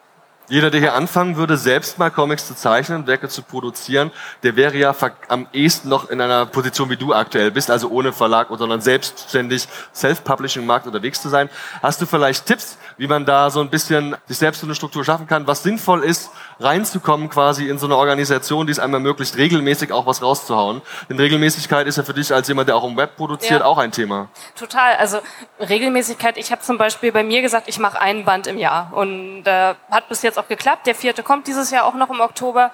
jeder, 0.48 0.70
der 0.70 0.80
hier 0.80 0.94
anfangen 0.94 1.36
würde, 1.36 1.56
selbst 1.56 1.98
mal 1.98 2.10
Comics 2.10 2.46
zu 2.46 2.54
zeichnen, 2.54 3.06
Werke 3.06 3.28
zu 3.28 3.42
produzieren, 3.42 4.10
der 4.42 4.56
wäre 4.56 4.76
ja 4.76 4.94
am 5.28 5.46
ehesten 5.52 5.88
noch 5.88 6.08
in 6.10 6.20
einer 6.20 6.46
Position, 6.46 6.88
wie 6.90 6.96
du 6.96 7.12
aktuell 7.12 7.50
bist, 7.50 7.70
also 7.70 7.88
ohne 7.90 8.12
Verlag, 8.12 8.48
sondern 8.50 8.80
selbstständig 8.80 9.68
Self-Publishing-Markt 9.94 10.86
unterwegs 10.86 11.20
zu 11.20 11.28
sein. 11.28 11.50
Hast 11.82 12.00
du 12.00 12.06
vielleicht 12.06 12.46
Tipps, 12.46 12.78
wie 12.96 13.06
man 13.06 13.24
da 13.24 13.50
so 13.50 13.60
ein 13.60 13.68
bisschen 13.68 14.16
sich 14.26 14.38
selbst 14.38 14.60
so 14.60 14.66
eine 14.66 14.74
Struktur 14.74 15.04
schaffen 15.04 15.26
kann, 15.26 15.46
was 15.46 15.62
sinnvoll 15.62 16.02
ist, 16.02 16.30
reinzukommen 16.60 17.28
quasi 17.28 17.68
in 17.68 17.78
so 17.78 17.86
eine 17.86 17.96
Organisation, 17.96 18.66
die 18.66 18.72
es 18.72 18.78
einem 18.78 18.94
ermöglicht, 18.94 19.36
regelmäßig 19.36 19.92
auch 19.92 20.06
was 20.06 20.22
rauszuhauen? 20.22 20.82
Denn 21.08 21.18
Regelmäßigkeit 21.18 21.86
ist 21.86 21.96
ja 21.96 22.02
für 22.02 22.14
dich 22.14 22.32
als 22.32 22.48
jemand, 22.48 22.68
der 22.68 22.76
auch 22.76 22.84
im 22.84 22.96
Web 22.96 23.16
produziert, 23.16 23.60
ja. 23.60 23.66
auch 23.66 23.78
ein 23.78 23.92
Thema. 23.92 24.28
Total. 24.58 24.96
Also 24.96 25.18
Regelmäßigkeit, 25.60 26.36
ich 26.36 26.50
habe 26.50 26.62
zum 26.62 26.78
Beispiel 26.78 27.12
bei 27.12 27.22
mir 27.22 27.42
gesagt, 27.42 27.68
ich 27.68 27.78
mache 27.78 28.00
einen 28.00 28.24
Band 28.24 28.46
im 28.46 28.58
Jahr 28.58 28.92
und 28.92 29.44
äh, 29.46 29.74
hat 29.90 30.08
bis 30.08 30.22
jetzt 30.38 30.44
auch 30.44 30.48
geklappt. 30.48 30.86
Der 30.86 30.94
vierte 30.94 31.22
kommt 31.22 31.46
dieses 31.46 31.70
Jahr 31.70 31.84
auch 31.84 31.94
noch 31.94 32.10
im 32.10 32.20
Oktober. 32.20 32.70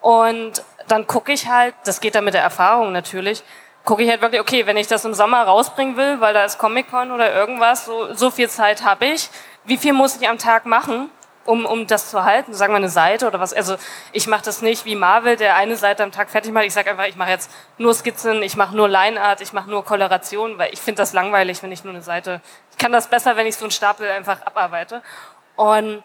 Und 0.00 0.62
dann 0.86 1.06
gucke 1.06 1.32
ich 1.32 1.48
halt, 1.48 1.74
das 1.84 2.00
geht 2.00 2.14
dann 2.14 2.24
mit 2.24 2.34
der 2.34 2.42
Erfahrung 2.42 2.92
natürlich, 2.92 3.42
gucke 3.84 4.02
ich 4.02 4.10
halt 4.10 4.22
wirklich, 4.22 4.40
okay, 4.40 4.66
wenn 4.66 4.76
ich 4.76 4.86
das 4.86 5.04
im 5.04 5.14
Sommer 5.14 5.42
rausbringen 5.42 5.96
will, 5.96 6.20
weil 6.20 6.34
da 6.34 6.44
ist 6.44 6.58
Comic-Con 6.58 7.10
oder 7.10 7.34
irgendwas, 7.34 7.86
so, 7.86 8.14
so 8.14 8.30
viel 8.30 8.48
Zeit 8.48 8.84
habe 8.84 9.06
ich, 9.06 9.28
wie 9.64 9.76
viel 9.76 9.92
muss 9.92 10.16
ich 10.16 10.28
am 10.28 10.38
Tag 10.38 10.66
machen, 10.66 11.10
um, 11.44 11.66
um 11.66 11.86
das 11.86 12.10
zu 12.10 12.24
halten? 12.24 12.54
Sagen 12.54 12.72
wir 12.72 12.76
eine 12.76 12.90
Seite 12.90 13.26
oder 13.26 13.40
was? 13.40 13.52
Also 13.52 13.76
ich 14.12 14.28
mache 14.28 14.44
das 14.44 14.62
nicht 14.62 14.84
wie 14.84 14.94
Marvel, 14.94 15.36
der 15.36 15.56
eine 15.56 15.76
Seite 15.76 16.04
am 16.04 16.12
Tag 16.12 16.30
fertig 16.30 16.52
macht. 16.52 16.64
Ich 16.64 16.74
sage 16.74 16.90
einfach, 16.90 17.06
ich 17.06 17.16
mache 17.16 17.30
jetzt 17.30 17.50
nur 17.76 17.92
Skizzen, 17.92 18.42
ich 18.42 18.56
mache 18.56 18.76
nur 18.76 18.88
Lineart, 18.88 19.40
ich 19.40 19.52
mache 19.52 19.68
nur 19.68 19.84
Koloration, 19.84 20.58
weil 20.58 20.72
ich 20.72 20.80
finde 20.80 21.02
das 21.02 21.12
langweilig, 21.12 21.62
wenn 21.62 21.72
ich 21.72 21.82
nur 21.82 21.94
eine 21.94 22.02
Seite. 22.02 22.40
Ich 22.70 22.78
kann 22.78 22.92
das 22.92 23.08
besser, 23.08 23.36
wenn 23.36 23.46
ich 23.46 23.56
so 23.56 23.64
einen 23.64 23.72
Stapel 23.72 24.08
einfach 24.08 24.46
abarbeite. 24.46 25.02
Und 25.56 26.04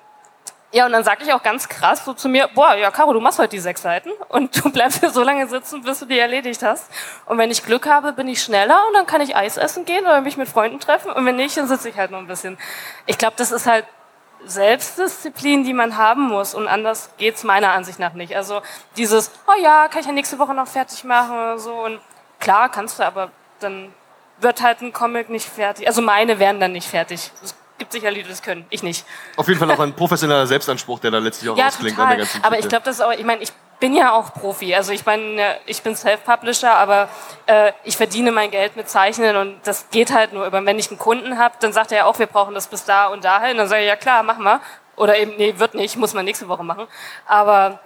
ja, 0.74 0.88
und 0.88 0.92
dann 0.92 1.04
sage 1.04 1.24
ich 1.24 1.32
auch 1.32 1.44
ganz 1.44 1.70
krass 1.70 2.04
so 2.04 2.14
zu 2.14 2.28
mir, 2.28 2.50
boah, 2.54 2.74
ja, 2.74 2.90
Caro, 2.90 3.14
du 3.14 3.20
machst 3.20 3.38
heute 3.38 3.50
die 3.50 3.60
sechs 3.60 3.84
Seiten 3.84 4.10
und 4.30 4.64
du 4.64 4.72
bleibst 4.72 5.02
hier 5.02 5.12
so 5.12 5.22
lange 5.22 5.48
sitzen, 5.48 5.84
bis 5.84 6.00
du 6.00 6.06
die 6.06 6.18
erledigt 6.18 6.64
hast. 6.64 6.90
Und 7.28 7.38
wenn 7.38 7.52
ich 7.52 7.64
Glück 7.64 7.88
habe, 7.88 8.12
bin 8.12 8.28
ich 8.28 8.42
schneller 8.42 8.82
und 8.88 8.96
dann 8.96 9.06
kann 9.06 9.22
ich 9.22 9.36
Eis 9.36 9.58
essen 9.58 9.86
gehen 9.86 10.04
oder 10.04 10.22
mich 10.22 10.36
mit 10.36 10.50
Freunden 10.50 10.80
treffen. 10.80 11.12
Und 11.12 11.28
wenn 11.28 11.36
nicht, 11.36 11.56
dann 11.58 11.68
sitze 11.68 11.90
ich 11.90 11.98
halt 11.98 12.10
noch 12.10 12.18
ein 12.18 12.26
bisschen. 12.26 12.58
Ich 13.06 13.20
glaube, 13.20 13.36
das 13.38 13.52
ist 13.52 13.68
halt 13.68 13.86
Selbstdisziplin, 14.46 15.64
die 15.64 15.74
man 15.74 15.96
haben 15.96 16.24
muss. 16.24 16.56
Und 16.56 16.68
anders 16.68 17.12
geht's 17.18 17.44
meiner 17.44 17.72
Ansicht 17.74 18.00
nach 18.00 18.14
nicht. 18.14 18.36
Also 18.36 18.64
dieses, 18.98 19.30
oh 19.48 19.62
ja, 19.62 19.88
kann 19.90 20.02
ich 20.02 20.08
ja 20.08 20.12
nächste 20.12 20.40
Woche 20.40 20.56
noch 20.56 20.68
fertig 20.68 21.04
machen 21.04 21.36
oder 21.36 21.60
so. 21.60 21.72
Und 21.72 22.02
klar, 22.40 22.70
kannst 22.70 22.98
du, 22.98 23.04
aber 23.04 23.30
dann 23.60 23.94
wird 24.40 24.64
halt 24.64 24.82
ein 24.82 24.92
Comic 24.92 25.30
nicht 25.30 25.48
fertig. 25.48 25.86
Also 25.86 26.02
meine 26.02 26.40
werden 26.40 26.60
dann 26.60 26.72
nicht 26.72 26.90
fertig. 26.90 27.32
Das 27.42 27.54
gibt 27.78 27.92
sicherlich, 27.92 28.24
die 28.24 28.30
das 28.30 28.42
können. 28.42 28.66
Ich 28.70 28.84
nicht. 28.84 29.06
Auf 29.36 29.48
jeden 29.48 29.60
Fall 29.60 29.70
auch 29.72 29.80
ein 29.80 29.94
professioneller 29.94 30.48
Selbstanspruch, 30.48 31.00
der 31.00 31.12
da 31.12 31.18
letztlich 31.18 31.50
auch 31.50 31.58
ja, 31.58 31.68
ausklingt. 31.68 31.96
Total. 31.96 32.26
Aber 32.42 32.60
ich 32.60 32.68
glaube, 32.68 32.86
das 32.86 32.96
ist 32.96 33.02
auch, 33.02 33.12
ich 33.12 33.26
meine, 33.26 33.42
ich 33.42 33.52
bin 33.80 33.94
ja 33.94 34.14
auch 34.14 34.34
Profi. 34.34 34.74
Also 34.76 34.94
ich 34.94 35.06
meine, 35.06 35.58
ich 35.66 35.82
bin 35.82 35.96
Self-Publisher, 35.96 36.74
aber 36.74 37.10
äh, 37.48 37.74
ich 37.84 37.98
verdiene 37.98 38.32
mein 38.32 38.50
Geld 38.52 38.76
mit 38.76 38.88
Zeichnen 38.88 39.36
und 39.36 39.60
das 39.64 39.90
geht 39.90 40.14
halt 40.14 40.32
nur 40.32 40.46
über, 40.46 40.64
wenn 40.66 40.80
ich 40.80 40.90
einen 40.90 41.00
Kunden 41.00 41.38
habe, 41.38 41.56
dann 41.60 41.74
sagt 41.74 41.92
er 41.92 41.98
ja 42.00 42.06
auch, 42.06 42.20
wir 42.20 42.28
brauchen 42.28 42.54
das 42.54 42.68
bis 42.68 42.86
da 42.86 43.08
und 43.08 43.26
dahin. 43.26 43.58
Dann 43.58 43.68
sage 43.68 43.82
ich, 43.82 43.88
ja 43.88 43.96
klar, 43.96 44.24
machen 44.24 44.44
wir. 44.44 44.62
Oder 44.96 45.18
eben, 45.18 45.36
nee, 45.38 45.56
wird 45.58 45.74
nicht, 45.74 45.98
muss 45.98 46.14
man 46.14 46.24
nächste 46.24 46.48
Woche 46.48 46.64
machen. 46.64 46.88
Aber 47.26 47.80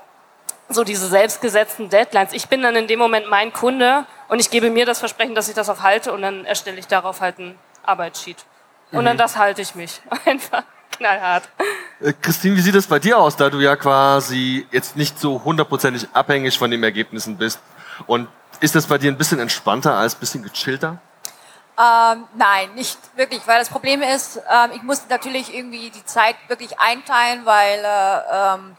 so 0.69 0.83
diese 0.83 1.07
selbstgesetzten 1.07 1.89
Deadlines. 1.89 2.33
Ich 2.33 2.47
bin 2.47 2.61
dann 2.61 2.75
in 2.75 2.87
dem 2.87 2.99
Moment 2.99 3.29
mein 3.29 3.53
Kunde 3.53 4.05
und 4.27 4.39
ich 4.39 4.49
gebe 4.49 4.69
mir 4.69 4.85
das 4.85 4.99
Versprechen, 4.99 5.33
dass 5.33 5.47
ich 5.47 5.55
das 5.55 5.69
auch 5.69 5.81
halte 5.81 6.11
und 6.11 6.21
dann 6.21 6.45
erstelle 6.45 6.77
ich 6.77 6.87
darauf 6.87 7.21
halt 7.21 7.39
einen 7.39 7.57
Arbeitssheet. 7.83 8.37
Und 8.91 9.01
mhm. 9.01 9.07
an 9.07 9.17
das 9.17 9.37
halte 9.37 9.61
ich 9.61 9.75
mich. 9.75 10.01
Einfach 10.25 10.63
knallhart. 10.97 11.47
Äh, 12.01 12.13
Christine, 12.21 12.55
wie 12.55 12.61
sieht 12.61 12.75
es 12.75 12.87
bei 12.87 12.99
dir 12.99 13.17
aus, 13.17 13.35
da 13.35 13.49
du 13.49 13.59
ja 13.59 13.75
quasi 13.75 14.67
jetzt 14.71 14.95
nicht 14.95 15.19
so 15.19 15.43
hundertprozentig 15.43 16.07
abhängig 16.13 16.57
von 16.57 16.71
den 16.71 16.83
Ergebnissen 16.83 17.37
bist? 17.37 17.59
Und 18.05 18.27
ist 18.59 18.75
das 18.75 18.87
bei 18.87 18.97
dir 18.97 19.11
ein 19.11 19.17
bisschen 19.17 19.39
entspannter 19.39 19.95
als 19.95 20.15
ein 20.15 20.19
bisschen 20.19 20.43
gechillter? 20.43 20.99
Ähm, 21.79 22.25
nein, 22.33 22.73
nicht 22.73 22.97
wirklich, 23.15 23.45
weil 23.45 23.59
das 23.59 23.69
Problem 23.69 24.01
ist, 24.01 24.37
ähm, 24.37 24.71
ich 24.73 24.81
muss 24.81 25.03
natürlich 25.09 25.53
irgendwie 25.53 25.91
die 25.91 26.03
Zeit 26.05 26.35
wirklich 26.47 26.79
einteilen, 26.79 27.45
weil, 27.45 27.79
äh, 27.83 28.55
ähm, 28.55 28.75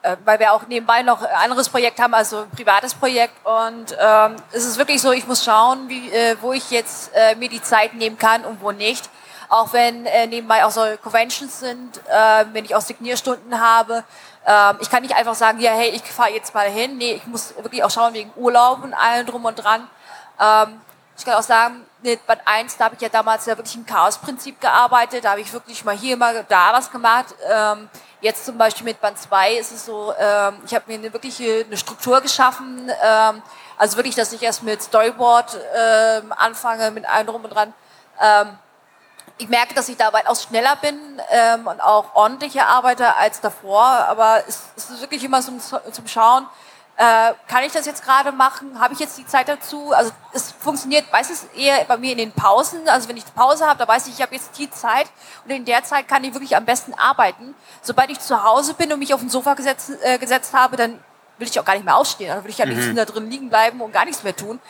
äh, 0.00 0.16
weil 0.24 0.38
wir 0.38 0.54
auch 0.54 0.66
nebenbei 0.66 1.02
noch 1.02 1.22
ein 1.22 1.50
anderes 1.50 1.68
Projekt 1.68 2.00
haben, 2.00 2.14
also 2.14 2.38
ein 2.38 2.50
privates 2.50 2.94
Projekt. 2.94 3.34
Und 3.44 3.94
ähm, 4.00 4.36
es 4.50 4.64
ist 4.64 4.78
wirklich 4.78 5.02
so, 5.02 5.12
ich 5.12 5.26
muss 5.26 5.44
schauen, 5.44 5.90
wie, 5.90 6.10
äh, 6.10 6.36
wo 6.40 6.54
ich 6.54 6.70
jetzt 6.70 7.10
äh, 7.14 7.34
mir 7.34 7.50
die 7.50 7.60
Zeit 7.60 7.92
nehmen 7.92 8.16
kann 8.16 8.46
und 8.46 8.62
wo 8.62 8.72
nicht 8.72 9.10
auch 9.52 9.74
wenn 9.74 10.06
äh, 10.06 10.26
nebenbei 10.26 10.64
auch 10.64 10.70
so 10.70 10.80
Conventions 11.02 11.60
sind, 11.60 11.98
äh, 12.08 12.46
wenn 12.54 12.64
ich 12.64 12.74
auch 12.74 12.80
Signierstunden 12.80 13.60
habe. 13.60 14.02
Äh, 14.46 14.74
ich 14.80 14.88
kann 14.88 15.02
nicht 15.02 15.14
einfach 15.14 15.34
sagen, 15.34 15.60
ja, 15.60 15.72
hey, 15.72 15.90
ich 15.90 16.02
fahre 16.04 16.30
jetzt 16.30 16.54
mal 16.54 16.70
hin. 16.70 16.96
Nee, 16.96 17.12
ich 17.12 17.26
muss 17.26 17.54
wirklich 17.56 17.84
auch 17.84 17.90
schauen 17.90 18.14
wegen 18.14 18.32
Urlaub 18.34 18.82
und 18.82 18.94
allem 18.94 19.26
drum 19.26 19.44
und 19.44 19.56
dran. 19.56 19.86
Ähm, 20.40 20.80
ich 21.18 21.26
kann 21.26 21.34
auch 21.34 21.42
sagen, 21.42 21.84
mit 22.02 22.26
Band 22.26 22.40
1, 22.46 22.78
da 22.78 22.86
habe 22.86 22.94
ich 22.94 23.02
ja 23.02 23.10
damals 23.10 23.44
ja 23.44 23.54
wirklich 23.58 23.76
im 23.76 23.84
Chaos-Prinzip 23.84 24.58
gearbeitet. 24.58 25.26
Da 25.26 25.32
habe 25.32 25.42
ich 25.42 25.52
wirklich 25.52 25.84
mal 25.84 25.94
hier, 25.94 26.16
mal 26.16 26.46
da 26.48 26.72
was 26.72 26.90
gemacht. 26.90 27.34
Ähm, 27.46 27.90
jetzt 28.22 28.46
zum 28.46 28.56
Beispiel 28.56 28.84
mit 28.84 29.02
Band 29.02 29.18
2 29.18 29.56
ist 29.56 29.70
es 29.70 29.84
so, 29.84 30.14
ähm, 30.18 30.62
ich 30.64 30.74
habe 30.74 30.86
mir 30.86 30.94
eine 30.94 31.12
wirkliche 31.12 31.66
eine 31.66 31.76
Struktur 31.76 32.22
geschaffen. 32.22 32.90
Ähm, 33.04 33.42
also 33.76 33.98
wirklich, 33.98 34.14
dass 34.14 34.32
ich 34.32 34.42
erst 34.42 34.62
mit 34.62 34.82
Storyboard 34.82 35.58
ähm, 35.76 36.32
anfange, 36.34 36.90
mit 36.90 37.04
allem 37.04 37.26
drum 37.26 37.44
und 37.44 37.50
dran. 37.50 37.74
Ich 39.38 39.48
merke, 39.48 39.74
dass 39.74 39.88
ich 39.88 39.96
da 39.96 40.12
weitaus 40.12 40.44
schneller 40.44 40.76
bin 40.76 40.98
ähm, 41.30 41.66
und 41.66 41.80
auch 41.80 42.14
ordentlicher 42.14 42.68
arbeite 42.68 43.16
als 43.16 43.40
davor. 43.40 43.82
Aber 43.82 44.42
es, 44.46 44.62
es 44.76 44.90
ist 44.90 45.00
wirklich 45.00 45.24
immer 45.24 45.40
zum, 45.40 45.58
zum 45.60 46.06
Schauen, 46.06 46.46
äh, 46.96 47.32
kann 47.48 47.64
ich 47.64 47.72
das 47.72 47.86
jetzt 47.86 48.04
gerade 48.04 48.32
machen? 48.32 48.78
Habe 48.78 48.92
ich 48.92 49.00
jetzt 49.00 49.16
die 49.16 49.26
Zeit 49.26 49.48
dazu? 49.48 49.92
Also 49.92 50.12
es 50.32 50.52
funktioniert 50.52 51.10
meistens 51.10 51.46
eher 51.56 51.84
bei 51.84 51.96
mir 51.96 52.12
in 52.12 52.18
den 52.18 52.32
Pausen. 52.32 52.86
Also 52.88 53.08
wenn 53.08 53.16
ich 53.16 53.24
Pause 53.34 53.66
habe, 53.66 53.78
da 53.78 53.88
weiß 53.88 54.06
ich, 54.08 54.14
ich 54.14 54.22
habe 54.22 54.34
jetzt 54.34 54.58
die 54.58 54.70
Zeit 54.70 55.06
und 55.44 55.50
in 55.50 55.64
der 55.64 55.82
Zeit 55.84 56.06
kann 56.06 56.22
ich 56.22 56.34
wirklich 56.34 56.54
am 56.54 56.66
besten 56.66 56.92
arbeiten. 56.94 57.54
Sobald 57.80 58.10
ich 58.10 58.20
zu 58.20 58.44
Hause 58.44 58.74
bin 58.74 58.92
und 58.92 58.98
mich 58.98 59.14
auf 59.14 59.20
den 59.20 59.30
Sofa 59.30 59.54
gesetzt, 59.54 59.92
äh, 60.02 60.18
gesetzt 60.18 60.52
habe, 60.52 60.76
dann 60.76 61.02
will 61.38 61.48
ich 61.48 61.58
auch 61.58 61.64
gar 61.64 61.74
nicht 61.74 61.84
mehr 61.84 61.96
aufstehen. 61.96 62.28
Dann 62.28 62.44
will 62.44 62.50
ich 62.50 62.62
am 62.62 62.68
mhm. 62.68 62.74
liebsten 62.74 62.96
da 62.96 63.06
drin 63.06 63.30
liegen 63.30 63.48
bleiben 63.48 63.80
und 63.80 63.92
gar 63.92 64.04
nichts 64.04 64.22
mehr 64.22 64.36
tun. 64.36 64.60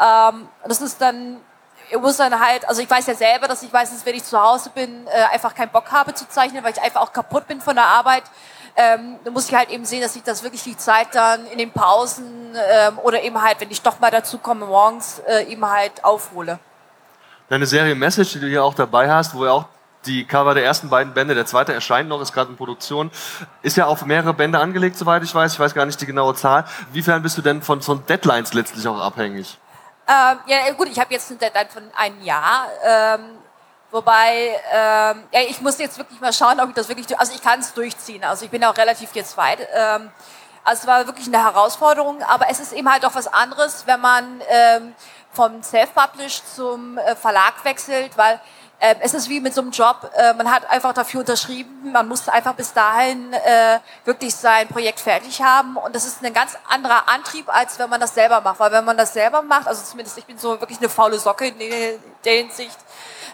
Ähm, 0.00 0.48
das 0.64 0.80
ist 0.80 1.00
dann 1.00 1.40
ich 1.90 1.98
muss 1.98 2.16
dann 2.16 2.38
halt, 2.38 2.68
also 2.68 2.82
ich 2.82 2.90
weiß 2.90 3.06
ja 3.06 3.14
selber, 3.14 3.48
dass 3.48 3.62
ich 3.62 3.72
meistens, 3.72 4.04
wenn 4.04 4.14
ich 4.14 4.24
zu 4.24 4.40
Hause 4.40 4.70
bin, 4.74 5.06
äh, 5.06 5.34
einfach 5.34 5.54
keinen 5.54 5.70
Bock 5.70 5.90
habe 5.90 6.14
zu 6.14 6.28
zeichnen, 6.28 6.62
weil 6.64 6.72
ich 6.72 6.82
einfach 6.82 7.00
auch 7.00 7.12
kaputt 7.12 7.46
bin 7.46 7.60
von 7.60 7.74
der 7.74 7.86
Arbeit. 7.86 8.24
Ähm, 8.76 9.16
dann 9.24 9.32
muss 9.32 9.48
ich 9.48 9.54
halt 9.54 9.70
eben 9.70 9.84
sehen, 9.84 10.02
dass 10.02 10.14
ich 10.14 10.22
das 10.22 10.42
wirklich 10.42 10.62
die 10.62 10.76
Zeit 10.76 11.08
dann 11.12 11.46
in 11.46 11.58
den 11.58 11.72
Pausen 11.72 12.54
ähm, 12.54 12.98
oder 13.00 13.22
eben 13.22 13.42
halt, 13.42 13.60
wenn 13.60 13.70
ich 13.70 13.82
doch 13.82 13.98
mal 13.98 14.10
dazu 14.10 14.38
komme, 14.38 14.66
morgens 14.66 15.20
äh, 15.26 15.50
eben 15.50 15.68
halt 15.68 16.04
aufhole. 16.04 16.58
Deine 17.48 17.66
Serie 17.66 17.94
Message, 17.94 18.32
die 18.34 18.40
du 18.40 18.46
hier 18.46 18.62
auch 18.62 18.74
dabei 18.74 19.10
hast, 19.10 19.34
wo 19.34 19.44
ja 19.44 19.52
auch 19.52 19.64
die 20.06 20.24
Cover 20.24 20.54
der 20.54 20.64
ersten 20.64 20.88
beiden 20.88 21.12
Bände, 21.12 21.34
der 21.34 21.46
zweite 21.46 21.72
erscheint 21.72 22.08
noch, 22.08 22.20
ist 22.20 22.32
gerade 22.32 22.50
in 22.50 22.56
Produktion, 22.56 23.10
ist 23.62 23.76
ja 23.76 23.86
auf 23.86 24.04
mehrere 24.04 24.34
Bände 24.34 24.60
angelegt, 24.60 24.96
soweit 24.96 25.22
ich 25.24 25.34
weiß. 25.34 25.54
Ich 25.54 25.60
weiß 25.60 25.74
gar 25.74 25.86
nicht 25.86 26.00
die 26.00 26.06
genaue 26.06 26.34
Zahl. 26.34 26.64
Wiefern 26.92 27.22
bist 27.22 27.36
du 27.36 27.42
denn 27.42 27.62
von, 27.62 27.82
von 27.82 28.04
Deadlines 28.06 28.54
letztlich 28.54 28.86
auch 28.86 29.00
abhängig? 29.00 29.58
Ähm, 30.08 30.38
ja, 30.46 30.72
gut, 30.72 30.88
ich 30.88 30.98
habe 30.98 31.12
jetzt 31.12 31.30
eine 31.30 31.38
Deadline 31.38 31.68
von 31.68 31.82
einem 31.94 32.22
Jahr. 32.22 32.66
Ähm, 32.82 33.38
wobei, 33.90 34.58
ähm, 34.72 35.24
ja, 35.30 35.40
ich 35.46 35.60
muss 35.60 35.78
jetzt 35.78 35.98
wirklich 35.98 36.18
mal 36.18 36.32
schauen, 36.32 36.58
ob 36.60 36.70
ich 36.70 36.74
das 36.74 36.88
wirklich, 36.88 37.18
also 37.18 37.34
ich 37.34 37.42
kann 37.42 37.60
es 37.60 37.74
durchziehen. 37.74 38.24
Also 38.24 38.46
ich 38.46 38.50
bin 38.50 38.64
auch 38.64 38.76
relativ 38.76 39.14
jetzt 39.14 39.36
weit. 39.36 39.60
Ähm, 39.74 40.10
also 40.64 40.80
es 40.80 40.86
war 40.86 41.06
wirklich 41.06 41.26
eine 41.26 41.44
Herausforderung, 41.44 42.22
aber 42.22 42.48
es 42.50 42.58
ist 42.58 42.72
eben 42.72 42.90
halt 42.90 43.04
auch 43.04 43.14
was 43.14 43.26
anderes, 43.26 43.86
wenn 43.86 44.00
man 44.00 44.40
ähm, 44.48 44.94
vom 45.30 45.62
Self-Publish 45.62 46.42
zum 46.56 46.96
äh, 46.96 47.14
Verlag 47.14 47.62
wechselt, 47.64 48.16
weil 48.16 48.40
äh, 48.80 48.94
es 49.00 49.14
ist 49.14 49.28
wie 49.28 49.40
mit 49.40 49.54
so 49.54 49.60
einem 49.60 49.70
Job, 49.72 50.10
äh, 50.14 50.32
man 50.34 50.50
hat 50.50 50.68
einfach 50.70 50.92
dafür 50.92 51.20
unterschrieben, 51.20 51.90
man 51.92 52.06
muss 52.06 52.28
einfach 52.28 52.54
bis 52.54 52.72
dahin 52.72 53.32
äh, 53.32 53.80
wirklich 54.04 54.34
sein 54.34 54.68
Projekt 54.68 55.00
fertig 55.00 55.42
haben 55.42 55.76
und 55.76 55.94
das 55.96 56.06
ist 56.06 56.24
ein 56.24 56.32
ganz 56.32 56.56
anderer 56.68 57.08
Antrieb, 57.08 57.48
als 57.48 57.78
wenn 57.78 57.90
man 57.90 58.00
das 58.00 58.14
selber 58.14 58.40
macht, 58.40 58.60
weil 58.60 58.70
wenn 58.70 58.84
man 58.84 58.96
das 58.96 59.12
selber 59.12 59.42
macht, 59.42 59.66
also 59.66 59.82
zumindest 59.82 60.16
ich 60.18 60.26
bin 60.26 60.38
so 60.38 60.60
wirklich 60.60 60.78
eine 60.78 60.88
faule 60.88 61.18
Socke 61.18 61.48
in 61.48 61.58
der 62.24 62.32
Hinsicht, 62.32 62.78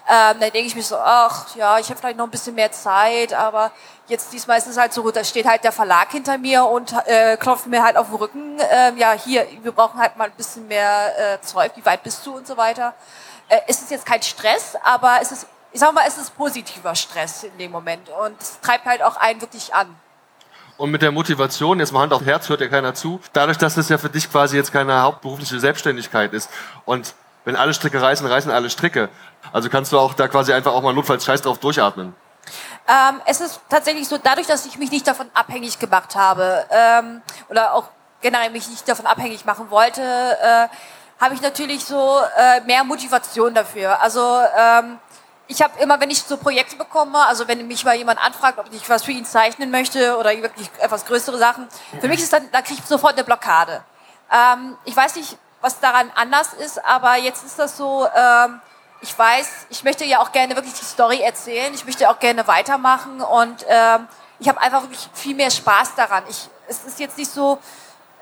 ähm, 0.08 0.40
dann 0.40 0.50
denke 0.50 0.60
ich 0.60 0.74
mir 0.74 0.82
so, 0.82 0.96
ach 0.98 1.54
ja, 1.56 1.78
ich 1.78 1.88
habe 1.88 1.98
vielleicht 1.98 2.18
noch 2.18 2.26
ein 2.26 2.30
bisschen 2.30 2.54
mehr 2.54 2.72
Zeit, 2.72 3.32
aber 3.32 3.70
jetzt 4.06 4.32
diesmal 4.32 4.58
ist 4.58 4.66
es 4.66 4.76
halt 4.76 4.92
so, 4.92 5.10
da 5.10 5.24
steht 5.24 5.46
halt 5.46 5.64
der 5.64 5.72
Verlag 5.72 6.10
hinter 6.10 6.38
mir 6.38 6.64
und 6.64 6.94
äh, 7.06 7.36
klopft 7.36 7.66
mir 7.66 7.82
halt 7.82 7.96
auf 7.96 8.08
den 8.08 8.16
Rücken, 8.16 8.58
äh, 8.60 8.92
ja 8.96 9.12
hier, 9.12 9.46
wir 9.62 9.72
brauchen 9.72 9.98
halt 9.98 10.16
mal 10.16 10.24
ein 10.24 10.36
bisschen 10.36 10.68
mehr 10.68 11.34
äh, 11.34 11.40
Zeug, 11.40 11.72
wie 11.76 11.84
weit 11.84 12.02
bist 12.02 12.24
du 12.26 12.36
und 12.36 12.46
so 12.46 12.56
weiter. 12.56 12.94
Äh, 13.48 13.60
es 13.66 13.80
ist 13.82 13.90
jetzt 13.90 14.06
kein 14.06 14.22
Stress, 14.22 14.76
aber 14.82 15.18
es 15.20 15.32
ist, 15.32 15.46
ich 15.72 15.80
sag 15.80 15.92
mal, 15.92 16.04
es 16.06 16.18
ist 16.18 16.36
positiver 16.36 16.94
Stress 16.94 17.44
in 17.44 17.56
dem 17.58 17.70
Moment 17.70 18.08
und 18.08 18.40
es 18.40 18.60
treibt 18.60 18.84
halt 18.86 19.02
auch 19.02 19.16
einen 19.16 19.40
wirklich 19.40 19.74
an. 19.74 19.94
Und 20.76 20.90
mit 20.90 21.02
der 21.02 21.12
Motivation, 21.12 21.78
jetzt 21.78 21.92
mal 21.92 22.00
Hand 22.00 22.12
auf 22.12 22.24
Herz, 22.24 22.48
hört 22.48 22.60
ja 22.60 22.68
keiner 22.68 22.94
zu, 22.94 23.20
dadurch, 23.32 23.58
dass 23.58 23.74
das 23.74 23.88
ja 23.88 23.98
für 23.98 24.08
dich 24.08 24.30
quasi 24.30 24.56
jetzt 24.56 24.72
keine 24.72 25.02
hauptberufliche 25.02 25.60
Selbstständigkeit 25.60 26.32
ist 26.32 26.50
und 26.84 27.14
wenn 27.44 27.56
alle 27.56 27.74
Stricke 27.74 28.00
reißen, 28.00 28.26
reißen 28.26 28.50
alle 28.50 28.70
Stricke. 28.70 29.10
Also 29.52 29.68
kannst 29.68 29.92
du 29.92 29.98
auch 29.98 30.14
da 30.14 30.28
quasi 30.28 30.52
einfach 30.52 30.72
auch 30.72 30.82
mal 30.82 30.94
notfalls 30.94 31.24
scheiß 31.24 31.42
drauf 31.42 31.58
durchatmen. 31.58 32.14
Ähm, 32.88 33.20
es 33.26 33.40
ist 33.40 33.60
tatsächlich 33.68 34.08
so, 34.08 34.18
dadurch, 34.18 34.46
dass 34.46 34.66
ich 34.66 34.78
mich 34.78 34.90
nicht 34.90 35.06
davon 35.06 35.26
abhängig 35.34 35.78
gemacht 35.78 36.16
habe 36.16 36.66
ähm, 36.70 37.22
oder 37.48 37.74
auch 37.74 37.84
generell 38.20 38.50
mich 38.50 38.68
nicht 38.68 38.88
davon 38.88 39.06
abhängig 39.06 39.44
machen 39.44 39.70
wollte, 39.70 40.02
äh, 40.02 40.68
habe 41.24 41.34
ich 41.34 41.40
natürlich 41.40 41.84
so 41.84 42.20
äh, 42.36 42.60
mehr 42.60 42.84
Motivation 42.84 43.54
dafür. 43.54 43.98
Also 44.00 44.40
ähm, 44.56 44.98
ich 45.46 45.62
habe 45.62 45.78
immer, 45.80 45.98
wenn 45.98 46.10
ich 46.10 46.22
so 46.22 46.36
Projekte 46.36 46.76
bekomme, 46.76 47.18
also 47.26 47.48
wenn 47.48 47.66
mich 47.66 47.84
mal 47.84 47.96
jemand 47.96 48.22
anfragt, 48.22 48.58
ob 48.58 48.66
ich 48.70 48.88
was 48.90 49.04
für 49.04 49.12
ihn 49.12 49.24
zeichnen 49.24 49.70
möchte 49.70 50.18
oder 50.18 50.30
wirklich 50.42 50.70
etwas 50.80 51.06
größere 51.06 51.38
Sachen, 51.38 51.66
für 52.00 52.08
mich 52.08 52.20
ist 52.20 52.32
dann, 52.32 52.50
da 52.52 52.60
kriege 52.60 52.80
ich 52.82 52.86
sofort 52.86 53.14
eine 53.14 53.24
Blockade. 53.24 53.82
Ähm, 54.30 54.76
ich 54.84 54.94
weiß 54.94 55.16
nicht, 55.16 55.38
was 55.62 55.80
daran 55.80 56.10
anders 56.14 56.52
ist, 56.52 56.84
aber 56.84 57.16
jetzt 57.16 57.44
ist 57.44 57.58
das 57.58 57.76
so, 57.78 58.06
ähm, 58.14 58.60
ich 59.00 59.18
weiß, 59.18 59.66
ich 59.70 59.82
möchte 59.82 60.04
ja 60.04 60.20
auch 60.20 60.30
gerne 60.30 60.54
wirklich 60.56 60.74
die 60.74 60.84
Story 60.84 61.20
erzählen, 61.20 61.72
ich 61.72 61.86
möchte 61.86 62.08
auch 62.10 62.18
gerne 62.18 62.46
weitermachen 62.46 63.22
und 63.22 63.64
ähm, 63.68 64.08
ich 64.40 64.48
habe 64.48 64.60
einfach 64.60 64.82
wirklich 64.82 65.08
viel 65.14 65.34
mehr 65.34 65.50
Spaß 65.50 65.94
daran. 65.94 66.24
Ich, 66.28 66.48
es 66.68 66.84
ist 66.84 67.00
jetzt 67.00 67.16
nicht 67.16 67.30
so, 67.30 67.58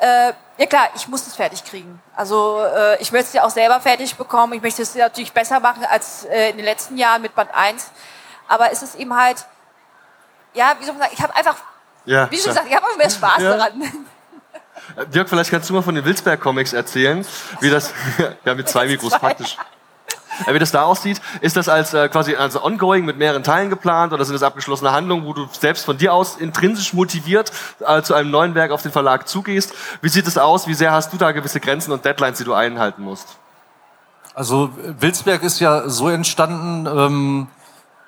äh, 0.02 0.32
ja 0.58 0.66
klar, 0.66 0.88
ich 0.96 1.06
muss 1.06 1.26
es 1.26 1.36
fertig 1.36 1.64
kriegen. 1.64 2.02
Also 2.16 2.60
äh, 2.60 3.00
ich 3.00 3.12
möchte 3.12 3.28
es 3.28 3.32
ja 3.34 3.44
auch 3.44 3.50
selber 3.50 3.80
fertig 3.80 4.16
bekommen. 4.16 4.52
Ich 4.54 4.62
möchte 4.62 4.82
es 4.82 4.94
natürlich 4.96 5.32
besser 5.32 5.60
machen 5.60 5.84
als 5.84 6.24
äh, 6.24 6.50
in 6.50 6.56
den 6.56 6.64
letzten 6.64 6.98
Jahren 6.98 7.22
mit 7.22 7.34
Band 7.36 7.50
1. 7.54 7.90
Aber 8.48 8.72
es 8.72 8.82
ist 8.82 8.96
eben 8.96 9.16
halt, 9.16 9.46
ja, 10.54 10.74
wie 10.78 10.84
soll 10.84 10.94
man 10.94 11.02
sagen, 11.02 11.14
ich 11.14 11.22
habe 11.22 11.34
einfach, 11.36 11.56
ja, 12.04 12.28
wie 12.30 12.36
schon 12.36 12.48
gesagt, 12.48 12.66
ich 12.68 12.74
habe 12.74 12.84
einfach 12.84 12.98
mehr 12.98 13.10
Spaß 13.10 13.42
ja. 13.42 13.56
daran. 13.56 13.82
Dirk, 15.14 15.28
vielleicht 15.28 15.50
kannst 15.50 15.70
du 15.70 15.74
mal 15.74 15.82
von 15.82 15.94
den 15.94 16.04
Wilsberg-Comics 16.04 16.72
erzählen, 16.72 17.24
wie 17.60 17.70
das, 17.70 17.94
ja, 18.44 18.54
mit 18.54 18.68
zwei 18.68 18.86
Mikros 18.86 19.16
praktisch. 19.18 19.56
Wie 20.46 20.58
das 20.58 20.72
da 20.72 20.82
aussieht, 20.82 21.20
ist 21.40 21.56
das 21.56 21.68
als 21.68 21.94
äh, 21.94 22.08
quasi 22.08 22.34
als 22.36 22.62
ongoing 22.62 23.04
mit 23.04 23.18
mehreren 23.18 23.42
Teilen 23.42 23.70
geplant 23.70 24.12
oder 24.12 24.24
sind 24.24 24.34
das 24.34 24.42
abgeschlossene 24.42 24.92
Handlungen, 24.92 25.26
wo 25.26 25.32
du 25.32 25.46
selbst 25.50 25.84
von 25.84 25.98
dir 25.98 26.14
aus 26.14 26.36
intrinsisch 26.36 26.92
motiviert 26.92 27.52
äh, 27.80 28.02
zu 28.02 28.14
einem 28.14 28.30
neuen 28.30 28.54
Werk 28.54 28.70
auf 28.70 28.82
den 28.82 28.92
Verlag 28.92 29.28
zugehst? 29.28 29.72
Wie 30.00 30.08
sieht 30.08 30.26
es 30.26 30.38
aus? 30.38 30.66
Wie 30.66 30.74
sehr 30.74 30.92
hast 30.92 31.12
du 31.12 31.16
da 31.16 31.32
gewisse 31.32 31.60
Grenzen 31.60 31.92
und 31.92 32.04
Deadlines, 32.04 32.38
die 32.38 32.44
du 32.44 32.54
einhalten 32.54 33.02
musst? 33.02 33.36
Also 34.34 34.70
Wilsberg 34.98 35.42
ist 35.42 35.60
ja 35.60 35.88
so 35.88 36.08
entstanden, 36.08 36.86
ähm, 36.86 37.46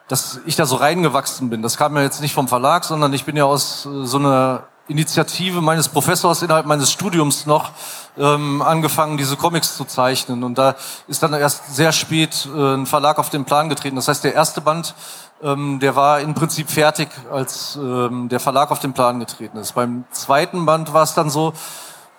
dass 0.08 0.40
ich 0.46 0.56
da 0.56 0.66
so 0.66 0.76
reingewachsen 0.76 1.50
bin. 1.50 1.62
Das 1.62 1.76
kam 1.76 1.96
ja 1.96 2.02
jetzt 2.02 2.20
nicht 2.20 2.34
vom 2.34 2.48
Verlag, 2.48 2.84
sondern 2.84 3.12
ich 3.12 3.24
bin 3.24 3.37
ja 3.37 3.44
aus 3.44 3.87
äh, 3.87 4.04
so 4.04 4.18
einer 4.18 4.64
Initiative 4.88 5.60
meines 5.60 5.88
Professors 5.88 6.42
innerhalb 6.42 6.66
meines 6.66 6.92
Studiums 6.92 7.46
noch 7.46 7.70
ähm, 8.16 8.62
angefangen, 8.62 9.16
diese 9.16 9.37
Comics 9.37 9.77
zu 9.77 9.85
zeichnen. 9.85 10.44
Und 10.44 10.59
da 10.59 10.77
ist 11.09 11.22
dann 11.22 11.33
erst 11.35 11.74
sehr 11.74 11.92
spät 11.92 12.48
äh, 12.55 12.74
ein 12.74 12.87
Verlag 12.87 13.18
auf 13.18 13.31
den 13.31 13.44
Plan 13.44 13.68
getreten. 13.68 13.96
Das 13.96 14.09
heißt, 14.09 14.24
der 14.24 14.35
erste 14.35 14.61
Band, 14.61 14.94
ähm, 15.42 15.81
der 15.81 15.96
war 15.96 16.20
im 16.20 16.35
Prinzip 16.35 16.70
fertig, 16.70 17.09
als 17.31 17.77
ähm, 17.77 18.29
der 18.29 18.40
Verlag 18.40 18.70
auf 18.70 18.79
den 18.79 18.92
Plan 18.92 19.20
getreten 19.20 19.59
ist. 19.59 19.72
Beim 19.72 20.05
zweiten 20.11 20.64
Band 20.66 20.92
war 20.92 21.03
es 21.03 21.14
dann 21.14 21.31
so, 21.31 21.53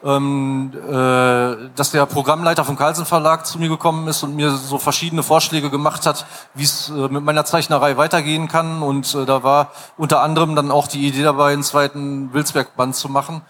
ähm, 0.04 0.72
äh, 0.76 1.70
dass 1.76 1.92
der 1.92 2.06
Programmleiter 2.06 2.64
vom 2.64 2.76
Carlsen 2.76 3.06
Verlag 3.06 3.46
zu 3.46 3.58
mir 3.58 3.70
gekommen 3.70 4.08
ist 4.08 4.22
und 4.22 4.36
mir 4.36 4.52
so 4.52 4.78
verschiedene 4.78 5.24
Vorschläge 5.24 5.72
gemacht 5.72 6.06
hat, 6.06 6.26
wie 6.54 6.64
es 6.64 6.90
äh, 6.90 7.08
mit 7.08 7.24
meiner 7.24 7.46
Zeichnerei 7.46 7.98
weitergehen 7.98 8.48
kann. 8.48 8.84
Und 8.84 9.16
äh, 9.16 9.26
da 9.26 9.42
war 9.42 9.72
unter 9.98 10.22
anderem 10.22 10.56
dann 10.56 10.70
auch 10.70 10.88
die 10.88 11.08
Idee 11.08 11.24
dabei, 11.24 11.54
einen 11.54 11.64
zweiten 11.64 12.32
Wilsberg-Band 12.34 12.96
zu 12.96 13.10
machen. 13.10 13.42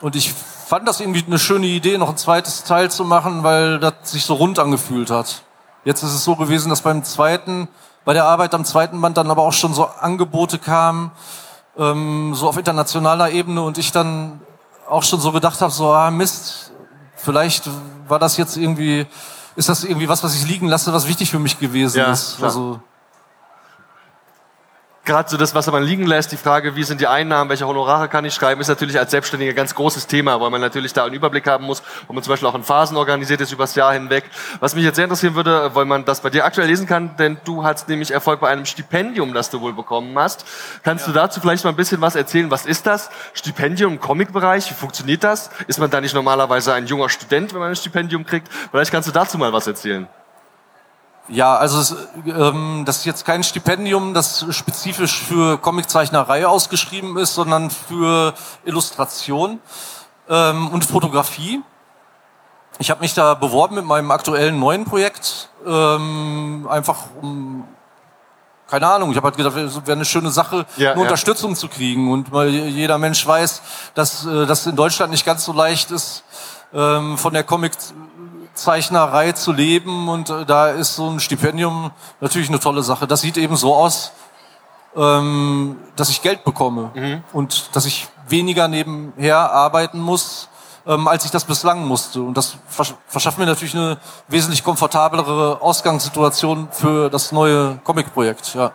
Und 0.00 0.14
ich 0.14 0.32
fand 0.32 0.86
das 0.86 1.00
irgendwie 1.00 1.24
eine 1.26 1.38
schöne 1.38 1.66
Idee, 1.66 1.98
noch 1.98 2.10
ein 2.10 2.16
zweites 2.16 2.64
Teil 2.64 2.90
zu 2.90 3.04
machen, 3.04 3.42
weil 3.42 3.80
das 3.80 3.94
sich 4.04 4.24
so 4.24 4.34
rund 4.34 4.58
angefühlt 4.58 5.10
hat. 5.10 5.42
Jetzt 5.84 6.02
ist 6.02 6.14
es 6.14 6.24
so 6.24 6.36
gewesen, 6.36 6.68
dass 6.68 6.82
beim 6.82 7.02
zweiten, 7.02 7.68
bei 8.04 8.12
der 8.12 8.24
Arbeit 8.24 8.54
am 8.54 8.64
zweiten 8.64 9.00
Band 9.00 9.16
dann 9.16 9.30
aber 9.30 9.42
auch 9.42 9.52
schon 9.52 9.74
so 9.74 9.86
Angebote 9.86 10.58
kamen, 10.58 11.10
ähm, 11.76 12.34
so 12.34 12.48
auf 12.48 12.56
internationaler 12.56 13.30
Ebene 13.30 13.62
und 13.62 13.78
ich 13.78 13.90
dann 13.92 14.40
auch 14.88 15.02
schon 15.02 15.20
so 15.20 15.32
gedacht 15.32 15.60
habe, 15.60 15.72
so, 15.72 15.92
ah 15.92 16.10
Mist, 16.10 16.72
vielleicht 17.16 17.68
war 18.06 18.18
das 18.18 18.36
jetzt 18.36 18.56
irgendwie, 18.56 19.06
ist 19.56 19.68
das 19.68 19.84
irgendwie 19.84 20.08
was, 20.08 20.22
was 20.22 20.34
ich 20.34 20.46
liegen 20.46 20.68
lasse, 20.68 20.92
was 20.92 21.08
wichtig 21.08 21.30
für 21.30 21.38
mich 21.38 21.58
gewesen 21.58 21.98
ja, 21.98 22.12
ist. 22.12 22.36
Klar. 22.36 22.48
Also, 22.48 22.80
gerade 25.08 25.28
so 25.28 25.38
das, 25.38 25.54
was 25.54 25.66
man 25.68 25.82
liegen 25.82 26.06
lässt, 26.06 26.30
die 26.32 26.36
Frage, 26.36 26.76
wie 26.76 26.84
sind 26.84 27.00
die 27.00 27.06
Einnahmen, 27.06 27.48
welche 27.48 27.66
Honorare 27.66 28.08
kann 28.08 28.26
ich 28.26 28.34
schreiben, 28.34 28.60
ist 28.60 28.68
natürlich 28.68 28.98
als 28.98 29.10
Selbstständiger 29.10 29.52
ein 29.52 29.56
ganz 29.56 29.74
großes 29.74 30.06
Thema, 30.06 30.38
weil 30.40 30.50
man 30.50 30.60
natürlich 30.60 30.92
da 30.92 31.04
einen 31.04 31.14
Überblick 31.14 31.46
haben 31.46 31.64
muss 31.64 31.82
und 32.06 32.14
man 32.14 32.22
zum 32.22 32.32
Beispiel 32.32 32.46
auch 32.46 32.54
in 32.54 32.62
Phasen 32.62 32.96
organisiert 32.96 33.40
ist 33.40 33.50
übers 33.50 33.74
Jahr 33.74 33.94
hinweg. 33.94 34.24
Was 34.60 34.74
mich 34.74 34.84
jetzt 34.84 34.96
sehr 34.96 35.06
interessieren 35.06 35.34
würde, 35.34 35.74
weil 35.74 35.86
man 35.86 36.04
das 36.04 36.20
bei 36.20 36.28
dir 36.28 36.44
aktuell 36.44 36.68
lesen 36.68 36.86
kann, 36.86 37.16
denn 37.16 37.38
du 37.44 37.64
hast 37.64 37.88
nämlich 37.88 38.10
Erfolg 38.10 38.40
bei 38.40 38.50
einem 38.50 38.66
Stipendium, 38.66 39.32
das 39.32 39.48
du 39.48 39.62
wohl 39.62 39.72
bekommen 39.72 40.16
hast. 40.18 40.44
Kannst 40.82 41.06
ja. 41.06 41.12
du 41.12 41.18
dazu 41.18 41.40
vielleicht 41.40 41.64
mal 41.64 41.70
ein 41.70 41.76
bisschen 41.76 42.02
was 42.02 42.14
erzählen? 42.14 42.50
Was 42.50 42.66
ist 42.66 42.86
das? 42.86 43.08
Stipendium 43.32 43.94
im 43.94 44.00
Comic-Bereich? 44.00 44.70
Wie 44.70 44.74
funktioniert 44.74 45.24
das? 45.24 45.48
Ist 45.66 45.78
man 45.78 45.90
da 45.90 46.02
nicht 46.02 46.14
normalerweise 46.14 46.74
ein 46.74 46.86
junger 46.86 47.08
Student, 47.08 47.54
wenn 47.54 47.60
man 47.60 47.70
ein 47.70 47.76
Stipendium 47.76 48.26
kriegt? 48.26 48.48
Vielleicht 48.70 48.92
kannst 48.92 49.08
du 49.08 49.12
dazu 49.12 49.38
mal 49.38 49.54
was 49.54 49.66
erzählen. 49.66 50.06
Ja, 51.28 51.56
also 51.56 51.96
ähm, 52.26 52.84
das 52.86 52.98
ist 52.98 53.04
jetzt 53.04 53.24
kein 53.24 53.42
Stipendium, 53.42 54.14
das 54.14 54.46
spezifisch 54.50 55.22
für 55.22 55.58
Comiczeichnerei 55.58 56.46
ausgeschrieben 56.46 57.18
ist, 57.18 57.34
sondern 57.34 57.70
für 57.70 58.34
Illustration 58.64 59.60
ähm, 60.28 60.68
und 60.68 60.84
Fotografie. 60.84 61.62
Ich 62.78 62.90
habe 62.90 63.00
mich 63.00 63.12
da 63.12 63.34
beworben 63.34 63.74
mit 63.74 63.84
meinem 63.84 64.10
aktuellen 64.10 64.58
neuen 64.58 64.84
Projekt, 64.84 65.50
ähm, 65.66 66.66
einfach 66.70 67.04
um 67.20 67.64
keine 68.68 68.86
Ahnung, 68.86 69.10
ich 69.10 69.16
habe 69.16 69.28
halt 69.28 69.36
gedacht, 69.36 69.56
es 69.56 69.76
wäre 69.76 69.92
eine 69.92 70.04
schöne 70.04 70.30
Sache, 70.30 70.66
ja, 70.76 70.90
eine 70.90 71.00
ja. 71.00 71.02
Unterstützung 71.02 71.56
zu 71.56 71.68
kriegen. 71.68 72.12
Und 72.12 72.32
weil 72.32 72.50
jeder 72.50 72.98
Mensch 72.98 73.26
weiß, 73.26 73.62
dass 73.94 74.26
äh, 74.26 74.44
das 74.44 74.66
in 74.66 74.76
Deutschland 74.76 75.10
nicht 75.10 75.24
ganz 75.24 75.44
so 75.44 75.54
leicht 75.54 75.90
ist, 75.90 76.22
ähm, 76.74 77.16
von 77.16 77.32
der 77.32 77.44
Comic 77.44 77.72
Zeichnerei 78.58 79.32
zu 79.32 79.52
leben 79.52 80.08
und 80.08 80.30
äh, 80.30 80.44
da 80.44 80.68
ist 80.68 80.96
so 80.96 81.08
ein 81.08 81.20
Stipendium 81.20 81.90
natürlich 82.20 82.48
eine 82.48 82.60
tolle 82.60 82.82
Sache. 82.82 83.06
Das 83.06 83.20
sieht 83.20 83.36
eben 83.36 83.56
so 83.56 83.74
aus, 83.74 84.12
ähm, 84.96 85.76
dass 85.96 86.10
ich 86.10 86.22
Geld 86.22 86.44
bekomme 86.44 86.90
mhm. 86.94 87.22
und 87.32 87.74
dass 87.74 87.86
ich 87.86 88.08
weniger 88.28 88.68
nebenher 88.68 89.52
arbeiten 89.52 90.00
muss, 90.00 90.48
ähm, 90.86 91.08
als 91.08 91.24
ich 91.24 91.30
das 91.30 91.44
bislang 91.44 91.86
musste. 91.86 92.20
Und 92.22 92.36
das 92.36 92.56
versch 92.66 92.94
verschafft 93.06 93.38
mir 93.38 93.46
natürlich 93.46 93.74
eine 93.74 93.98
wesentlich 94.26 94.64
komfortablere 94.64 95.60
Ausgangssituation 95.60 96.68
für 96.70 97.08
das 97.10 97.32
neue 97.32 97.78
Comic-Projekt. 97.84 98.54
Ja. 98.54 98.72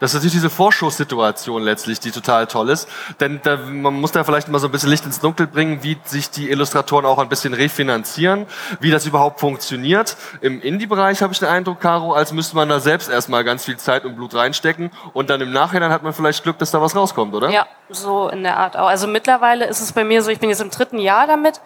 Das 0.00 0.10
ist 0.10 0.14
natürlich 0.14 0.34
diese 0.34 0.50
Vorschusssituation 0.50 1.62
letztlich, 1.62 2.00
die 2.00 2.10
total 2.10 2.46
toll 2.46 2.70
ist. 2.70 2.88
Denn 3.20 3.40
da, 3.42 3.56
man 3.56 3.94
muss 3.94 4.12
da 4.12 4.24
vielleicht 4.24 4.48
mal 4.48 4.58
so 4.58 4.66
ein 4.68 4.72
bisschen 4.72 4.90
Licht 4.90 5.06
ins 5.06 5.20
Dunkel 5.20 5.46
bringen, 5.46 5.82
wie 5.82 5.96
sich 6.04 6.30
die 6.30 6.50
Illustratoren 6.50 7.06
auch 7.06 7.18
ein 7.18 7.28
bisschen 7.28 7.54
refinanzieren, 7.54 8.46
wie 8.80 8.90
das 8.90 9.06
überhaupt 9.06 9.40
funktioniert. 9.40 10.16
Im 10.40 10.60
Indie-Bereich 10.60 11.22
habe 11.22 11.32
ich 11.32 11.38
den 11.38 11.48
Eindruck, 11.48 11.80
Caro, 11.80 12.12
als 12.12 12.32
müsste 12.32 12.56
man 12.56 12.68
da 12.68 12.80
selbst 12.80 13.08
erstmal 13.08 13.44
ganz 13.44 13.64
viel 13.64 13.76
Zeit 13.76 14.04
und 14.04 14.16
Blut 14.16 14.34
reinstecken 14.34 14.90
und 15.12 15.30
dann 15.30 15.40
im 15.40 15.52
Nachhinein 15.52 15.90
hat 15.90 16.02
man 16.02 16.12
vielleicht 16.12 16.42
Glück, 16.42 16.58
dass 16.58 16.70
da 16.70 16.80
was 16.82 16.96
rauskommt, 16.96 17.34
oder? 17.34 17.50
Ja, 17.50 17.66
so 17.88 18.28
in 18.28 18.42
der 18.42 18.56
Art 18.56 18.76
auch. 18.76 18.88
Also 18.88 19.06
mittlerweile 19.06 19.66
ist 19.66 19.80
es 19.80 19.92
bei 19.92 20.04
mir 20.04 20.22
so, 20.22 20.30
ich 20.30 20.40
bin 20.40 20.50
jetzt 20.50 20.60
im 20.60 20.70
dritten 20.70 20.98
Jahr 20.98 21.26
damit. 21.26 21.60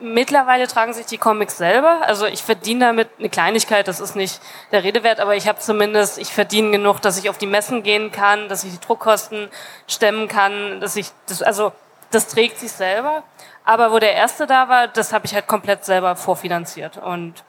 Mittlerweile 0.00 0.66
tragen 0.66 0.92
sich 0.92 1.06
die 1.06 1.18
Comics 1.18 1.58
selber. 1.58 2.00
Also 2.02 2.26
ich 2.26 2.42
verdiene 2.42 2.86
damit 2.86 3.08
eine 3.18 3.28
Kleinigkeit, 3.28 3.86
das 3.86 4.00
ist 4.00 4.16
nicht 4.16 4.40
der 4.72 4.82
Rede 4.82 5.02
wert, 5.02 5.20
aber 5.20 5.36
ich 5.36 5.46
habe 5.46 5.58
zumindest, 5.58 6.18
ich 6.18 6.32
verdiene 6.32 6.70
genug, 6.70 7.00
dass 7.02 7.18
ich 7.18 7.28
auf 7.28 7.38
die 7.38 7.46
Messen 7.46 7.82
gehen 7.82 8.10
kann, 8.10 8.48
dass 8.48 8.64
ich 8.64 8.72
die 8.72 8.80
Druckkosten 8.80 9.48
stemmen 9.86 10.26
kann, 10.26 10.80
dass 10.80 10.96
ich, 10.96 11.10
das, 11.26 11.42
also 11.42 11.72
das 12.10 12.28
trägt 12.28 12.58
sich 12.58 12.72
selber. 12.72 13.22
Aber 13.64 13.92
wo 13.92 13.98
der 13.98 14.14
erste 14.14 14.46
da 14.46 14.68
war, 14.68 14.88
das 14.88 15.12
habe 15.12 15.26
ich 15.26 15.34
halt 15.34 15.46
komplett 15.46 15.84
selber 15.84 16.16
vorfinanziert 16.16 16.96
und 16.96 17.44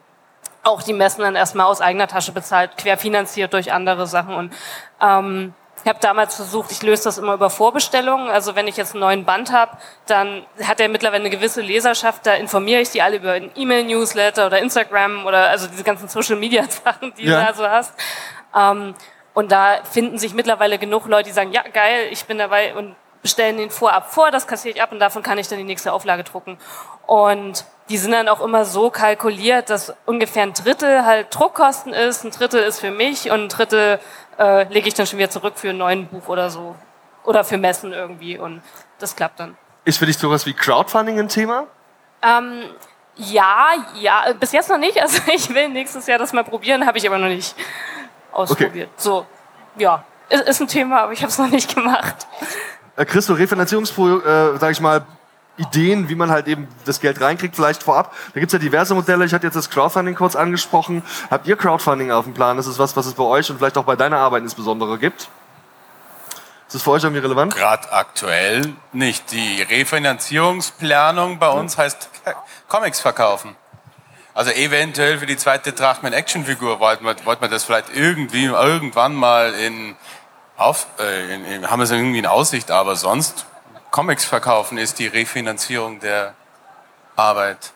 auch 0.64 0.84
die 0.84 0.94
Messen 0.94 1.22
dann 1.22 1.36
erstmal 1.36 1.66
aus 1.66 1.82
eigener 1.82 2.08
Tasche 2.08 2.32
bezahlt, 2.32 2.78
querfinanziert 2.78 3.54
durch 3.54 3.72
andere 3.72 4.06
Sachen 4.08 4.36
und 4.36 4.54
ähm, 5.02 5.54
ich 5.84 5.90
habe 5.90 6.00
damals 6.00 6.36
versucht, 6.36 6.72
ich 6.72 6.84
löse 6.84 7.06
das 7.06 7.18
immer 7.18 7.34
über 7.34 7.50
Vorbestellungen. 7.50 8.30
Also 8.30 8.56
wenn 8.56 8.68
ich 8.68 8.78
jetzt 8.78 8.94
einen 8.94 9.02
neuen 9.02 9.26
Band 9.26 9.52
habe, 9.52 9.78
dann 10.06 10.46
hat 10.64 10.80
er 10.80 10.90
mittlerweile 10.90 11.22
eine 11.22 11.30
gewisse 11.30 11.62
Leserschaft, 11.62 12.26
da 12.26 12.34
informiere 12.34 12.82
ich 12.82 12.90
die 12.92 13.02
alle 13.02 13.18
über 13.18 13.32
einen 13.32 13.52
E-Mail-Newsletter 13.56 14.48
oder 14.48 14.60
Instagram 14.60 15.26
oder 15.26 15.50
also 15.50 15.68
diese 15.68 15.84
ganzen 15.84 16.08
Social-Media-Sachen, 16.08 17.14
die 17.18 17.26
ja. 17.26 17.40
du 17.40 17.46
da 17.48 17.54
so 17.54 17.68
hast. 17.68 17.94
Ähm, 18.56 18.94
und 19.34 19.52
da 19.52 19.80
finden 19.90 20.18
sich 20.18 20.34
mittlerweile 20.34 20.78
genug 20.78 21.08
Leute, 21.08 21.30
die 21.30 21.34
sagen, 21.34 21.52
ja 21.52 21.64
geil, 21.64 22.10
ich 22.12 22.26
bin 22.26 22.38
dabei 22.38 22.76
und 22.76 22.96
bestellen 23.22 23.58
den 23.58 23.70
vorab 23.70 24.12
vor, 24.12 24.32
das 24.32 24.48
kassiere 24.48 24.76
ich 24.76 24.82
ab 24.82 24.92
und 24.92 25.00
davon 25.00 25.24
kann 25.24 25.38
ich 25.38 25.48
dann 25.48 25.58
die 25.58 25.64
nächste 25.64 25.94
Auflage 25.94 26.24
drucken. 26.24 26.58
Und 27.06 27.66
die 27.90 27.98
sind 27.98 28.12
dann 28.12 28.30
auch 28.30 28.42
immer 28.42 28.66
so 28.66 28.90
kalkuliert, 28.90 29.70
dass 29.70 29.94
ungefähr 30.06 30.44
ein 30.44 30.54
Drittel 30.54 31.06
halt 31.06 31.28
Druckkosten 31.32 31.94
ist, 31.94 32.24
ein 32.24 32.32
Drittel 32.32 32.64
ist 32.64 32.80
für 32.80 32.92
mich 32.92 33.30
und 33.32 33.42
ein 33.42 33.50
Drittel 33.50 34.00
äh, 34.42 34.64
lege 34.74 34.88
ich 34.88 34.94
dann 34.96 35.06
schon 35.06 35.20
wieder 35.20 35.30
zurück 35.30 35.54
für 35.56 35.70
ein 35.70 35.78
neues 35.78 36.08
Buch 36.08 36.28
oder 36.28 36.50
so. 36.50 36.76
Oder 37.24 37.44
für 37.44 37.58
Messen 37.58 37.94
irgendwie 37.94 38.38
und 38.38 38.62
das 38.98 39.16
klappt 39.16 39.40
dann. 39.40 39.56
Ist 39.86 40.00
für 40.00 40.08
dich 40.08 40.18
sowas 40.18 40.46
wie 40.48 40.54
Crowdfunding 40.54 41.20
ein 41.20 41.30
Thema? 41.30 41.68
Ähm, 42.24 42.64
ja, 43.16 43.74
ja, 44.00 44.34
bis 44.40 44.52
jetzt 44.52 44.70
noch 44.70 44.80
nicht. 44.80 44.98
Also 45.02 45.22
ich 45.32 45.54
will 45.54 45.70
nächstes 45.70 46.08
Jahr 46.08 46.18
das 46.18 46.34
mal 46.34 46.44
probieren, 46.44 46.86
habe 46.88 46.98
ich 46.98 47.08
aber 47.08 47.20
noch 47.20 47.28
nicht 47.28 47.56
ausprobiert. 48.32 48.90
Okay. 48.94 49.02
So, 49.02 49.26
ja, 49.78 50.04
ist, 50.30 50.48
ist 50.48 50.62
ein 50.62 50.68
Thema, 50.68 51.02
aber 51.02 51.14
ich 51.14 51.22
habe 51.22 51.30
es 51.30 51.38
noch 51.38 51.50
nicht 51.50 51.76
gemacht. 51.76 52.28
Äh, 52.96 53.06
Christo, 53.06 53.34
Refinanzierungsprojekt, 53.34 54.26
äh, 54.26 54.58
sag 54.58 54.72
ich 54.72 54.82
mal, 54.82 55.06
Ideen, 55.58 56.10
wie 56.10 56.16
man 56.16 56.32
halt 56.32 56.48
eben 56.48 56.68
das 56.86 57.02
Geld 57.02 57.22
reinkriegt, 57.22 57.56
vielleicht 57.56 57.84
vorab. 57.84 58.16
Da 58.34 58.40
gibt's 58.40 58.54
ja 58.54 58.60
diverse 58.60 58.96
Modelle. 58.96 59.26
Ich 59.26 59.34
hatte 59.34 59.46
jetzt 59.46 59.56
das 59.56 59.70
Crowdfunding 59.70 60.16
kurz 60.16 60.36
angesprochen. 60.36 61.04
Habt 61.30 61.48
ihr 61.48 61.56
Crowdfunding 61.56 62.12
auf 62.12 62.26
dem 62.26 62.34
Plan? 62.34 62.58
Das 62.58 62.68
ist 62.68 62.80
was, 62.80 62.96
was 62.96 63.06
es 63.06 63.14
bei 63.14 63.24
euch 63.24 63.50
und 63.50 63.58
vielleicht 63.58 63.78
auch 63.78 63.84
bei 63.84 63.96
deiner 63.96 64.18
Arbeit 64.18 64.44
insbesondere 64.44 64.98
gibt? 64.98 65.30
Ist 66.68 66.76
das 66.76 66.84
für 66.84 66.92
euch 66.92 67.04
irgendwie 67.04 67.22
relevant? 67.22 67.54
Gerade 67.54 67.92
aktuell 67.92 68.74
nicht. 68.94 69.32
Die 69.34 69.62
Refinanzierungsplanung 69.62 71.38
bei 71.38 71.50
uns 71.50 71.78
heißt 71.78 72.10
Comics 72.70 73.02
verkaufen. 73.02 73.58
Also 74.34 74.52
eventuell 74.52 75.20
für 75.20 75.26
die 75.26 75.36
zweite 75.36 75.74
Drachman 75.74 76.14
Actionfigur 76.14 76.80
wollten 76.80 77.04
wir, 77.04 77.16
wollten 77.26 77.42
wir 77.42 77.50
das 77.50 77.66
vielleicht 77.66 77.94
irgendwie 77.94 78.46
irgendwann 78.46 79.14
mal 79.14 79.54
in 79.54 79.98
auf, 80.56 80.88
äh, 81.00 81.34
in, 81.34 81.46
in, 81.46 81.70
haben 81.70 81.80
wir 81.80 81.84
es 81.84 81.92
irgendwie 81.92 82.20
in 82.20 82.26
Aussicht, 82.26 82.72
aber 82.72 82.96
sonst 82.96 83.46
Comics 83.92 84.24
verkaufen 84.24 84.78
ist 84.78 85.00
die 85.00 85.08
Refinanzierung 85.08 86.00
der 86.00 86.34
Arbeit. 87.18 87.74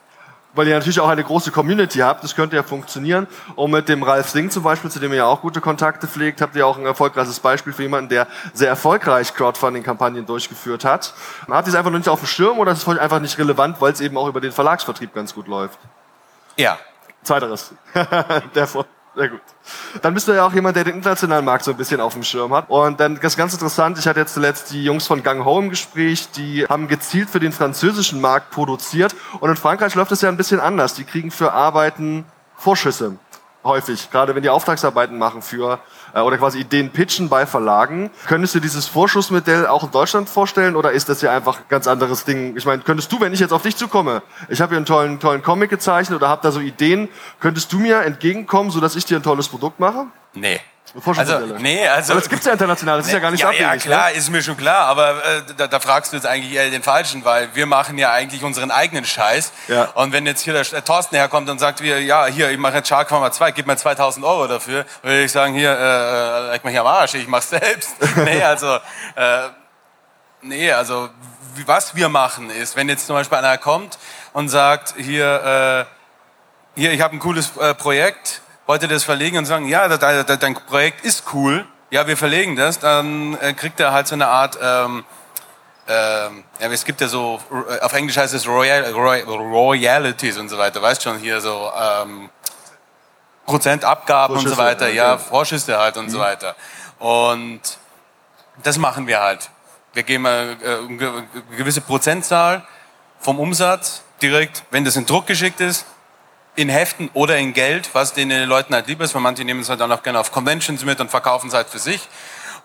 Weil 0.53 0.69
ihr 0.69 0.75
natürlich 0.75 1.01
auch 1.01 1.09
eine 1.09 1.25
große 1.25 1.51
Community 1.51 1.99
habt, 1.99 2.23
das 2.23 2.33
könnte 2.33 2.55
ja 2.55 2.63
funktionieren. 2.63 3.27
Und 3.57 3.71
mit 3.71 3.89
dem 3.89 4.01
Ralf 4.01 4.29
Singh 4.29 4.49
zum 4.49 4.63
Beispiel, 4.63 4.89
zu 4.89 5.01
dem 5.01 5.11
ihr 5.11 5.17
ja 5.17 5.25
auch 5.25 5.41
gute 5.41 5.59
Kontakte 5.59 6.07
pflegt, 6.07 6.39
habt 6.39 6.55
ihr 6.55 6.65
auch 6.65 6.77
ein 6.77 6.85
erfolgreiches 6.85 7.41
Beispiel 7.41 7.73
für 7.73 7.81
jemanden, 7.81 8.07
der 8.07 8.27
sehr 8.53 8.69
erfolgreich 8.69 9.33
Crowdfunding-Kampagnen 9.33 10.25
durchgeführt 10.25 10.85
hat. 10.85 11.13
Habt 11.49 11.67
ihr 11.67 11.71
es 11.71 11.75
einfach 11.75 11.91
noch 11.91 11.97
nicht 11.97 12.07
auf 12.07 12.19
dem 12.21 12.27
Schirm 12.27 12.59
oder 12.59 12.71
ist 12.71 12.77
es 12.77 12.83
für 12.85 12.91
euch 12.91 13.01
einfach 13.01 13.19
nicht 13.19 13.37
relevant, 13.37 13.81
weil 13.81 13.91
es 13.91 13.99
eben 13.99 14.17
auch 14.17 14.29
über 14.29 14.39
den 14.39 14.53
Verlagsvertrieb 14.53 15.13
ganz 15.13 15.35
gut 15.35 15.47
läuft? 15.47 15.77
Ja. 16.55 16.79
Zweiteres. 17.23 17.73
der 18.55 18.67
vor 18.67 18.85
sehr 19.15 19.29
gut. 19.29 19.41
Dann 20.01 20.13
bist 20.13 20.27
du 20.27 20.33
ja 20.33 20.45
auch 20.45 20.53
jemand, 20.53 20.75
der 20.75 20.83
den 20.83 20.95
internationalen 20.95 21.45
Markt 21.45 21.63
so 21.63 21.71
ein 21.71 21.77
bisschen 21.77 22.01
auf 22.01 22.13
dem 22.13 22.23
Schirm 22.23 22.53
hat. 22.53 22.69
Und 22.69 22.99
dann 22.99 23.15
das 23.15 23.33
ist 23.33 23.37
ganz 23.37 23.53
interessant, 23.53 23.97
ich 23.97 24.07
hatte 24.07 24.19
jetzt 24.19 24.33
zuletzt 24.33 24.71
die 24.71 24.83
Jungs 24.83 25.07
von 25.07 25.23
Gang 25.23 25.45
Ho 25.45 25.59
im 25.59 25.69
Gespräch, 25.69 26.29
die 26.31 26.65
haben 26.65 26.87
gezielt 26.87 27.29
für 27.29 27.39
den 27.39 27.51
französischen 27.51 28.21
Markt 28.21 28.51
produziert. 28.51 29.15
Und 29.39 29.49
in 29.49 29.55
Frankreich 29.55 29.95
läuft 29.95 30.11
es 30.11 30.21
ja 30.21 30.29
ein 30.29 30.37
bisschen 30.37 30.59
anders. 30.59 30.93
Die 30.93 31.03
kriegen 31.03 31.31
für 31.31 31.53
Arbeiten 31.53 32.25
Vorschüsse 32.55 33.17
häufig, 33.65 34.11
gerade 34.11 34.35
wenn 34.35 34.43
die 34.43 34.49
Auftragsarbeiten 34.49 35.17
machen 35.17 35.41
für 35.41 35.79
oder 36.23 36.37
quasi 36.37 36.59
Ideen 36.59 36.89
pitchen 36.91 37.29
bei 37.29 37.45
Verlagen. 37.45 38.09
Könntest 38.27 38.55
du 38.55 38.59
dieses 38.59 38.87
Vorschussmodell 38.87 39.67
auch 39.67 39.83
in 39.83 39.91
Deutschland 39.91 40.29
vorstellen 40.29 40.75
oder 40.75 40.91
ist 40.91 41.09
das 41.09 41.21
ja 41.21 41.35
einfach 41.35 41.59
ein 41.59 41.65
ganz 41.69 41.87
anderes 41.87 42.23
Ding? 42.25 42.55
Ich 42.55 42.65
meine, 42.65 42.81
könntest 42.83 43.11
du, 43.11 43.19
wenn 43.19 43.33
ich 43.33 43.39
jetzt 43.39 43.51
auf 43.51 43.63
dich 43.63 43.75
zukomme, 43.75 44.21
ich 44.49 44.61
habe 44.61 44.71
hier 44.71 44.77
einen 44.77 44.85
tollen, 44.85 45.19
tollen 45.19 45.43
Comic 45.43 45.69
gezeichnet 45.69 46.17
oder 46.17 46.29
habe 46.29 46.41
da 46.41 46.51
so 46.51 46.59
Ideen, 46.59 47.09
könntest 47.39 47.71
du 47.73 47.79
mir 47.79 48.01
entgegenkommen, 48.01 48.71
sodass 48.71 48.95
ich 48.95 49.05
dir 49.05 49.17
ein 49.17 49.23
tolles 49.23 49.47
Produkt 49.47 49.79
mache? 49.79 50.07
Nee. 50.33 50.59
Also, 51.17 51.39
nee, 51.57 51.85
also. 51.87 52.13
Aber 52.13 52.21
das 52.21 52.29
gibt's 52.29 52.45
ja 52.45 52.53
international, 52.53 52.97
das 52.97 53.07
nee, 53.07 53.11
ist 53.11 53.13
ja 53.15 53.19
gar 53.19 53.31
nicht 53.31 53.41
ja, 53.41 53.47
abwegig. 53.47 53.65
Ja, 53.65 53.77
klar, 53.77 54.09
ne? 54.11 54.15
ist 54.15 54.29
mir 54.29 54.41
schon 54.41 54.55
klar, 54.55 54.87
aber 54.87 55.25
äh, 55.25 55.41
da, 55.57 55.67
da, 55.67 55.79
fragst 55.79 56.13
du 56.13 56.15
jetzt 56.15 56.25
eigentlich 56.25 56.53
eher 56.53 56.69
den 56.69 56.83
Falschen, 56.83 57.25
weil 57.25 57.53
wir 57.53 57.65
machen 57.65 57.97
ja 57.97 58.11
eigentlich 58.11 58.43
unseren 58.43 58.71
eigenen 58.71 59.03
Scheiß. 59.03 59.51
Ja. 59.67 59.85
Und 59.95 60.13
wenn 60.13 60.25
jetzt 60.25 60.41
hier 60.41 60.53
der, 60.53 60.63
der 60.63 60.85
Thorsten 60.85 61.17
herkommt 61.17 61.49
und 61.49 61.59
sagt, 61.59 61.81
wir, 61.81 62.01
ja, 62.01 62.27
hier, 62.27 62.49
ich 62.49 62.57
mache 62.57 62.75
jetzt 62.75 62.87
Shark 62.87 63.09
Farmer 63.09 63.31
2, 63.31 63.51
gib 63.51 63.67
mir 63.67 63.75
2000 63.75 64.25
Euro 64.25 64.47
dafür, 64.47 64.85
würde 65.01 65.23
ich 65.23 65.31
sagen, 65.31 65.53
hier, 65.53 65.71
äh, 65.71 66.51
leck 66.51 66.63
mich 66.63 66.79
am 66.79 66.87
Arsch, 66.87 67.15
ich 67.15 67.27
mach's 67.27 67.49
selbst. 67.55 67.95
nee, 68.17 68.41
also, 68.41 68.75
äh, 69.15 69.49
nee, 70.43 70.71
also, 70.71 71.09
was 71.65 71.95
wir 71.95 72.07
machen 72.07 72.49
ist, 72.49 72.75
wenn 72.75 72.87
jetzt 72.87 73.07
zum 73.07 73.15
Beispiel 73.15 73.37
einer 73.37 73.57
kommt 73.57 73.97
und 74.31 74.47
sagt, 74.47 74.95
hier, 74.97 75.85
äh, 76.75 76.79
hier, 76.79 76.91
ich 76.93 77.01
habe 77.01 77.15
ein 77.15 77.19
cooles 77.19 77.55
äh, 77.57 77.73
Projekt, 77.73 78.41
wollte 78.65 78.87
das 78.87 79.03
verlegen 79.03 79.37
und 79.37 79.45
sagen, 79.45 79.67
ja, 79.67 79.87
dein 79.87 80.55
Projekt 80.55 81.05
ist 81.05 81.23
cool, 81.33 81.65
ja, 81.91 82.07
wir 82.07 82.17
verlegen 82.17 82.55
das, 82.55 82.79
dann 82.79 83.37
äh, 83.39 83.53
kriegt 83.53 83.79
er 83.79 83.91
halt 83.91 84.07
so 84.07 84.15
eine 84.15 84.27
Art, 84.27 84.57
ähm, 84.61 85.05
ähm, 85.87 86.43
ja, 86.59 86.67
es 86.71 86.83
gibt 86.83 86.99
ja 86.99 87.07
so, 87.07 87.39
auf 87.81 87.93
Englisch 87.93 88.17
heißt 88.17 88.33
es 88.33 88.47
Royal, 88.47 88.91
Royal, 88.91 89.23
Royalities 89.23 90.37
und 90.37 90.49
so 90.49 90.57
weiter, 90.57 90.81
weißt 90.81 91.03
schon, 91.03 91.19
hier 91.19 91.39
so 91.41 91.71
ähm, 91.79 92.29
Prozentabgaben 93.45 94.35
und 94.35 94.47
so 94.47 94.57
weiter, 94.57 94.89
ja, 94.89 95.17
Vorschüsse 95.17 95.77
halt 95.77 95.97
und 95.97 96.05
mhm. 96.05 96.09
so 96.09 96.19
weiter. 96.19 96.55
Und 96.97 97.61
das 98.63 98.77
machen 98.77 99.05
wir 99.05 99.21
halt. 99.21 99.49
Wir 99.93 100.03
geben 100.03 100.25
äh, 100.25 100.55
eine 100.63 101.27
gewisse 101.55 101.81
Prozentzahl 101.81 102.65
vom 103.19 103.39
Umsatz 103.39 104.01
direkt, 104.21 104.63
wenn 104.71 104.83
das 104.83 104.95
in 104.95 105.05
Druck 105.05 105.27
geschickt 105.27 105.61
ist, 105.61 105.85
in 106.55 106.69
Heften 106.69 107.09
oder 107.13 107.37
in 107.37 107.53
Geld, 107.53 107.89
was 107.93 108.13
den 108.13 108.29
Leuten 108.45 108.73
halt 108.73 108.87
lieber 108.87 109.03
ist, 109.03 109.13
weil 109.13 109.21
manche 109.21 109.43
nehmen 109.43 109.61
es 109.61 109.69
halt 109.69 109.81
dann 109.81 109.91
auch 109.91 110.03
gerne 110.03 110.19
auf 110.19 110.31
Conventions 110.31 110.85
mit 110.85 110.99
und 110.99 111.11
verkaufen 111.11 111.47
es 111.47 111.53
halt 111.53 111.69
für 111.69 111.79
sich. 111.79 112.07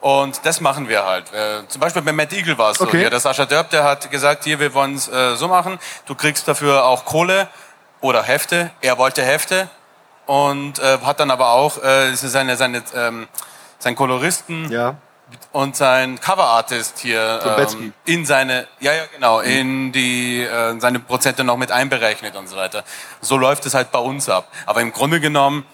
Und 0.01 0.47
das 0.47 0.61
machen 0.61 0.88
wir 0.88 1.05
halt. 1.05 1.32
Äh, 1.32 1.66
zum 1.68 1.80
Beispiel 1.80 2.01
bei 2.03 2.12
Matt 2.12 2.32
Eagle 2.32 2.57
war 2.57 2.70
es 2.70 2.78
so. 2.78 2.84
Okay. 2.84 3.01
Hier, 3.01 3.11
der 3.11 3.20
Sascha 3.20 3.45
Dörp, 3.45 3.68
der 3.70 3.84
hat 3.84 4.11
gesagt, 4.11 4.45
hier, 4.45 4.59
wir 4.59 4.72
wollen 4.72 4.95
es 4.95 5.09
äh, 5.09 5.36
so 5.36 5.49
machen. 5.49 5.78
Du 6.07 6.14
kriegst 6.14 6.49
dafür 6.49 6.84
auch 6.84 7.05
Kohle 7.05 7.49
oder 8.01 8.22
Hefte. 8.22 8.70
Er 8.80 8.97
wollte 8.97 9.22
Hefte 9.22 9.68
und 10.24 10.78
äh, 10.78 10.99
hat 11.05 11.20
dann 11.20 11.30
aber 11.30 11.51
auch 11.51 11.82
äh, 11.82 12.14
seine, 12.14 12.57
seine, 12.57 12.82
ähm, 12.95 13.28
sein 13.78 13.95
Koloristen 13.95 14.70
ja 14.70 14.97
und 15.53 15.76
sein 15.76 16.20
Coverartist 16.20 16.98
hier 16.98 17.40
ähm, 17.59 17.92
in 18.05 18.24
seine, 18.24 18.68
ja 18.78 18.92
ja 18.92 19.03
genau, 19.12 19.40
in 19.40 19.92
die 19.92 20.42
äh, 20.42 20.78
seine 20.78 21.01
Prozente 21.01 21.44
noch 21.44 21.57
mit 21.57 21.72
einberechnet 21.72 22.36
und 22.36 22.48
so 22.48 22.57
weiter. 22.57 22.84
So 23.20 23.36
läuft 23.36 23.66
es 23.66 23.74
halt 23.74 23.90
bei 23.90 23.98
uns 23.98 24.28
ab. 24.28 24.48
Aber 24.66 24.80
im 24.80 24.92
Grunde 24.92 25.20
genommen, 25.20 25.64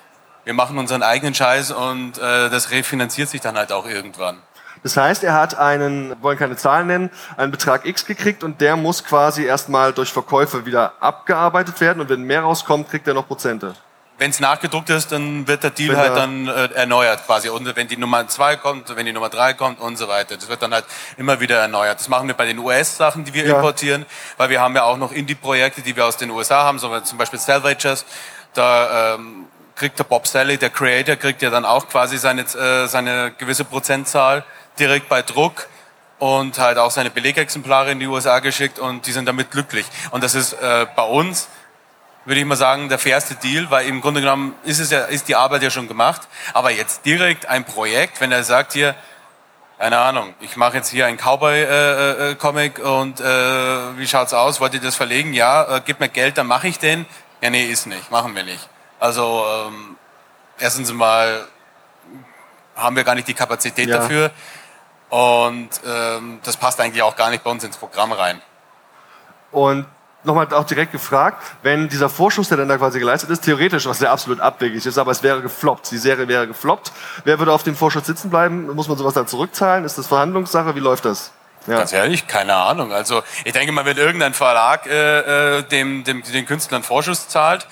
wir 0.45 0.55
machen 0.55 0.79
unseren 0.79 1.03
eigenen 1.03 1.35
Scheiß 1.35 1.73
und 1.73 2.19
äh, 2.19 2.49
das 2.49 2.71
refinanziert 2.71 3.29
sich 3.29 3.41
dann 3.41 3.57
halt 3.57 3.73
auch 3.73 3.87
irgendwann. 3.87 4.39
Das 4.83 4.97
heißt, 4.97 5.25
er 5.25 5.35
hat 5.35 5.59
einen, 5.59 6.15
wollen 6.23 6.39
keine 6.39 6.57
Zahlen 6.57 6.87
nennen, 6.87 7.11
einen 7.37 7.51
Betrag 7.51 7.87
X 7.87 8.07
gekriegt 8.07 8.45
und 8.45 8.61
der 8.61 8.77
muss 8.77 9.05
quasi 9.05 9.45
erstmal 9.45 9.93
durch 9.93 10.13
Verkäufe 10.13 10.65
wieder 10.65 10.93
abgearbeitet 11.01 11.81
werden 11.81 12.01
und 12.01 12.09
wenn 12.09 12.23
mehr 12.23 12.43
rauskommt, 12.43 12.89
kriegt 12.89 13.09
er 13.09 13.15
noch 13.15 13.27
Prozente. 13.27 13.75
Wenn 14.19 14.31
es 14.31 14.41
nachgedruckt 14.41 14.89
ist, 14.89 15.13
dann 15.13 15.47
wird 15.47 15.63
der 15.63 15.71
Deal 15.71 15.91
wenn 15.91 15.99
halt 15.99 16.17
dann 16.17 16.49
äh, 16.49 16.69
erneuert 16.75 17.27
quasi. 17.27 17.51
Und 17.51 17.77
wenn 17.77 17.87
die 17.87 17.99
Nummer 17.99 18.27
zwei 18.29 18.57
kommt, 18.57 18.95
wenn 18.97 19.05
die 19.05 19.13
Nummer 19.13 19.29
drei 19.29 19.53
kommt 19.53 19.79
und 19.79 19.97
so 19.97 20.09
weiter. 20.09 20.37
Das 20.37 20.49
wird 20.49 20.63
dann 20.63 20.73
halt 20.73 20.87
immer 21.19 21.41
wieder 21.41 21.59
erneuert. 21.59 22.01
Das 22.01 22.09
machen 22.09 22.27
wir 22.27 22.35
bei 22.35 22.47
den 22.47 22.59
US-Sachen, 22.59 23.25
die 23.25 23.35
wir 23.35 23.47
ja. 23.47 23.57
importieren, 23.57 24.07
weil 24.39 24.49
wir 24.49 24.61
haben 24.61 24.75
ja 24.75 24.85
auch 24.85 24.97
noch 24.97 25.13
Indie-Projekte, 25.13 25.83
die 25.83 25.95
wir 25.97 26.07
aus 26.07 26.17
den 26.17 26.31
USA 26.31 26.65
haben, 26.65 26.79
so 26.79 26.99
zum 27.01 27.19
Beispiel 27.19 27.39
Salvagers. 27.39 28.07
Da 28.55 29.15
ähm, 29.15 29.47
kriegt 29.75 29.99
der 29.99 30.05
Bob 30.05 30.27
Sally, 30.27 30.57
der 30.57 30.71
Creator, 30.71 31.17
kriegt 31.17 31.43
ja 31.43 31.51
dann 31.51 31.65
auch 31.65 31.89
quasi 31.89 32.17
seine, 32.17 32.43
äh, 32.43 32.87
seine 32.87 33.33
gewisse 33.37 33.65
Prozentzahl 33.65 34.45
direkt 34.79 35.09
bei 35.09 35.23
Druck 35.23 35.69
und 36.19 36.59
halt 36.59 36.79
auch 36.79 36.91
seine 36.91 37.11
Belegexemplare 37.11 37.91
in 37.93 38.01
die 38.01 38.07
USA 38.07 38.39
geschickt 38.39 38.79
und 38.79 39.07
die 39.07 39.13
sind 39.13 39.27
damit 39.27 39.51
glücklich. 39.51 39.87
Und 40.11 40.25
das 40.25 40.35
ist 40.35 40.55
äh, 40.55 40.87
bei 40.97 41.03
uns, 41.03 41.49
würde 42.27 42.41
ich 42.41 42.47
mal 42.47 42.57
sagen, 42.57 42.89
der 42.89 42.99
fairste 42.99 43.37
Deal, 43.37 43.71
weil 43.71 43.87
im 43.87 44.01
Grunde 44.01 44.21
genommen 44.21 44.55
ist 44.65 44.81
es 44.81 44.91
ja, 44.91 45.05
ist 45.05 45.29
die 45.29 45.37
Arbeit 45.37 45.63
ja 45.63 45.71
schon 45.71 45.89
gemacht. 45.89 46.23
Aber 46.53 46.71
jetzt 46.71 47.07
direkt 47.07 47.47
ein 47.47 47.65
Projekt, 47.65 48.21
wenn 48.21 48.33
er 48.33 48.45
sagt 48.45 48.75
hier, 48.75 48.95
keine 49.79 49.99
Ahnung, 49.99 50.35
ich 50.41 50.57
mache 50.57 50.77
jetzt 50.77 50.89
hier 50.89 51.07
ein 51.07 51.19
Cowboy-Comic 51.19 52.79
äh, 52.79 52.83
äh, 52.83 52.85
und 52.85 53.21
äh, 53.21 53.99
wie 53.99 54.09
schaut's 54.09 54.35
aus? 54.35 54.61
Wollt 54.61 54.75
ihr 54.75 54.81
das 54.81 54.97
verlegen? 54.97 55.35
Ja, 55.35 55.77
äh, 55.77 55.83
gib 55.85 56.01
mir 56.01 56.09
Geld, 56.09 56.39
dann 56.39 56.47
mache 56.47 56.67
ich 56.67 56.79
den. 56.79 57.07
Ja, 57.43 57.51
nee, 57.51 57.65
ist 57.65 57.87
nicht, 57.87 58.11
machen 58.11 58.35
wir 58.35 58.43
nicht. 58.43 58.69
Also 58.99 59.45
ähm, 59.49 59.97
erstens 60.59 60.93
mal 60.93 61.47
haben 62.75 62.97
wir 62.97 63.05
gar 63.05 63.15
nicht 63.15 63.29
die 63.29 63.35
Kapazität 63.35 63.89
ja. 63.89 63.99
dafür 63.99 64.31
und 65.11 65.69
ähm, 65.87 66.41
das 66.43 66.57
passt 66.57 66.81
eigentlich 66.81 67.03
auch 67.03 67.15
gar 67.15 67.31
nicht 67.31 67.45
bei 67.45 67.51
uns 67.51 67.63
ins 67.63 67.77
Programm 67.77 68.13
rein. 68.13 68.41
Und 69.53 69.87
nochmal 70.27 70.53
auch 70.53 70.65
direkt 70.65 70.93
gefragt, 70.93 71.43
wenn 71.63 71.89
dieser 71.89 72.09
Vorschuss, 72.09 72.49
der 72.49 72.59
dann 72.59 72.69
da 72.69 72.77
quasi 72.77 72.99
geleistet 72.99 73.31
ist, 73.31 73.45
theoretisch, 73.45 73.87
was 73.87 74.01
ja 74.01 74.13
absolut 74.13 74.41
abwegig 74.41 74.85
ist, 74.85 74.99
aber 74.99 75.13
es 75.13 75.23
wäre 75.23 75.43
gefloppt, 75.43 75.91
die 75.91 75.99
Serie 75.99 76.29
wäre 76.29 76.47
gefloppt, 76.47 76.93
wer 77.25 77.39
würde 77.39 77.53
auf 77.53 77.63
dem 77.63 77.77
Vorschuss 77.77 78.07
sitzen 78.07 78.31
bleiben? 78.31 78.67
Muss 78.75 78.89
man 78.89 78.99
sowas 78.99 79.15
dann 79.15 79.27
zurückzahlen? 79.27 79.85
Ist 79.85 79.99
das 79.99 80.07
Verhandlungssache? 80.07 80.75
Wie 80.75 80.81
läuft 80.81 81.05
das? 81.05 81.33
Ja. 81.67 81.79
Ganz 81.79 81.93
ehrlich, 81.93 82.27
keine 82.27 82.55
Ahnung. 82.55 82.93
Also 82.93 83.23
ich 83.45 83.53
denke 83.53 83.73
mal, 83.73 83.85
wenn 83.85 83.97
irgendein 83.97 84.35
Verlag 84.35 84.87
äh, 84.87 85.59
äh 85.59 85.63
dem, 85.63 86.05
dem, 86.05 86.23
den 86.23 86.47
Künstlern 86.47 86.83
Vorschuss 86.83 87.29
zahlt 87.29 87.67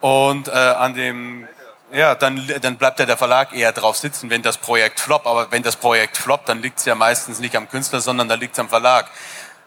und 0.00 0.48
äh, 0.48 0.50
an 0.50 0.94
dem 0.94 1.46
ja, 1.92 2.14
dann, 2.14 2.48
dann 2.60 2.76
bleibt 2.76 3.00
ja 3.00 3.06
der 3.06 3.16
Verlag 3.16 3.52
eher 3.52 3.72
drauf 3.72 3.96
sitzen, 3.96 4.30
wenn 4.30 4.42
das 4.42 4.58
Projekt 4.58 5.00
floppt. 5.00 5.26
Aber 5.26 5.50
wenn 5.50 5.62
das 5.62 5.76
Projekt 5.76 6.16
floppt, 6.16 6.48
dann 6.48 6.62
liegt 6.62 6.78
es 6.78 6.84
ja 6.84 6.94
meistens 6.94 7.40
nicht 7.40 7.56
am 7.56 7.68
Künstler, 7.68 8.00
sondern 8.00 8.28
dann 8.28 8.38
liegt 8.38 8.52
es 8.54 8.60
am 8.60 8.68
Verlag 8.68 9.06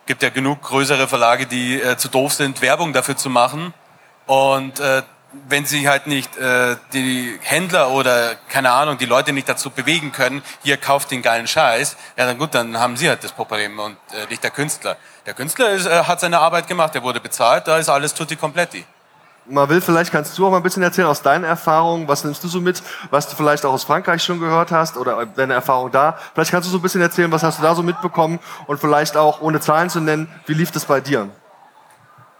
gibt 0.05 0.23
ja 0.23 0.29
genug 0.29 0.61
größere 0.61 1.07
Verlage, 1.07 1.45
die 1.45 1.81
äh, 1.81 1.97
zu 1.97 2.07
doof 2.07 2.33
sind, 2.33 2.61
Werbung 2.61 2.93
dafür 2.93 3.15
zu 3.15 3.29
machen. 3.29 3.73
Und 4.25 4.79
äh, 4.79 5.03
wenn 5.47 5.65
sie 5.65 5.89
halt 5.89 6.07
nicht 6.07 6.37
äh, 6.37 6.75
die 6.93 7.39
Händler 7.41 7.91
oder 7.91 8.35
keine 8.49 8.71
Ahnung, 8.71 8.97
die 8.97 9.05
Leute 9.05 9.33
nicht 9.33 9.49
dazu 9.49 9.69
bewegen 9.69 10.11
können, 10.11 10.43
hier 10.63 10.77
kauft 10.77 11.11
den 11.11 11.21
geilen 11.21 11.47
Scheiß, 11.47 11.97
ja 12.17 12.25
dann 12.25 12.37
gut, 12.37 12.53
dann 12.53 12.79
haben 12.79 12.97
sie 12.97 13.09
halt 13.09 13.23
das 13.23 13.31
Problem 13.31 13.79
und 13.79 13.97
äh, 14.11 14.27
nicht 14.29 14.43
der 14.43 14.51
Künstler. 14.51 14.97
Der 15.25 15.33
Künstler 15.33 15.71
ist, 15.71 15.87
äh, 15.87 16.03
hat 16.03 16.19
seine 16.19 16.39
Arbeit 16.39 16.67
gemacht, 16.67 16.93
der 16.93 17.01
wurde 17.01 17.19
bezahlt, 17.19 17.67
da 17.67 17.77
ist 17.77 17.89
alles 17.89 18.13
tutti 18.13 18.35
completi 18.35 18.85
mal 19.45 19.69
will, 19.69 19.81
vielleicht 19.81 20.11
kannst 20.11 20.37
du 20.37 20.45
auch 20.45 20.51
mal 20.51 20.57
ein 20.57 20.63
bisschen 20.63 20.83
erzählen 20.83 21.07
aus 21.07 21.21
deinen 21.21 21.43
Erfahrungen. 21.43 22.07
Was 22.07 22.23
nimmst 22.23 22.43
du 22.43 22.47
so 22.47 22.61
mit, 22.61 22.81
was 23.09 23.27
du 23.27 23.35
vielleicht 23.35 23.65
auch 23.65 23.73
aus 23.73 23.83
Frankreich 23.83 24.23
schon 24.23 24.39
gehört 24.39 24.71
hast 24.71 24.97
oder 24.97 25.25
deine 25.25 25.53
Erfahrung 25.53 25.91
da? 25.91 26.17
Vielleicht 26.33 26.51
kannst 26.51 26.67
du 26.67 26.71
so 26.71 26.77
ein 26.77 26.81
bisschen 26.81 27.01
erzählen, 27.01 27.31
was 27.31 27.43
hast 27.43 27.59
du 27.59 27.63
da 27.63 27.75
so 27.75 27.83
mitbekommen 27.83 28.39
und 28.67 28.79
vielleicht 28.79 29.17
auch, 29.17 29.41
ohne 29.41 29.59
Zahlen 29.59 29.89
zu 29.89 29.99
nennen, 29.99 30.27
wie 30.45 30.53
lief 30.53 30.71
das 30.71 30.85
bei 30.85 31.01
dir? 31.01 31.29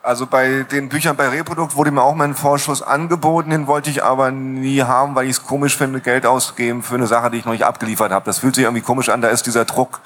Also 0.01 0.27
bei 0.27 0.63
den 0.69 0.89
Büchern 0.89 1.15
bei 1.15 1.29
Reprodukt 1.29 1.75
wurde 1.75 1.89
mir 1.91 2.01
auch 2.01 2.13
mein 2.13 2.35
Vorschuss 2.35 2.81
angeboten, 2.81 3.51
den 3.51 3.67
wollte 3.67 3.89
ich 3.89 4.03
aber 4.03 4.31
nie 4.31 4.81
haben, 4.81 5.15
weil 5.15 5.25
ich 5.25 5.31
es 5.31 5.43
komisch 5.45 5.77
finde, 5.77 6.01
Geld 6.01 6.25
auszugeben 6.25 6.83
für 6.83 6.95
eine 6.95 7.07
Sache, 7.07 7.31
die 7.31 7.37
ich 7.37 7.45
noch 7.45 7.53
nicht 7.53 7.63
abgeliefert 7.63 8.11
habe. 8.11 8.25
Das 8.25 8.39
fühlt 8.39 8.55
sich 8.55 8.65
irgendwie 8.65 8.81
komisch 8.81 9.07
an, 9.07 9.21
da 9.21 9.29
ist 9.29 9.45
dieser 9.45 9.63
Druck, 9.63 10.01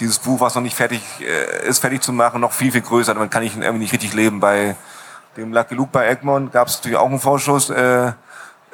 dieses 0.00 0.18
Buch, 0.18 0.40
was 0.40 0.54
noch 0.54 0.62
nicht 0.62 0.74
fertig 0.74 1.02
äh, 1.20 1.68
ist, 1.68 1.80
fertig 1.80 2.02
zu 2.02 2.12
machen, 2.14 2.40
noch 2.40 2.52
viel, 2.52 2.72
viel 2.72 2.80
größer. 2.80 3.12
Damit 3.12 3.30
kann 3.30 3.42
ich 3.42 3.54
irgendwie 3.54 3.80
nicht 3.80 3.92
richtig 3.92 4.14
leben. 4.14 4.40
Bei 4.40 4.76
dem 5.36 5.52
Lucky 5.52 5.74
Luke 5.74 5.90
bei 5.92 6.08
Egmont 6.08 6.52
gab 6.52 6.68
es 6.68 6.76
natürlich 6.76 6.98
auch 6.98 7.08
einen 7.08 7.20
Vorschuss. 7.20 7.70
Äh, 7.70 8.12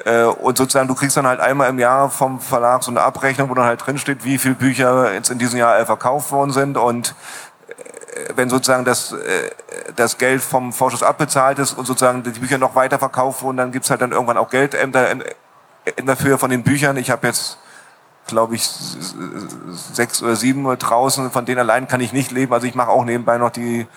äh, 0.05 0.23
und 0.23 0.57
sozusagen, 0.57 0.87
du 0.87 0.95
kriegst 0.95 1.17
dann 1.17 1.27
halt 1.27 1.39
einmal 1.39 1.69
im 1.69 1.79
Jahr 1.79 2.09
vom 2.09 2.39
Verlag 2.39 2.83
so 2.83 2.91
eine 2.91 3.01
Abrechnung, 3.01 3.49
wo 3.49 3.53
dann 3.53 3.65
halt 3.65 3.85
drinsteht, 3.85 4.23
wie 4.23 4.37
viele 4.37 4.55
Bücher 4.55 5.13
jetzt 5.13 5.29
in 5.29 5.37
diesem 5.37 5.59
Jahr 5.59 5.85
verkauft 5.85 6.31
worden 6.31 6.51
sind. 6.51 6.77
Und 6.77 7.15
äh, 7.69 8.33
wenn 8.35 8.49
sozusagen 8.49 8.85
das, 8.85 9.11
äh, 9.11 9.51
das 9.95 10.17
Geld 10.17 10.41
vom 10.41 10.73
Vorschuss 10.73 11.03
abbezahlt 11.03 11.59
ist 11.59 11.73
und 11.73 11.85
sozusagen 11.85 12.23
die 12.23 12.31
Bücher 12.31 12.57
noch 12.57 12.75
weiter 12.75 12.99
verkauft 12.99 13.43
wurden, 13.43 13.57
dann 13.57 13.71
gibt's 13.71 13.89
halt 13.89 14.01
dann 14.01 14.11
irgendwann 14.11 14.37
auch 14.37 14.49
Geldämter 14.49 15.07
dafür 16.05 16.37
von 16.37 16.49
den 16.49 16.63
Büchern. 16.63 16.97
Ich 16.97 17.11
habe 17.11 17.27
jetzt 17.27 17.57
glaube 18.27 18.55
ich, 18.55 18.63
sechs 18.63 20.23
oder 20.23 20.35
sieben 20.35 20.63
draußen, 20.77 21.31
von 21.31 21.45
denen 21.45 21.59
allein 21.59 21.87
kann 21.87 22.01
ich 22.01 22.13
nicht 22.13 22.31
leben. 22.31 22.53
Also 22.53 22.65
ich 22.65 22.75
mache 22.75 22.89
auch 22.89 23.03
nebenbei 23.03 23.37
noch 23.37 23.49
die 23.49 23.87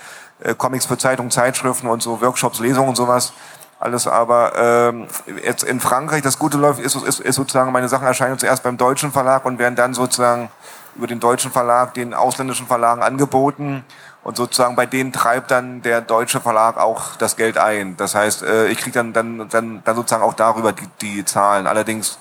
äh, 0.41 0.55
Comics 0.55 0.87
für 0.87 0.99
Zeitungen, 0.99 1.31
Zeitschriften 1.31 1.87
und 1.87 2.03
so 2.03 2.21
Workshops, 2.21 2.61
Lesungen 2.61 2.91
und 2.91 2.97
sowas. 2.97 3.33
Alles 3.81 4.07
aber 4.07 4.53
ähm, 4.57 5.09
jetzt 5.45 5.63
in 5.63 5.81
Frankreich, 5.81 6.23
das 6.23 6.39
Gute 6.39 6.57
läuft, 6.57 6.81
ist, 6.81 6.95
ist, 6.97 7.21
ist 7.21 7.37
sozusagen, 7.37 7.71
meine 7.73 7.89
Sachen 7.89 8.07
erscheinen 8.07 8.39
zuerst 8.39 8.63
beim 8.63 8.77
deutschen 8.77 9.13
Verlag 9.13 9.45
und 9.45 9.59
werden 9.59 9.75
dann 9.75 9.95
sozusagen 9.95 10.49
über 10.97 11.07
den 11.07 11.21
deutschen 11.21 11.51
Verlag 11.51 11.93
den 11.95 12.15
ausländischen 12.15 12.67
Verlagen 12.67 13.03
angeboten. 13.03 13.85
Und 14.23 14.39
sozusagen 14.39 14.75
bei 14.75 14.87
denen 14.87 15.13
treibt 15.13 15.51
dann 15.51 15.83
der 15.83 16.01
deutsche 16.01 16.41
Verlag 16.41 16.79
auch 16.79 17.17
das 17.17 17.37
Geld 17.37 17.59
ein. 17.59 17.97
Das 17.99 18.15
heißt, 18.15 18.43
äh, 18.43 18.69
ich 18.69 18.79
kriege 18.79 18.95
dann, 18.95 19.13
dann, 19.13 19.49
dann, 19.51 19.83
dann 19.85 19.97
sozusagen 19.97 20.23
auch 20.23 20.33
darüber 20.33 20.73
die, 20.73 20.89
die 21.03 21.25
Zahlen. 21.27 21.67
Allerdings 21.67 22.19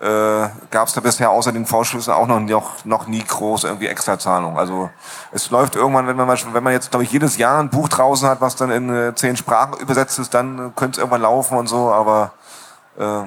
äh, 0.00 0.48
gab 0.70 0.88
es 0.88 0.94
da 0.94 1.00
bisher 1.00 1.30
außer 1.30 1.52
den 1.52 1.66
Vorschüssen 1.66 2.12
auch 2.12 2.26
noch, 2.26 2.40
noch, 2.40 2.84
noch 2.84 3.06
nie 3.06 3.22
groß 3.22 3.64
irgendwie 3.64 3.86
Extrazahlungen. 3.86 4.58
Also 4.58 4.90
es 5.32 5.50
läuft 5.50 5.76
irgendwann, 5.76 6.06
wenn 6.06 6.16
man, 6.16 6.38
wenn 6.52 6.62
man 6.62 6.72
jetzt, 6.72 6.90
glaube 6.90 7.04
ich, 7.04 7.12
jedes 7.12 7.36
Jahr 7.36 7.60
ein 7.60 7.68
Buch 7.68 7.88
draußen 7.88 8.28
hat, 8.28 8.40
was 8.40 8.56
dann 8.56 8.70
in 8.70 8.88
äh, 8.88 9.14
zehn 9.14 9.36
Sprachen 9.36 9.78
übersetzt 9.78 10.18
ist, 10.18 10.32
dann 10.32 10.58
äh, 10.58 10.70
könnte 10.74 10.92
es 10.92 10.98
irgendwann 10.98 11.22
laufen 11.22 11.58
und 11.58 11.66
so, 11.66 11.92
aber 11.92 12.32
äh, 12.98 13.24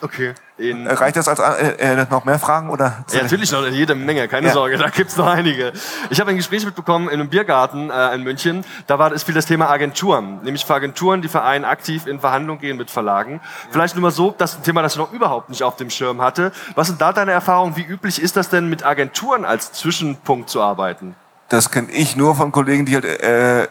Okay. 0.00 0.34
In 0.58 0.86
äh, 0.86 0.92
Reicht 0.92 1.16
das 1.16 1.28
als 1.28 1.38
äh, 1.38 1.76
äh, 1.78 2.06
noch 2.10 2.24
mehr 2.24 2.38
Fragen 2.40 2.70
oder? 2.70 3.04
Ja, 3.12 3.22
natürlich 3.22 3.52
noch 3.52 3.66
jede 3.68 3.94
Menge, 3.94 4.26
keine 4.26 4.48
ja. 4.48 4.52
Sorge, 4.52 4.76
da 4.76 4.88
gibt's 4.88 5.16
noch 5.16 5.26
einige. 5.26 5.72
Ich 6.10 6.18
habe 6.18 6.30
ein 6.30 6.36
Gespräch 6.36 6.64
mitbekommen 6.64 7.08
in 7.08 7.20
einem 7.20 7.28
Biergarten 7.28 7.90
äh, 7.90 8.14
in 8.14 8.24
München. 8.24 8.64
Da 8.88 8.98
war 8.98 9.12
es 9.12 9.22
viel 9.22 9.34
das 9.34 9.46
Thema 9.46 9.70
Agenturen, 9.70 10.40
nämlich 10.42 10.66
für 10.66 10.74
Agenturen, 10.74 11.22
die 11.22 11.28
Vereine 11.28 11.66
aktiv 11.68 12.06
in 12.06 12.18
Verhandlungen 12.18 12.60
gehen 12.60 12.76
mit 12.76 12.90
Verlagen. 12.90 13.34
Ja. 13.34 13.40
Vielleicht 13.70 13.94
nur 13.94 14.02
mal 14.02 14.10
so, 14.10 14.34
das 14.36 14.52
ist 14.52 14.58
ein 14.58 14.62
Thema, 14.64 14.82
das 14.82 14.94
ich 14.94 14.98
noch 14.98 15.12
überhaupt 15.12 15.48
nicht 15.48 15.62
auf 15.62 15.76
dem 15.76 15.90
Schirm 15.90 16.20
hatte. 16.20 16.50
Was 16.74 16.88
sind 16.88 17.00
da 17.00 17.12
deine 17.12 17.30
Erfahrungen? 17.30 17.76
Wie 17.76 17.84
üblich 17.84 18.20
ist 18.20 18.36
das 18.36 18.48
denn, 18.48 18.68
mit 18.68 18.84
Agenturen 18.84 19.44
als 19.44 19.72
Zwischenpunkt 19.72 20.50
zu 20.50 20.60
arbeiten? 20.60 21.14
Das 21.48 21.70
kenne 21.70 21.90
ich 21.92 22.16
nur 22.16 22.34
von 22.34 22.52
Kollegen, 22.52 22.84
die 22.84 22.94
halt 22.94 23.04
äh, 23.04 23.68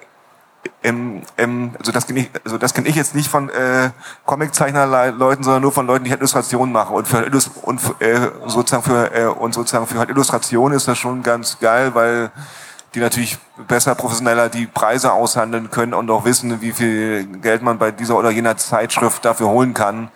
ähm, 0.84 1.22
ähm, 1.38 1.72
also 1.80 1.92
das 1.92 2.08
kenne 2.08 2.22
ich, 2.22 2.30
also 2.44 2.58
das 2.58 2.74
kenne 2.74 2.88
ich 2.88 2.96
jetzt 2.96 3.16
nicht 3.16 3.30
von 3.30 3.50
äh, 3.50 3.92
Comiczeichner-Leuten, 4.26 5.44
sondern 5.44 5.62
nur 5.62 5.72
von 5.72 5.88
Leuten, 5.88 6.06
die 6.06 6.12
halt 6.12 6.22
Illustrationen 6.22 6.72
machen. 6.74 6.96
Und 6.96 7.08
für 7.08 7.26
und 7.64 7.82
äh, 8.00 8.20
sozusagen 8.46 8.84
für 8.84 9.14
äh, 9.14 9.26
und 9.26 9.54
sozusagen 9.54 9.88
für 9.88 10.00
halt 10.00 10.10
Illustration 10.10 10.72
ist 10.72 10.88
das 10.88 10.98
schon 10.98 11.24
ganz 11.24 11.60
geil, 11.60 11.94
weil 11.96 12.32
die 12.96 13.00
natürlich 13.00 13.38
besser 13.68 13.96
professioneller 13.96 14.50
die 14.50 14.66
Preise 14.66 15.12
aushandeln 15.12 15.70
können 15.70 15.94
und 15.94 16.10
auch 16.10 16.26
wissen, 16.26 16.62
wie 16.62 16.72
viel 16.72 17.26
Geld 17.42 17.62
man 17.62 17.78
bei 17.78 17.92
dieser 17.92 18.18
oder 18.18 18.32
jener 18.32 18.58
Zeitschrift 18.58 19.26
dafür 19.26 19.50
holen 19.50 19.74
kann. 19.74 20.10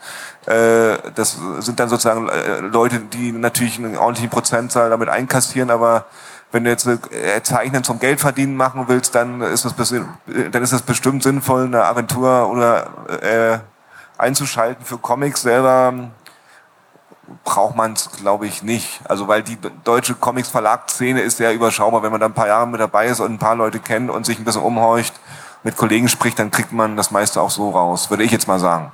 Äh, 0.45 0.97
das 1.16 1.38
sind 1.60 1.80
dann 1.80 1.89
sozusagen 1.89 2.30
äh, 2.30 2.60
Leute, 2.62 2.99
die 2.99 3.32
natürlich 3.32 3.78
einen 3.78 3.97
ordentlichen 3.97 4.30
Prozentzahl 4.30 4.89
damit 4.89 5.10
einkassieren, 5.10 5.70
aber 5.70 6.06
wenn 6.52 6.64
du 6.64 6.70
jetzt 6.70 6.86
äh, 6.86 7.41
Zeichnen 7.43 7.84
zum 7.84 7.99
Geld 7.99 8.20
verdienen 8.20 8.56
machen 8.56 8.86
willst, 8.88 9.16
dann 9.16 9.41
ist 9.41 9.66
das, 9.66 9.76
dann 9.76 10.64
ist 10.64 10.74
das 10.74 10.82
bestimmt 10.82 11.24
sinnvoll, 11.24 11.66
eine 11.66 11.86
Agentur 11.86 12.49
oder 12.49 12.88
äh, 13.22 13.60
einzuschalten 14.18 14.86
für 14.86 14.97
Comics 14.97 15.41
selber 15.41 16.12
braucht 17.43 17.76
man 17.76 17.93
es, 17.93 18.12
glaube 18.12 18.45
ich, 18.45 18.64
nicht. 18.64 19.02
Also 19.06 19.28
weil 19.28 19.43
die 19.43 19.58
deutsche 19.84 20.16
Comics-Verlagsszene 20.16 21.22
ist 21.22 21.38
sehr 21.38 21.54
überschaubar. 21.54 22.04
Wenn 22.04 22.12
man 22.12 22.20
da 22.20 22.28
ein 22.28 22.34
paar 22.34 22.47
Jahre 22.47 22.68
mit 22.68 22.80
dabei 22.80 23.08
ist 23.08 23.20
und 23.20 23.32
ein 23.32 23.39
paar 23.39 23.56
Leute 23.56 23.80
kennt 23.80 24.10
und 24.10 24.26
sich 24.26 24.38
ein 24.39 24.45
bisschen 24.45 24.62
umhorcht, 24.62 25.14
mit 25.64 25.78
Kollegen 25.78 26.08
spricht, 26.08 26.39
dann 26.39 26.52
kriegt 26.52 26.72
man 26.72 26.97
das 26.97 27.12
meiste 27.12 27.41
auch 27.41 27.52
so 27.52 27.70
raus, 27.70 28.10
würde 28.10 28.24
ich 28.24 28.32
jetzt 28.32 28.47
mal 28.47 28.60
sagen. 28.60 28.91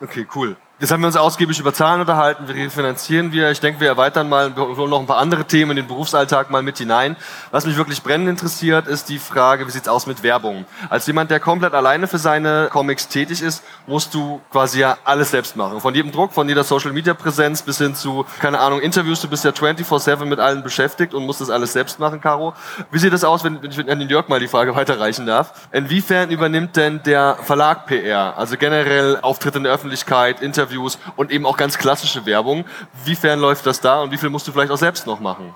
Okay, 0.00 0.26
cool. 0.34 0.56
Jetzt 0.80 0.92
haben 0.92 1.00
wir 1.00 1.08
uns 1.08 1.16
ausgiebig 1.16 1.58
über 1.58 1.74
Zahlen 1.74 2.02
unterhalten, 2.02 2.46
wie 2.46 2.52
refinanzieren 2.52 3.32
wir. 3.32 3.50
Ich 3.50 3.58
denke, 3.58 3.80
wir 3.80 3.88
erweitern 3.88 4.28
mal 4.28 4.50
noch 4.50 5.00
ein 5.00 5.06
paar 5.08 5.16
andere 5.16 5.44
Themen 5.44 5.72
in 5.72 5.78
den 5.78 5.88
Berufsalltag 5.88 6.50
mal 6.50 6.62
mit 6.62 6.78
hinein. 6.78 7.16
Was 7.50 7.66
mich 7.66 7.76
wirklich 7.76 8.00
brennend 8.00 8.28
interessiert, 8.28 8.86
ist 8.86 9.08
die 9.08 9.18
Frage, 9.18 9.66
wie 9.66 9.72
sieht's 9.72 9.88
aus 9.88 10.06
mit 10.06 10.22
Werbung? 10.22 10.66
Als 10.88 11.08
jemand, 11.08 11.32
der 11.32 11.40
komplett 11.40 11.74
alleine 11.74 12.06
für 12.06 12.18
seine 12.18 12.68
Comics 12.70 13.08
tätig 13.08 13.42
ist, 13.42 13.64
musst 13.88 14.14
du 14.14 14.40
quasi 14.52 14.78
ja 14.78 14.98
alles 15.02 15.32
selbst 15.32 15.56
machen. 15.56 15.80
Von 15.80 15.96
jedem 15.96 16.12
Druck, 16.12 16.32
von 16.32 16.48
jeder 16.48 16.62
Social 16.62 16.92
Media 16.92 17.12
Präsenz 17.12 17.62
bis 17.62 17.78
hin 17.78 17.96
zu, 17.96 18.24
keine 18.38 18.60
Ahnung, 18.60 18.80
Interviews. 18.80 19.20
Du 19.20 19.26
bist 19.26 19.44
ja 19.44 19.50
24-7 19.50 20.26
mit 20.26 20.38
allen 20.38 20.62
beschäftigt 20.62 21.12
und 21.12 21.26
musst 21.26 21.40
das 21.40 21.50
alles 21.50 21.72
selbst 21.72 21.98
machen, 21.98 22.20
Caro. 22.20 22.54
Wie 22.92 23.00
sieht 23.00 23.12
das 23.12 23.24
aus, 23.24 23.42
wenn, 23.42 23.60
wenn 23.64 23.72
ich 23.72 23.80
an 23.80 23.98
den 23.98 24.08
Jörg 24.08 24.28
mal 24.28 24.38
die 24.38 24.46
Frage 24.46 24.76
weiterreichen 24.76 25.26
darf? 25.26 25.54
Inwiefern 25.72 26.30
übernimmt 26.30 26.76
denn 26.76 27.02
der 27.02 27.36
Verlag 27.42 27.86
PR? 27.86 28.38
Also 28.38 28.56
generell 28.56 29.18
Auftritte 29.22 29.58
in 29.58 29.64
der 29.64 29.72
Öffentlichkeit, 29.72 30.40
Interviews, 30.40 30.67
Interviews 30.68 30.98
und 31.16 31.30
eben 31.30 31.46
auch 31.46 31.56
ganz 31.56 31.78
klassische 31.78 32.24
Werbung. 32.26 32.64
Wiefern 33.04 33.40
läuft 33.40 33.66
das 33.66 33.80
da 33.80 34.02
und 34.02 34.10
wie 34.10 34.18
viel 34.18 34.30
musst 34.30 34.46
du 34.46 34.52
vielleicht 34.52 34.70
auch 34.70 34.78
selbst 34.78 35.06
noch 35.06 35.20
machen? 35.20 35.54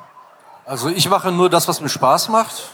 Also 0.65 0.89
ich 0.89 1.09
mache 1.09 1.31
nur 1.31 1.51
das, 1.51 1.69
was 1.69 1.81
mir 1.81 1.89
Spaß 1.89 2.29
macht. 2.29 2.71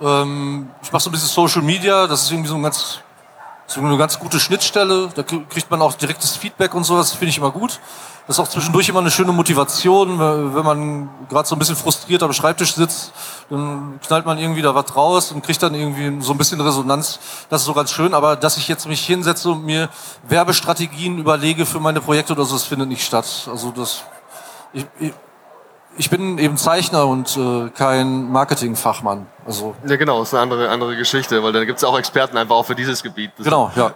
Ähm, 0.00 0.70
ich 0.82 0.92
mache 0.92 1.02
so 1.02 1.10
ein 1.10 1.12
bisschen 1.12 1.28
Social 1.28 1.62
Media, 1.62 2.06
das 2.06 2.22
ist 2.22 2.32
irgendwie 2.32 2.48
so 2.48 2.56
ein 2.56 2.62
ganz 2.62 3.00
Das 3.66 3.76
ist 3.76 3.82
eine 3.82 3.96
ganz 3.96 4.18
gute 4.18 4.38
Schnittstelle, 4.38 5.08
da 5.14 5.22
kriegt 5.22 5.70
man 5.70 5.80
auch 5.80 5.94
direktes 5.94 6.36
Feedback 6.36 6.74
und 6.74 6.84
sowas, 6.84 7.12
finde 7.12 7.30
ich 7.30 7.38
immer 7.38 7.50
gut. 7.50 7.80
Das 8.26 8.36
ist 8.36 8.40
auch 8.40 8.48
zwischendurch 8.48 8.88
immer 8.88 9.00
eine 9.00 9.10
schöne 9.10 9.32
Motivation, 9.32 10.18
wenn 10.18 10.64
man 10.64 11.08
gerade 11.28 11.46
so 11.46 11.54
ein 11.54 11.58
bisschen 11.58 11.76
frustriert 11.76 12.22
am 12.22 12.32
Schreibtisch 12.32 12.74
sitzt, 12.74 13.12
dann 13.50 14.00
knallt 14.06 14.24
man 14.24 14.38
irgendwie 14.38 14.62
da 14.62 14.74
was 14.74 14.96
raus 14.96 15.30
und 15.32 15.42
kriegt 15.44 15.62
dann 15.62 15.74
irgendwie 15.74 16.22
so 16.22 16.32
ein 16.32 16.38
bisschen 16.38 16.60
Resonanz. 16.60 17.18
Das 17.50 17.62
ist 17.62 17.66
so 17.66 17.74
ganz 17.74 17.90
schön, 17.90 18.14
aber 18.14 18.36
dass 18.36 18.56
ich 18.56 18.66
jetzt 18.68 18.86
mich 18.86 19.04
hinsetze 19.04 19.50
und 19.50 19.64
mir 19.64 19.90
Werbestrategien 20.26 21.18
überlege 21.18 21.66
für 21.66 21.80
meine 21.80 22.00
Projekte 22.00 22.32
oder 22.32 22.46
so, 22.46 22.54
das 22.54 22.64
findet 22.64 22.88
nicht 22.88 23.04
statt. 23.04 23.26
Also 23.50 23.70
das, 23.72 24.04
ich, 24.72 24.86
ich, 24.98 25.12
ich 25.96 26.10
bin 26.10 26.38
eben 26.38 26.56
Zeichner 26.56 27.06
und 27.06 27.36
äh, 27.36 27.70
kein 27.70 28.30
Marketingfachmann. 28.30 29.26
Also 29.46 29.74
ja, 29.86 29.96
genau, 29.96 30.20
das 30.20 30.28
ist 30.28 30.34
eine 30.34 30.42
andere, 30.42 30.68
andere 30.68 30.96
Geschichte, 30.96 31.42
weil 31.42 31.52
da 31.52 31.64
gibt 31.64 31.78
es 31.78 31.84
auch 31.84 31.98
Experten 31.98 32.36
einfach 32.36 32.56
auch 32.56 32.66
für 32.66 32.74
dieses 32.74 33.02
Gebiet. 33.02 33.32
Das 33.36 33.44
genau, 33.44 33.70
ja. 33.76 33.92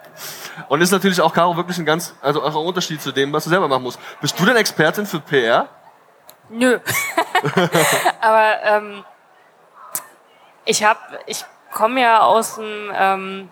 und 0.68 0.80
ist 0.80 0.90
natürlich 0.90 1.20
auch, 1.20 1.32
Caro, 1.32 1.56
wirklich 1.56 1.78
ein 1.78 1.84
ganz, 1.84 2.14
also 2.20 2.42
auch 2.42 2.50
ein 2.50 2.66
Unterschied 2.66 3.00
zu 3.00 3.12
dem, 3.12 3.32
was 3.32 3.44
du 3.44 3.50
selber 3.50 3.68
machen 3.68 3.82
musst. 3.82 3.98
Bist 4.20 4.38
du 4.38 4.44
denn 4.44 4.56
Expertin 4.56 5.06
für 5.06 5.20
PR? 5.20 5.68
Nö. 6.48 6.78
Aber 8.20 8.62
ähm, 8.64 9.04
ich 10.64 10.82
habe, 10.82 11.00
ich 11.26 11.44
komme 11.72 12.00
ja 12.00 12.20
aus 12.20 12.56
dem 12.56 12.90
ähm, 12.94 13.48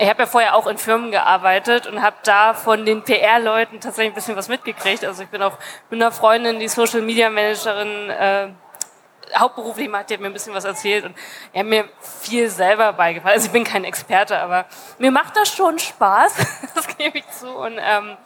ich 0.00 0.08
habe 0.08 0.22
ja 0.22 0.26
vorher 0.26 0.56
auch 0.56 0.66
in 0.66 0.78
Firmen 0.78 1.10
gearbeitet 1.10 1.86
und 1.86 2.00
habe 2.00 2.16
da 2.22 2.54
von 2.54 2.86
den 2.86 3.02
PR-Leuten 3.02 3.80
tatsächlich 3.80 4.12
ein 4.12 4.14
bisschen 4.14 4.34
was 4.34 4.48
mitgekriegt. 4.48 5.04
Also 5.04 5.22
ich 5.22 5.28
bin 5.28 5.42
auch 5.42 5.58
mit 5.90 6.00
einer 6.00 6.10
Freundin, 6.10 6.58
die 6.58 6.68
Social 6.68 7.02
Media 7.02 7.28
Managerin, 7.28 8.08
äh, 8.08 8.48
hauptberuflich 9.36 9.90
macht, 9.90 10.08
die 10.08 10.14
hat 10.14 10.20
mir 10.20 10.28
ein 10.28 10.32
bisschen 10.32 10.54
was 10.54 10.64
erzählt 10.64 11.04
und 11.04 11.14
er 11.52 11.60
hat 11.60 11.66
mir 11.66 11.88
viel 12.00 12.48
selber 12.48 12.94
beigebracht. 12.94 13.34
Also 13.34 13.46
ich 13.46 13.52
bin 13.52 13.62
kein 13.62 13.84
Experte, 13.84 14.38
aber 14.38 14.64
mir 14.98 15.10
macht 15.10 15.36
das 15.36 15.54
schon 15.54 15.78
Spaß, 15.78 16.34
das 16.74 16.96
gebe 16.96 17.18
ich 17.18 17.28
zu. 17.28 17.48
Und 17.48 17.78
ähm, 17.78 18.16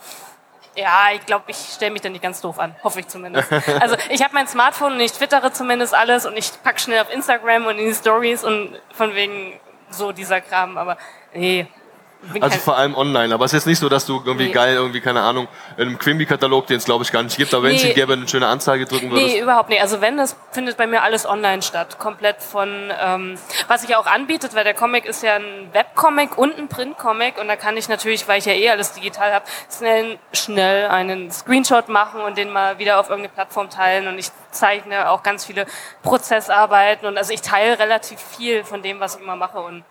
ja, 0.77 1.09
ich 1.13 1.27
glaube, 1.27 1.45
ich 1.49 1.57
stelle 1.57 1.91
mich 1.91 2.03
da 2.03 2.09
nicht 2.09 2.23
ganz 2.23 2.41
doof 2.41 2.61
an. 2.61 2.77
Hoffe 2.85 3.01
ich 3.01 3.09
zumindest. 3.09 3.51
Also 3.81 3.97
ich 4.11 4.23
habe 4.23 4.33
mein 4.33 4.47
Smartphone 4.47 4.93
und 4.93 5.01
ich 5.01 5.13
twittere 5.13 5.53
zumindest 5.53 5.93
alles 5.93 6.25
und 6.25 6.37
ich 6.37 6.51
packe 6.63 6.81
schnell 6.81 7.01
auf 7.01 7.13
Instagram 7.13 7.67
und 7.67 7.79
in 7.79 7.87
die 7.87 7.95
Stories 7.95 8.45
und 8.45 8.81
von 8.93 9.15
wegen 9.15 9.61
so 9.99 10.13
dieser 10.13 10.41
Kram. 10.41 10.77
Aber 10.79 10.97
Nee. 11.35 11.67
Also 12.41 12.59
vor 12.59 12.77
allem 12.77 12.95
online, 12.95 13.35
aber 13.35 13.45
es 13.45 13.53
ist 13.53 13.61
jetzt 13.61 13.67
nicht 13.67 13.79
so, 13.79 13.89
dass 13.89 14.07
du 14.07 14.23
irgendwie 14.25 14.47
nee. 14.47 14.53
geil, 14.53 14.75
irgendwie, 14.75 15.01
keine 15.01 15.23
Ahnung, 15.23 15.49
in 15.77 15.89
einem 15.89 15.99
Quimby-Katalog, 15.99 16.67
den 16.67 16.79
es 16.79 16.85
glaube 16.85 17.05
ich 17.05 17.13
gar 17.13 17.23
nicht 17.23 17.37
gibt, 17.37 17.53
aber 17.55 17.65
wenn 17.65 17.77
es 17.77 17.85
ihn 17.85 17.95
gäbe, 17.95 18.13
eine 18.13 18.29
schöne 18.29 18.47
Anzeige 18.47 18.85
drücken 18.87 19.11
würdest. 19.11 19.35
Nee, 19.35 19.41
überhaupt 19.41 19.69
nicht. 19.69 19.81
Also 19.81 20.01
wenn, 20.01 20.17
das 20.17 20.37
findet 20.53 20.77
bei 20.77 20.87
mir 20.87 21.03
alles 21.03 21.27
online 21.27 21.63
statt. 21.63 21.99
Komplett 21.99 22.43
von, 22.43 22.93
ähm, 23.01 23.39
was 23.69 23.83
sich 23.83 23.97
auch 23.97 24.07
anbietet, 24.07 24.55
weil 24.55 24.65
der 24.65 24.75
Comic 24.75 25.05
ist 25.05 25.23
ja 25.23 25.35
ein 25.35 25.69
Webcomic 25.73 26.39
und 26.39 26.59
ein 26.59 26.69
Printcomic 26.69 27.39
und 27.39 27.49
da 27.49 27.57
kann 27.57 27.77
ich 27.77 27.89
natürlich, 27.89 28.27
weil 28.29 28.39
ich 28.39 28.47
ja 28.47 28.53
eh 28.53 28.71
alles 28.71 28.93
digital 28.93 29.33
habe, 29.33 29.45
schnell, 29.77 30.19
schnell 30.33 30.89
einen 30.89 31.31
Screenshot 31.31 31.89
machen 31.89 32.21
und 32.21 32.39
den 32.39 32.51
mal 32.51 32.79
wieder 32.79 33.01
auf 33.01 33.09
irgendeine 33.09 33.35
Plattform 33.35 33.71
teilen 33.71 34.09
und 34.09 34.19
ich 34.19 34.31
zeichne 34.51 35.11
auch 35.11 35.23
ganz 35.23 35.45
viele 35.45 35.67
Prozessarbeiten 36.03 37.07
und 37.07 37.19
also 37.19 37.33
ich 37.33 37.43
teile 37.43 37.79
relativ 37.79 38.21
viel 38.21 38.65
von 38.65 38.83
dem, 38.83 39.01
was 39.01 39.17
ich 39.17 39.23
immer 39.23 39.37
mache 39.37 39.59
und 39.59 39.85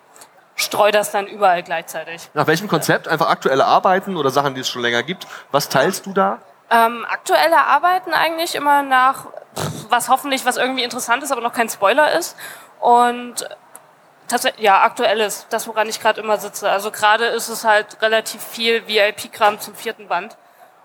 streue 0.64 0.92
das 0.92 1.12
dann 1.12 1.28
überall 1.28 1.64
gleichzeitig. 1.64 2.30
Nach 2.34 2.48
welchem 2.48 2.68
Konzept? 2.68 3.08
Einfach 3.08 3.30
aktuelle 3.30 3.66
Arbeiten 3.66 4.18
oder 4.18 4.30
Sachen, 4.30 4.56
die 4.56 4.62
es 4.62 4.70
schon 4.70 4.82
länger 4.82 5.04
gibt? 5.04 5.28
Was 5.52 5.70
teilst 5.70 6.06
du 6.06 6.14
da? 6.14 6.40
Ähm, 6.70 7.06
aktuelle 7.10 7.66
Arbeiten 7.68 8.14
eigentlich 8.14 8.56
immer 8.56 8.82
nach, 8.82 9.28
was 9.90 10.10
hoffentlich 10.10 10.46
was 10.46 10.58
irgendwie 10.58 10.84
interessant 10.84 11.24
ist, 11.24 11.32
aber 11.32 11.42
noch 11.42 11.54
kein 11.54 11.70
Spoiler 11.70 12.12
ist. 12.14 12.36
Und 12.80 13.48
tatsächlich, 14.28 14.64
ja, 14.64 14.82
aktuelles, 14.82 15.46
das 15.50 15.68
woran 15.68 15.88
ich 15.88 16.00
gerade 16.00 16.22
immer 16.22 16.38
sitze. 16.38 16.70
Also 16.70 16.92
gerade 16.92 17.26
ist 17.26 17.50
es 17.50 17.64
halt 17.64 18.02
relativ 18.02 18.42
viel 18.42 18.88
VIP-Kram 18.88 19.60
zum 19.60 19.76
vierten 19.76 20.08
Band. 20.08 20.36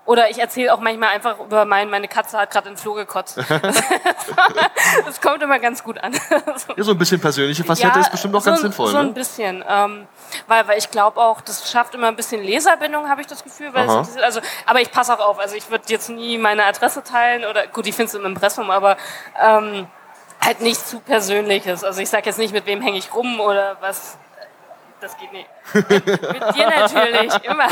Oder 0.09 0.31
ich 0.31 0.39
erzähle 0.39 0.73
auch 0.73 0.79
manchmal 0.79 1.09
einfach 1.09 1.37
über 1.39 1.65
mein, 1.65 1.87
meine 1.87 2.07
Katze 2.07 2.39
hat 2.39 2.49
gerade 2.49 2.67
in 2.67 2.73
den 2.73 2.79
Floh 2.79 2.95
gekotzt. 2.95 3.37
das 5.05 5.21
kommt 5.21 5.43
immer 5.43 5.59
ganz 5.59 5.83
gut 5.83 5.99
an. 5.99 6.13
ja, 6.75 6.83
so 6.83 6.93
ein 6.93 6.97
bisschen 6.97 7.21
persönliche 7.21 7.63
Facette 7.63 7.93
ja, 7.93 8.01
ist 8.01 8.09
bestimmt 8.09 8.33
auch 8.33 8.41
so, 8.41 8.49
ganz 8.49 8.61
sinnvoll. 8.61 8.89
So 8.89 8.97
ein 8.97 9.05
ne? 9.05 9.13
bisschen. 9.13 9.63
Ähm, 9.69 10.07
weil, 10.47 10.67
weil 10.67 10.79
ich 10.79 10.89
glaube 10.89 11.21
auch, 11.21 11.41
das 11.41 11.71
schafft 11.71 11.93
immer 11.93 12.07
ein 12.07 12.15
bisschen 12.15 12.41
Leserbindung, 12.41 13.07
habe 13.07 13.21
ich 13.21 13.27
das 13.27 13.43
Gefühl. 13.43 13.71
Weil 13.71 13.87
es, 13.87 14.17
also, 14.17 14.39
aber 14.65 14.81
ich 14.81 14.89
passe 14.89 15.13
auch 15.13 15.19
auf. 15.19 15.37
Also 15.37 15.55
ich 15.55 15.69
würde 15.69 15.83
jetzt 15.89 16.09
nie 16.09 16.39
meine 16.39 16.65
Adresse 16.65 17.03
teilen 17.03 17.45
oder 17.45 17.67
gut, 17.67 17.85
ich 17.85 17.93
finde 17.93 18.09
es 18.09 18.15
im 18.15 18.25
Impressum, 18.25 18.71
aber 18.71 18.97
ähm, 19.39 19.85
halt 20.43 20.61
nichts 20.61 20.89
zu 20.89 21.01
Persönliches. 21.01 21.83
Also 21.83 22.01
ich 22.01 22.09
sage 22.09 22.25
jetzt 22.25 22.39
nicht, 22.39 22.51
mit 22.51 22.65
wem 22.65 22.81
hänge 22.81 22.97
ich 22.97 23.13
rum 23.13 23.39
oder 23.39 23.77
was. 23.79 24.17
Das 25.01 25.15
geht 25.19 25.31
nicht. 25.31 25.47
mit, 25.75 25.89
mit 26.07 26.55
dir 26.55 26.67
natürlich, 26.67 27.43
immer. 27.43 27.67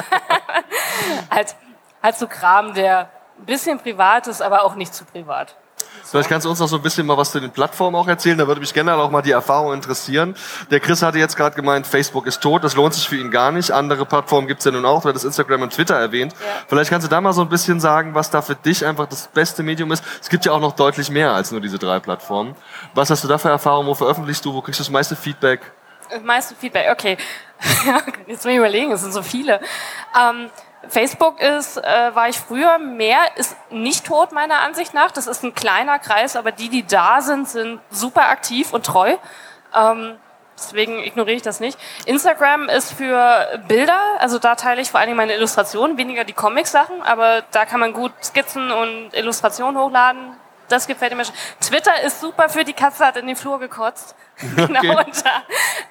halt 1.31 1.55
halt 2.01 2.17
so 2.17 2.27
Kram, 2.27 2.73
der 2.73 3.09
ein 3.39 3.45
bisschen 3.45 3.79
privat 3.79 4.27
ist, 4.27 4.41
aber 4.41 4.63
auch 4.63 4.75
nicht 4.75 4.93
zu 4.93 5.05
privat. 5.05 5.55
Vielleicht 6.03 6.29
kannst 6.29 6.45
du 6.45 6.49
uns 6.49 6.59
noch 6.59 6.67
so 6.67 6.77
ein 6.77 6.81
bisschen 6.81 7.05
mal 7.05 7.17
was 7.17 7.31
zu 7.31 7.39
den 7.39 7.51
Plattformen 7.51 7.95
auch 7.95 8.07
erzählen. 8.07 8.37
Da 8.37 8.47
würde 8.47 8.61
mich 8.61 8.73
generell 8.73 8.99
auch 8.99 9.11
mal 9.11 9.21
die 9.21 9.31
Erfahrung 9.31 9.73
interessieren. 9.73 10.35
Der 10.71 10.79
Chris 10.79 11.01
hatte 11.01 11.19
jetzt 11.19 11.35
gerade 11.35 11.55
gemeint, 11.55 11.85
Facebook 11.85 12.25
ist 12.27 12.41
tot. 12.41 12.63
Das 12.63 12.75
lohnt 12.75 12.93
sich 12.93 13.07
für 13.07 13.17
ihn 13.17 13.29
gar 13.29 13.51
nicht. 13.51 13.71
Andere 13.71 14.05
Plattformen 14.05 14.47
gibt 14.47 14.59
es 14.59 14.65
ja 14.65 14.71
nun 14.71 14.85
auch. 14.85 15.01
Du 15.01 15.09
hattest 15.09 15.25
Instagram 15.25 15.63
und 15.63 15.73
Twitter 15.73 15.95
erwähnt. 15.95 16.33
Ja. 16.33 16.63
Vielleicht 16.67 16.89
kannst 16.89 17.05
du 17.05 17.09
da 17.09 17.19
mal 17.19 17.33
so 17.33 17.41
ein 17.41 17.49
bisschen 17.49 17.79
sagen, 17.79 18.15
was 18.15 18.29
da 18.29 18.41
für 18.41 18.55
dich 18.55 18.85
einfach 18.85 19.07
das 19.07 19.27
beste 19.27 19.63
Medium 19.63 19.91
ist. 19.91 20.03
Es 20.21 20.29
gibt 20.29 20.45
ja 20.45 20.53
auch 20.53 20.61
noch 20.61 20.73
deutlich 20.73 21.09
mehr 21.09 21.33
als 21.33 21.51
nur 21.51 21.61
diese 21.61 21.77
drei 21.77 21.99
Plattformen. 21.99 22.55
Was 22.93 23.09
hast 23.09 23.23
du 23.23 23.27
da 23.27 23.37
für 23.37 23.49
Erfahrungen? 23.49 23.87
Wo 23.87 23.93
veröffentlichst 23.93 24.45
du? 24.45 24.53
Wo 24.53 24.61
kriegst 24.61 24.79
du 24.79 24.83
das 24.83 24.91
meiste 24.91 25.15
Feedback? 25.15 25.59
Das 26.09 26.23
meiste 26.23 26.55
Feedback, 26.55 26.89
okay. 26.91 27.17
jetzt 28.27 28.45
muss 28.45 28.51
ich 28.51 28.57
überlegen, 28.57 28.91
es 28.93 29.01
sind 29.01 29.13
so 29.13 29.21
viele. 29.21 29.59
Ähm, 30.17 30.49
Facebook 30.89 31.39
ist, 31.41 31.77
äh, 31.77 32.15
war 32.15 32.29
ich 32.29 32.39
früher 32.39 32.77
mehr, 32.77 33.19
ist 33.35 33.55
nicht 33.69 34.05
tot 34.05 34.31
meiner 34.31 34.59
Ansicht 34.59 34.93
nach. 34.93 35.11
Das 35.11 35.27
ist 35.27 35.43
ein 35.43 35.53
kleiner 35.53 35.99
Kreis, 35.99 36.35
aber 36.35 36.51
die, 36.51 36.69
die 36.69 36.85
da 36.85 37.21
sind, 37.21 37.47
sind 37.47 37.79
super 37.89 38.29
aktiv 38.29 38.73
und 38.73 38.85
treu. 38.85 39.15
Ähm, 39.75 40.17
deswegen 40.57 41.03
ignoriere 41.03 41.35
ich 41.35 41.41
das 41.41 41.59
nicht. 41.59 41.77
Instagram 42.05 42.69
ist 42.69 42.93
für 42.93 43.61
Bilder, 43.67 43.99
also 44.19 44.39
da 44.39 44.55
teile 44.55 44.81
ich 44.81 44.91
vor 44.91 44.99
allen 44.99 45.07
Dingen 45.07 45.17
meine 45.17 45.33
Illustrationen, 45.33 45.97
weniger 45.97 46.23
die 46.23 46.33
Comic-Sachen, 46.33 47.01
aber 47.01 47.43
da 47.51 47.65
kann 47.65 47.79
man 47.79 47.93
gut 47.93 48.11
Skizzen 48.23 48.71
und 48.71 49.13
Illustrationen 49.13 49.79
hochladen. 49.79 50.37
Das 50.67 50.87
gefällt 50.87 51.15
mir 51.15 51.23
schon. 51.23 51.35
Twitter 51.61 52.01
ist 52.01 52.19
super 52.19 52.49
für 52.49 52.65
die 52.65 52.73
Katze 52.73 53.05
hat 53.05 53.15
in 53.15 53.27
den 53.27 53.37
Flur 53.37 53.57
gekotzt. 53.59 54.15
genau. 54.55 54.79
Okay. 54.79 54.97
Und, 54.97 55.23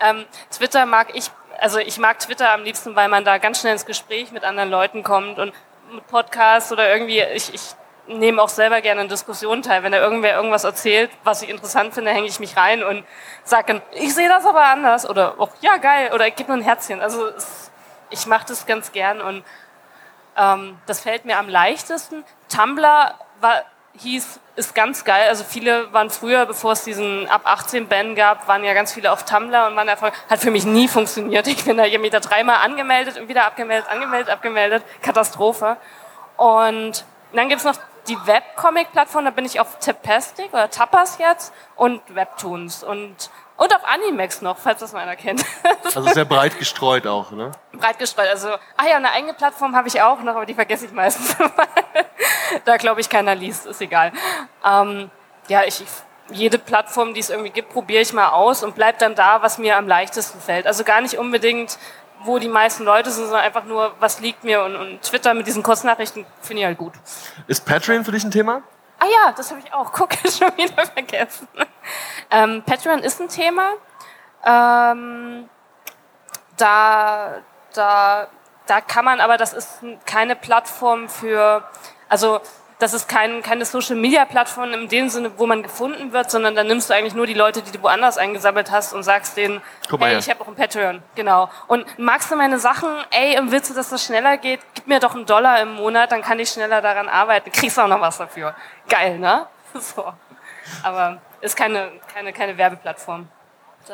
ähm, 0.01 0.25
Twitter 0.51 0.85
mag 0.85 1.09
ich 1.15 1.31
also 1.61 1.79
ich 1.79 1.99
mag 1.99 2.19
Twitter 2.19 2.53
am 2.53 2.63
liebsten, 2.63 2.97
weil 2.97 3.09
man 3.09 3.25
da 3.25 3.39
ganz 3.39 3.61
schnell 3.61 3.73
ins 3.73 3.87
Gespräch 3.87 4.33
mit 4.33 4.45
anderen 4.45 4.71
Leuten 4.71 5.03
kommt 5.03 5.39
und 5.39 5.53
mit 5.93 6.07
Podcasts 6.09 6.73
oder 6.73 6.93
irgendwie, 6.93 7.21
ich, 7.21 7.55
ich 7.55 7.75
nehme 8.09 8.41
auch 8.41 8.49
selber 8.49 8.81
gerne 8.81 9.03
in 9.03 9.09
Diskussionen 9.09 9.63
teil. 9.63 9.83
Wenn 9.83 9.93
da 9.93 9.99
irgendwer 9.99 10.35
irgendwas 10.35 10.65
erzählt, 10.65 11.11
was 11.25 11.43
ich 11.43 11.49
interessant 11.49 11.95
finde, 11.95 12.13
hänge 12.13 12.27
ich 12.27 12.41
mich 12.41 12.57
rein 12.57 12.83
und 12.83 13.05
sage 13.45 13.75
dann, 13.75 13.83
ich 13.93 14.15
sehe 14.15 14.29
das 14.29 14.45
aber 14.45 14.65
anders 14.65 15.09
oder 15.09 15.35
auch, 15.39 15.51
ja 15.61 15.77
geil 15.77 16.11
oder 16.13 16.27
ich 16.27 16.37
gebe 16.37 16.51
nur 16.51 16.59
ein 16.59 16.65
Herzchen. 16.65 17.01
Also 17.01 17.27
es, 17.29 17.71
ich 18.11 18.27
mache 18.27 18.47
das 18.49 18.67
ganz 18.67 18.93
gern 18.93 19.21
und 19.21 19.45
ähm, 20.37 20.79
das 20.87 21.01
fällt 21.01 21.25
mir 21.25 21.39
am 21.39 21.49
leichtesten. 21.49 22.25
Tumblr 22.49 23.15
war 23.41 23.63
hieß, 23.99 24.41
ist 24.57 24.75
ganz 24.75 25.05
geil. 25.05 25.29
Also 25.29 25.45
viele 25.45 25.93
waren 25.93 26.11
früher, 26.11 26.47
bevor 26.47 26.73
es 26.73 26.83
diesen 26.83 27.29
ab 27.29 27.43
18 27.45 27.89
Ban 27.89 28.15
gab, 28.15 28.49
waren 28.49 28.65
ja 28.65 28.75
ganz 28.75 28.93
viele 28.93 29.13
auf 29.13 29.25
Tumblr 29.25 29.67
und 29.67 29.77
waren 29.77 29.89
Erfolg. 29.89 30.15
Hat 30.29 30.41
für 30.41 30.51
mich 30.51 30.65
nie 30.65 30.89
funktioniert. 30.89 31.47
Ich 31.47 31.65
bin 31.65 31.77
da, 31.77 31.85
ich 31.85 31.99
mich 31.99 32.11
da 32.11 32.21
dreimal 32.21 32.57
angemeldet 32.57 33.19
und 33.19 33.29
wieder 33.29 33.45
abgemeldet, 33.45 33.89
angemeldet, 33.91 34.31
abgemeldet. 34.31 34.83
Katastrophe. 35.03 35.77
Und 36.37 37.05
dann 37.33 37.49
gibt's 37.49 37.65
noch 37.65 37.77
die 38.09 38.17
Webcomic-Plattform, 38.25 39.25
da 39.25 39.31
bin 39.31 39.45
ich 39.45 39.61
auf 39.61 39.79
Tapastic 39.79 40.53
oder 40.53 40.71
Tapas 40.71 41.19
jetzt 41.19 41.53
und 41.75 42.01
Webtoons. 42.15 42.83
Und 42.85 43.31
und 43.57 43.75
auf 43.75 43.85
Animex 43.85 44.43
noch, 44.43 44.59
falls 44.59 44.81
das 44.81 44.93
mal 44.93 45.01
einer 45.01 45.17
kennt. 45.17 45.45
Also 45.85 46.03
sehr 46.13 46.25
breit 46.25 46.59
gestreut 46.59 47.07
auch, 47.07 47.31
ne? 47.31 47.53
Breit 47.73 47.99
gestreut. 47.99 48.29
Also, 48.29 48.49
ah 48.49 48.87
ja, 48.87 48.97
eine 48.97 49.13
eigene 49.13 49.33
Plattform 49.33 49.75
habe 49.75 49.89
ich 49.89 50.03
auch 50.03 50.21
noch, 50.21 50.35
aber 50.35 50.45
die 50.45 50.55
vergesse 50.55 50.85
ich 50.85 50.93
meistens. 50.93 51.35
da 52.65 52.77
glaube 52.77 53.01
ich 53.01 53.09
keiner 53.09 53.35
liest, 53.35 53.65
ist 53.67 53.81
egal. 53.81 54.13
Ähm, 54.65 55.11
ja, 55.49 55.63
ich, 55.65 55.83
jede 56.31 56.59
Plattform, 56.59 57.15
die 57.15 57.21
es 57.21 57.31
irgendwie 57.31 57.51
gibt, 57.51 57.71
probiere 57.71 58.03
ich 58.03 58.13
mal 58.13 58.29
aus 58.29 58.63
und 58.63 58.75
bleib 58.75 58.99
dann 58.99 59.15
da, 59.15 59.41
was 59.43 59.59
mir 59.59 59.77
am 59.79 59.89
leichtesten 59.89 60.41
fällt. 60.41 60.67
Also 60.67 60.85
gar 60.85 61.01
nicht 61.01 61.17
unbedingt, 61.17 61.79
wo 62.25 62.39
die 62.39 62.49
meisten 62.49 62.85
Leute 62.85 63.11
sind, 63.11 63.25
sondern 63.25 63.45
einfach 63.45 63.65
nur, 63.65 63.95
was 64.01 64.21
liegt 64.21 64.45
mir 64.45 64.65
und, 64.65 64.77
und 64.77 65.03
Twitter 65.03 65.33
mit 65.33 65.47
diesen 65.47 65.63
Kurznachrichten 65.63 66.27
finde 66.43 66.61
ich 66.61 66.67
halt 66.67 66.79
gut. 66.79 66.93
Ist 67.47 67.65
Patreon 67.65 68.05
für 68.05 68.13
dich 68.13 68.25
ein 68.25 68.31
Thema? 68.31 68.63
Ah 68.99 69.07
ja, 69.07 69.33
das 69.33 69.51
habe 69.51 69.61
ich 69.65 69.73
auch. 69.73 69.93
Guck, 69.93 70.13
schon 70.25 70.57
wieder 70.57 70.85
vergessen. 70.87 71.49
Ähm, 72.31 72.63
Patreon 72.65 73.01
ist 73.01 73.21
ein 73.21 73.29
Thema. 73.29 73.71
Ähm, 74.45 75.49
da, 76.57 77.35
da, 77.75 78.29
da 78.67 78.81
kann 78.81 79.05
man 79.05 79.21
aber, 79.21 79.37
das 79.37 79.53
ist 79.53 79.81
keine 80.05 80.37
Plattform 80.37 81.09
für, 81.09 81.65
also 82.09 82.41
das 82.79 82.93
ist 82.93 83.09
kein, 83.09 83.43
keine 83.43 83.65
Social-Media-Plattform 83.65 84.73
in 84.73 84.89
dem 84.89 85.09
Sinne, 85.09 85.33
wo 85.39 85.47
man 85.47 85.63
gefunden 85.63 86.13
wird, 86.13 86.31
sondern 86.31 86.55
da 86.55 86.63
nimmst 86.63 86.91
du 86.91 86.95
eigentlich 86.95 87.15
nur 87.15 87.27
die 87.27 87.35
Leute, 87.35 87.63
die 87.63 87.71
du 87.71 87.83
woanders 87.83 88.19
eingesammelt 88.19 88.71
hast 88.71 88.93
und 88.93 89.03
sagst 89.03 89.37
denen, 89.37 89.63
hey, 89.89 89.99
her. 89.99 90.19
ich 90.19 90.29
habe 90.29 90.43
auch 90.43 90.49
ein 90.49 90.55
Patreon. 90.55 91.03
Genau. 91.15 91.49
Und 91.69 91.87
magst 91.99 92.31
du 92.31 92.37
meine 92.37 92.59
Sachen? 92.59 92.89
Ey, 93.11 93.39
willst 93.45 93.71
du, 93.71 93.75
dass 93.75 93.89
das 93.89 94.05
schneller 94.05 94.37
geht? 94.37 94.61
Gib 94.75 94.87
mir 94.87 95.01
doch 95.01 95.15
einen 95.15 95.25
Dollar 95.25 95.61
im 95.63 95.75
Monat, 95.75 96.13
dann 96.13 96.21
kann 96.21 96.39
ich 96.39 96.51
schneller 96.51 96.83
daran 96.83 97.09
arbeiten. 97.09 97.51
Kriegst 97.51 97.79
auch 97.79 97.89
noch 97.89 98.01
was 98.01 98.19
dafür. 98.19 98.55
Geil, 98.89 99.19
ne? 99.19 99.47
So. 99.79 100.13
Aber 100.83 101.21
ist 101.41 101.57
keine, 101.57 101.91
keine, 102.13 102.33
keine 102.33 102.57
Werbeplattform. 102.57 103.29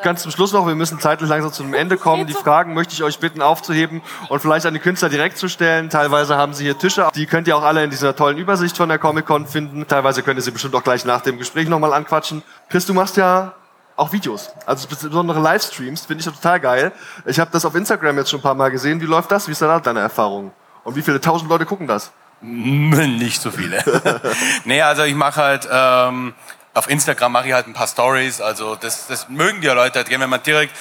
Ganz 0.01 0.23
zum 0.23 0.31
Schluss 0.31 0.51
noch, 0.53 0.65
wir 0.65 0.73
müssen 0.73 0.99
zeitlich 0.99 1.29
langsam 1.29 1.53
zum 1.53 1.73
Ende 1.75 1.97
kommen. 1.97 2.25
Die 2.25 2.33
Fragen 2.33 2.73
möchte 2.73 2.93
ich 2.93 3.03
euch 3.03 3.19
bitten 3.19 3.43
aufzuheben 3.43 4.01
und 4.29 4.39
vielleicht 4.39 4.65
an 4.65 4.73
die 4.73 4.79
Künstler 4.79 5.09
direkt 5.09 5.37
zu 5.37 5.47
stellen. 5.47 5.91
Teilweise 5.91 6.35
haben 6.35 6.53
sie 6.53 6.63
hier 6.63 6.77
Tische, 6.77 7.09
die 7.13 7.27
könnt 7.27 7.47
ihr 7.47 7.55
auch 7.55 7.61
alle 7.61 7.83
in 7.83 7.91
dieser 7.91 8.15
tollen 8.15 8.37
Übersicht 8.37 8.75
von 8.75 8.89
der 8.89 8.97
Comic-Con 8.97 9.45
finden. 9.45 9.87
Teilweise 9.87 10.23
könnt 10.23 10.39
ihr 10.39 10.41
sie 10.41 10.51
bestimmt 10.51 10.73
auch 10.73 10.83
gleich 10.83 11.05
nach 11.05 11.21
dem 11.21 11.37
Gespräch 11.37 11.67
nochmal 11.67 11.93
anquatschen. 11.93 12.41
Chris, 12.69 12.87
du 12.87 12.95
machst 12.95 13.17
ja 13.17 13.53
auch 13.95 14.11
Videos, 14.11 14.51
also 14.65 14.87
besondere 14.87 15.39
Livestreams, 15.39 16.07
finde 16.07 16.21
ich 16.21 16.25
total 16.25 16.59
geil. 16.59 16.91
Ich 17.25 17.39
habe 17.39 17.51
das 17.51 17.63
auf 17.63 17.75
Instagram 17.75 18.17
jetzt 18.17 18.31
schon 18.31 18.39
ein 18.39 18.43
paar 18.43 18.55
Mal 18.55 18.71
gesehen. 18.71 18.99
Wie 18.99 19.05
läuft 19.05 19.31
das? 19.31 19.47
Wie 19.47 19.51
ist 19.51 19.61
da 19.61 19.79
deine 19.79 19.99
Erfahrung? 19.99 20.51
Und 20.83 20.95
wie 20.95 21.03
viele 21.03 21.21
tausend 21.21 21.49
Leute 21.49 21.65
gucken 21.65 21.85
das? 21.85 22.11
Nicht 22.41 23.41
so 23.41 23.51
viele. 23.51 23.83
nee, 24.65 24.81
also 24.81 25.03
ich 25.03 25.15
mache 25.15 25.41
halt 25.41 25.69
ähm, 25.71 26.33
auf 26.73 26.89
Instagram 26.89 27.31
mache 27.31 27.47
ich 27.47 27.53
halt 27.53 27.67
ein 27.67 27.73
paar 27.73 27.87
Stories. 27.87 28.41
Also 28.41 28.75
das, 28.75 29.07
das 29.07 29.29
mögen 29.29 29.61
die 29.61 29.67
Leute 29.67 29.99
halt 29.99 30.09
gerne, 30.09 30.23
wenn 30.23 30.29
man 30.29 30.43
direkt 30.43 30.75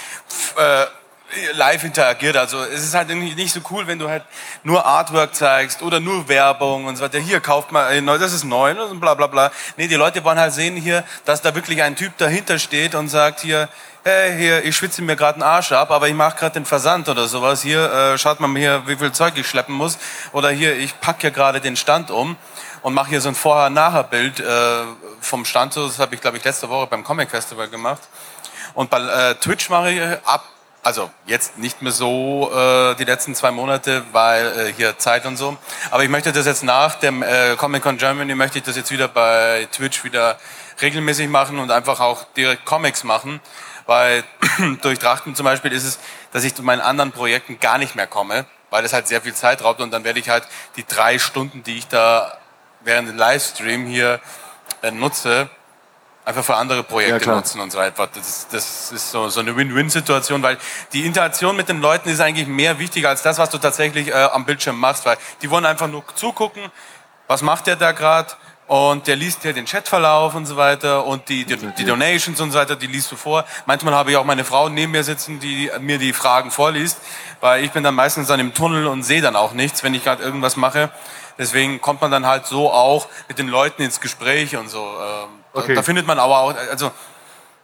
äh, 0.56 0.86
live 1.54 1.84
interagiert. 1.84 2.36
Also 2.36 2.62
es 2.62 2.84
ist 2.84 2.94
halt 2.94 3.08
nicht 3.08 3.52
so 3.52 3.60
cool, 3.70 3.86
wenn 3.86 3.98
du 3.98 4.08
halt 4.08 4.24
nur 4.62 4.84
Artwork 4.84 5.34
zeigst 5.34 5.82
oder 5.82 6.00
nur 6.00 6.28
Werbung 6.28 6.86
und 6.86 6.96
so 6.96 7.04
weiter. 7.04 7.18
Hier 7.18 7.40
kauft 7.40 7.72
man, 7.72 7.90
äh, 7.92 8.18
das 8.18 8.32
ist 8.32 8.44
neu 8.44 8.72
und 8.82 9.00
bla 9.00 9.14
bla 9.14 9.26
bla. 9.26 9.50
Nee, 9.76 9.88
die 9.88 9.94
Leute 9.94 10.24
wollen 10.24 10.38
halt 10.38 10.52
sehen 10.52 10.76
hier, 10.76 11.04
dass 11.24 11.42
da 11.42 11.54
wirklich 11.54 11.82
ein 11.82 11.96
Typ 11.96 12.16
dahinter 12.18 12.58
steht 12.58 12.94
und 12.94 13.08
sagt 13.08 13.40
hier, 13.40 13.68
hey, 14.04 14.36
hier, 14.36 14.64
ich 14.64 14.76
schwitze 14.76 15.00
mir 15.02 15.16
gerade 15.16 15.34
einen 15.34 15.42
Arsch 15.42 15.72
ab, 15.72 15.90
aber 15.90 16.08
ich 16.08 16.14
mache 16.14 16.36
gerade 16.36 16.54
den 16.54 16.64
Versand 16.64 17.08
oder 17.08 17.28
sowas. 17.28 17.62
Hier, 17.62 17.92
äh, 17.92 18.18
schaut 18.18 18.40
mal 18.40 18.50
hier, 18.56 18.82
wie 18.86 18.96
viel 18.96 19.12
Zeug 19.12 19.34
ich 19.36 19.46
schleppen 19.46 19.74
muss. 19.74 19.98
Oder 20.32 20.50
hier, 20.50 20.76
ich 20.76 20.98
pack 21.00 21.20
hier 21.20 21.30
gerade 21.30 21.60
den 21.60 21.76
Stand 21.76 22.10
um 22.10 22.36
und 22.82 22.94
mache 22.94 23.10
hier 23.10 23.20
so 23.20 23.28
ein 23.28 23.34
Vorher-Nachher-Bild 23.34 24.40
äh, 24.40 24.44
vom 25.22 25.44
Stand. 25.44 25.76
Das 25.76 25.98
habe 25.98 26.14
ich, 26.14 26.20
glaube 26.20 26.36
ich, 26.36 26.44
letzte 26.44 26.68
Woche 26.68 26.86
beim 26.86 27.04
Comic 27.04 27.30
Festival 27.30 27.68
gemacht. 27.68 28.02
Und 28.74 28.90
bei 28.90 29.00
äh, 29.00 29.34
Twitch 29.36 29.68
mache 29.70 29.90
ich 29.90 30.00
ab, 30.26 30.44
also 30.82 31.10
jetzt 31.26 31.58
nicht 31.58 31.82
mehr 31.82 31.92
so 31.92 32.50
äh, 32.52 32.94
die 32.96 33.04
letzten 33.04 33.34
zwei 33.34 33.50
Monate, 33.50 34.02
weil 34.12 34.46
äh, 34.46 34.72
hier 34.72 34.98
Zeit 34.98 35.26
und 35.26 35.36
so. 35.36 35.56
Aber 35.90 36.02
ich 36.02 36.08
möchte 36.08 36.32
das 36.32 36.46
jetzt 36.46 36.64
nach 36.64 36.96
dem 36.96 37.22
äh, 37.22 37.56
Comic 37.56 37.82
Con 37.82 37.98
Germany, 37.98 38.34
möchte 38.34 38.58
ich 38.58 38.64
das 38.64 38.76
jetzt 38.76 38.90
wieder 38.90 39.08
bei 39.08 39.68
Twitch 39.72 40.04
wieder 40.04 40.38
regelmäßig 40.80 41.28
machen 41.28 41.58
und 41.58 41.70
einfach 41.70 42.00
auch 42.00 42.24
direkt 42.36 42.64
Comics 42.64 43.04
machen. 43.04 43.40
Weil 43.86 44.24
durch 44.82 44.98
Trachten 44.98 45.34
zum 45.34 45.44
Beispiel 45.44 45.72
ist 45.72 45.84
es, 45.84 45.98
dass 46.32 46.44
ich 46.44 46.54
zu 46.54 46.62
meinen 46.62 46.80
anderen 46.80 47.12
Projekten 47.12 47.60
gar 47.60 47.78
nicht 47.78 47.94
mehr 47.94 48.06
komme, 48.06 48.46
weil 48.70 48.82
das 48.82 48.92
halt 48.92 49.06
sehr 49.06 49.20
viel 49.20 49.34
Zeit 49.34 49.62
raubt 49.62 49.80
und 49.80 49.90
dann 49.90 50.04
werde 50.04 50.18
ich 50.18 50.28
halt 50.28 50.44
die 50.76 50.86
drei 50.86 51.18
Stunden, 51.18 51.62
die 51.62 51.78
ich 51.78 51.88
da 51.88 52.38
während 52.80 53.08
dem 53.08 53.16
Livestream 53.16 53.86
hier 53.86 54.14
äh, 54.14 54.18
nutze, 54.90 55.48
einfach 56.24 56.44
für 56.44 56.56
andere 56.56 56.82
Projekte 56.82 57.26
ja, 57.26 57.36
nutzen 57.36 57.60
und 57.60 57.70
so 57.72 57.78
weiter. 57.78 58.08
Das, 58.14 58.48
das 58.48 58.92
ist 58.92 59.10
so, 59.10 59.28
so 59.28 59.40
eine 59.40 59.56
Win-Win-Situation, 59.56 60.42
weil 60.42 60.58
die 60.92 61.04
Interaktion 61.04 61.56
mit 61.56 61.68
den 61.68 61.80
Leuten 61.80 62.08
ist 62.08 62.20
eigentlich 62.20 62.46
mehr 62.46 62.78
wichtig 62.78 63.06
als 63.06 63.22
das, 63.22 63.38
was 63.38 63.50
du 63.50 63.58
tatsächlich 63.58 64.08
äh, 64.08 64.12
am 64.12 64.44
Bildschirm 64.44 64.78
machst, 64.78 65.04
weil 65.04 65.16
die 65.40 65.50
wollen 65.50 65.66
einfach 65.66 65.88
nur 65.88 66.04
zugucken, 66.14 66.62
was 67.26 67.42
macht 67.42 67.66
der 67.66 67.76
da 67.76 67.92
gerade 67.92 68.32
und 68.66 69.06
der 69.06 69.16
liest 69.16 69.44
dir 69.44 69.52
den 69.52 69.66
Chatverlauf 69.66 70.34
und 70.34 70.46
so 70.46 70.56
weiter 70.56 71.04
und 71.04 71.28
die, 71.28 71.44
die, 71.44 71.56
die, 71.56 71.84
Donations 71.84 72.40
und 72.40 72.52
so 72.52 72.58
weiter, 72.58 72.76
die 72.76 72.86
liest 72.86 73.10
du 73.10 73.16
vor. 73.16 73.44
Manchmal 73.66 73.94
habe 73.94 74.12
ich 74.12 74.16
auch 74.16 74.24
meine 74.24 74.44
Frau 74.44 74.68
neben 74.68 74.92
mir 74.92 75.04
sitzen, 75.04 75.40
die 75.40 75.70
mir 75.80 75.98
die 75.98 76.12
Fragen 76.12 76.50
vorliest, 76.50 76.98
weil 77.40 77.64
ich 77.64 77.70
bin 77.72 77.82
dann 77.82 77.94
meistens 77.94 78.28
dann 78.28 78.40
im 78.40 78.54
Tunnel 78.54 78.86
und 78.86 79.02
sehe 79.02 79.20
dann 79.20 79.36
auch 79.36 79.52
nichts, 79.52 79.82
wenn 79.82 79.94
ich 79.94 80.04
gerade 80.04 80.22
irgendwas 80.22 80.56
mache. 80.56 80.90
Deswegen 81.38 81.80
kommt 81.80 82.00
man 82.00 82.10
dann 82.10 82.26
halt 82.26 82.46
so 82.46 82.70
auch 82.70 83.08
mit 83.28 83.38
den 83.38 83.48
Leuten 83.48 83.82
ins 83.82 84.00
Gespräch 84.00 84.56
und 84.56 84.68
so. 84.68 84.80
Ähm, 84.80 85.28
okay. 85.52 85.74
Da 85.74 85.82
findet 85.82 86.06
man 86.06 86.18
aber 86.18 86.38
auch, 86.38 86.54
also 86.70 86.90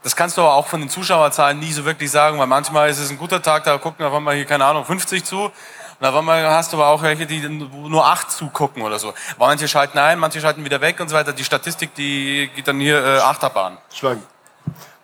das 0.02 0.16
kannst 0.16 0.36
du 0.36 0.42
aber 0.42 0.54
auch 0.54 0.66
von 0.66 0.80
den 0.80 0.88
Zuschauerzahlen 0.88 1.58
nie 1.58 1.72
so 1.72 1.84
wirklich 1.84 2.10
sagen, 2.10 2.38
weil 2.38 2.46
manchmal 2.46 2.88
ist 2.88 2.98
es 2.98 3.10
ein 3.10 3.18
guter 3.18 3.42
Tag, 3.42 3.64
da 3.64 3.78
gucken 3.78 4.04
auf 4.04 4.14
einmal 4.14 4.36
hier, 4.36 4.44
keine 4.44 4.64
Ahnung, 4.64 4.84
50 4.84 5.24
zu. 5.24 5.50
Und 6.00 6.06
auf 6.06 6.14
einmal 6.14 6.48
hast 6.48 6.72
du 6.72 6.76
aber 6.76 6.88
auch 6.88 7.02
welche, 7.02 7.26
die 7.26 7.40
nur 7.40 8.06
acht 8.06 8.30
zugucken 8.30 8.82
oder 8.82 9.00
so. 9.00 9.12
Manche 9.36 9.66
schalten 9.66 9.98
ein, 9.98 10.18
manche 10.18 10.40
schalten 10.40 10.64
wieder 10.64 10.80
weg 10.80 11.00
und 11.00 11.08
so 11.08 11.16
weiter. 11.16 11.32
Die 11.32 11.42
Statistik, 11.42 11.94
die 11.96 12.48
geht 12.54 12.68
dann 12.68 12.78
hier 12.78 13.04
äh, 13.04 13.18
Achterbahn. 13.18 13.78
Schwank. 13.92 14.22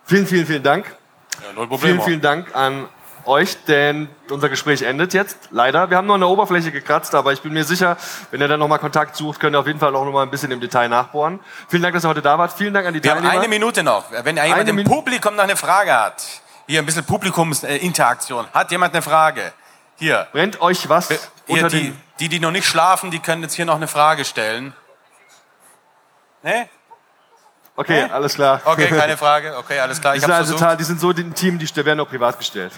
Vielen, 0.05 0.25
vielen, 0.25 0.45
vielen 0.45 0.63
Dank. 0.63 0.85
Ja, 1.45 1.53
null 1.53 1.67
Problem. 1.67 1.95
Vielen, 1.95 2.05
vielen 2.05 2.21
Dank 2.21 2.55
an 2.55 2.87
euch, 3.27 3.63
denn 3.65 4.09
unser 4.29 4.49
Gespräch 4.49 4.81
endet 4.81 5.13
jetzt. 5.13 5.37
Leider. 5.51 5.89
Wir 5.89 5.97
haben 5.97 6.07
nur 6.07 6.15
an 6.15 6.21
der 6.21 6.29
Oberfläche 6.29 6.71
gekratzt, 6.71 7.15
aber 7.15 7.33
ich 7.33 7.41
bin 7.41 7.53
mir 7.53 7.63
sicher, 7.63 7.97
wenn 8.31 8.41
ihr 8.41 8.47
dann 8.47 8.59
nochmal 8.59 8.79
Kontakt 8.79 9.15
sucht, 9.15 9.39
könnt 9.39 9.55
ihr 9.55 9.59
auf 9.59 9.67
jeden 9.67 9.79
Fall 9.79 9.95
auch 9.95 10.05
nochmal 10.05 10.23
ein 10.23 10.31
bisschen 10.31 10.51
im 10.51 10.59
Detail 10.59 10.89
nachbohren. 10.89 11.39
Vielen 11.69 11.83
Dank, 11.83 11.93
dass 11.93 12.05
ihr 12.05 12.09
heute 12.09 12.21
da 12.21 12.37
wart. 12.37 12.53
Vielen 12.53 12.73
Dank 12.73 12.87
an 12.87 12.93
die 12.93 13.03
Wir 13.03 13.11
Teilnehmer. 13.11 13.33
haben 13.33 13.39
eine 13.39 13.47
Minute 13.47 13.83
noch. 13.83 14.05
Wenn 14.23 14.37
jemand 14.37 14.69
im 14.69 14.83
Publikum 14.83 15.35
noch 15.35 15.43
eine 15.43 15.55
Frage 15.55 15.93
hat, 15.93 16.23
hier 16.67 16.79
ein 16.79 16.85
bisschen 16.85 17.05
Publikumsinteraktion. 17.05 18.47
Hat 18.53 18.71
jemand 18.71 18.93
eine 18.93 19.01
Frage? 19.01 19.53
Hier. 19.97 20.27
Brennt 20.31 20.61
euch 20.61 20.89
was 20.89 21.07
hier, 21.07 21.19
unter 21.47 21.69
die, 21.69 21.93
die, 22.19 22.29
die 22.29 22.39
noch 22.39 22.51
nicht 22.51 22.67
schlafen, 22.67 23.11
die 23.11 23.19
können 23.19 23.43
jetzt 23.43 23.53
hier 23.53 23.65
noch 23.65 23.75
eine 23.75 23.87
Frage 23.87 24.25
stellen. 24.25 24.73
Ne? 26.43 26.69
Okay, 27.77 28.01
ja? 28.07 28.13
alles 28.13 28.35
klar. 28.35 28.61
Okay, 28.63 28.87
keine 28.87 29.17
Frage. 29.17 29.57
Okay, 29.57 29.79
alles 29.79 29.99
klar. 29.99 30.15
Ich 30.15 30.21
die, 30.21 30.25
sind 30.25 30.33
also 30.33 30.53
total, 30.53 30.77
die 30.77 30.85
sind 30.85 30.99
so 30.99 31.11
im 31.11 31.33
Team, 31.33 31.59
die 31.59 31.75
werden 31.75 31.99
auch 31.99 32.07
privat 32.07 32.37
gestellt. 32.37 32.71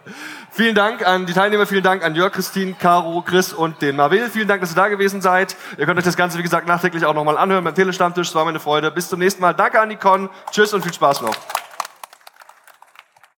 vielen 0.52 0.76
Dank 0.76 1.04
an 1.04 1.26
die 1.26 1.32
Teilnehmer, 1.32 1.66
vielen 1.66 1.82
Dank 1.82 2.04
an 2.04 2.14
Jörg, 2.14 2.32
Christine, 2.32 2.74
Caro, 2.78 3.20
Chris 3.22 3.52
und 3.52 3.82
den 3.82 3.96
Marvel. 3.96 4.30
Vielen 4.30 4.46
Dank, 4.46 4.60
dass 4.60 4.70
ihr 4.70 4.76
da 4.76 4.86
gewesen 4.86 5.20
seid. 5.20 5.56
Ihr 5.76 5.86
könnt 5.86 5.98
euch 5.98 6.04
das 6.04 6.16
Ganze, 6.16 6.38
wie 6.38 6.42
gesagt, 6.42 6.68
nachträglich 6.68 7.04
auch 7.04 7.14
nochmal 7.14 7.36
anhören 7.36 7.64
beim 7.64 7.74
Telestammtisch. 7.74 8.28
Es 8.28 8.34
war 8.34 8.44
meine 8.44 8.60
Freude. 8.60 8.92
Bis 8.92 9.08
zum 9.08 9.18
nächsten 9.18 9.42
Mal. 9.42 9.54
Danke 9.54 9.80
an 9.80 9.88
die 9.88 9.96
Con. 9.96 10.30
Tschüss 10.52 10.72
und 10.72 10.82
viel 10.82 10.94
Spaß 10.94 11.22
noch. 11.22 11.34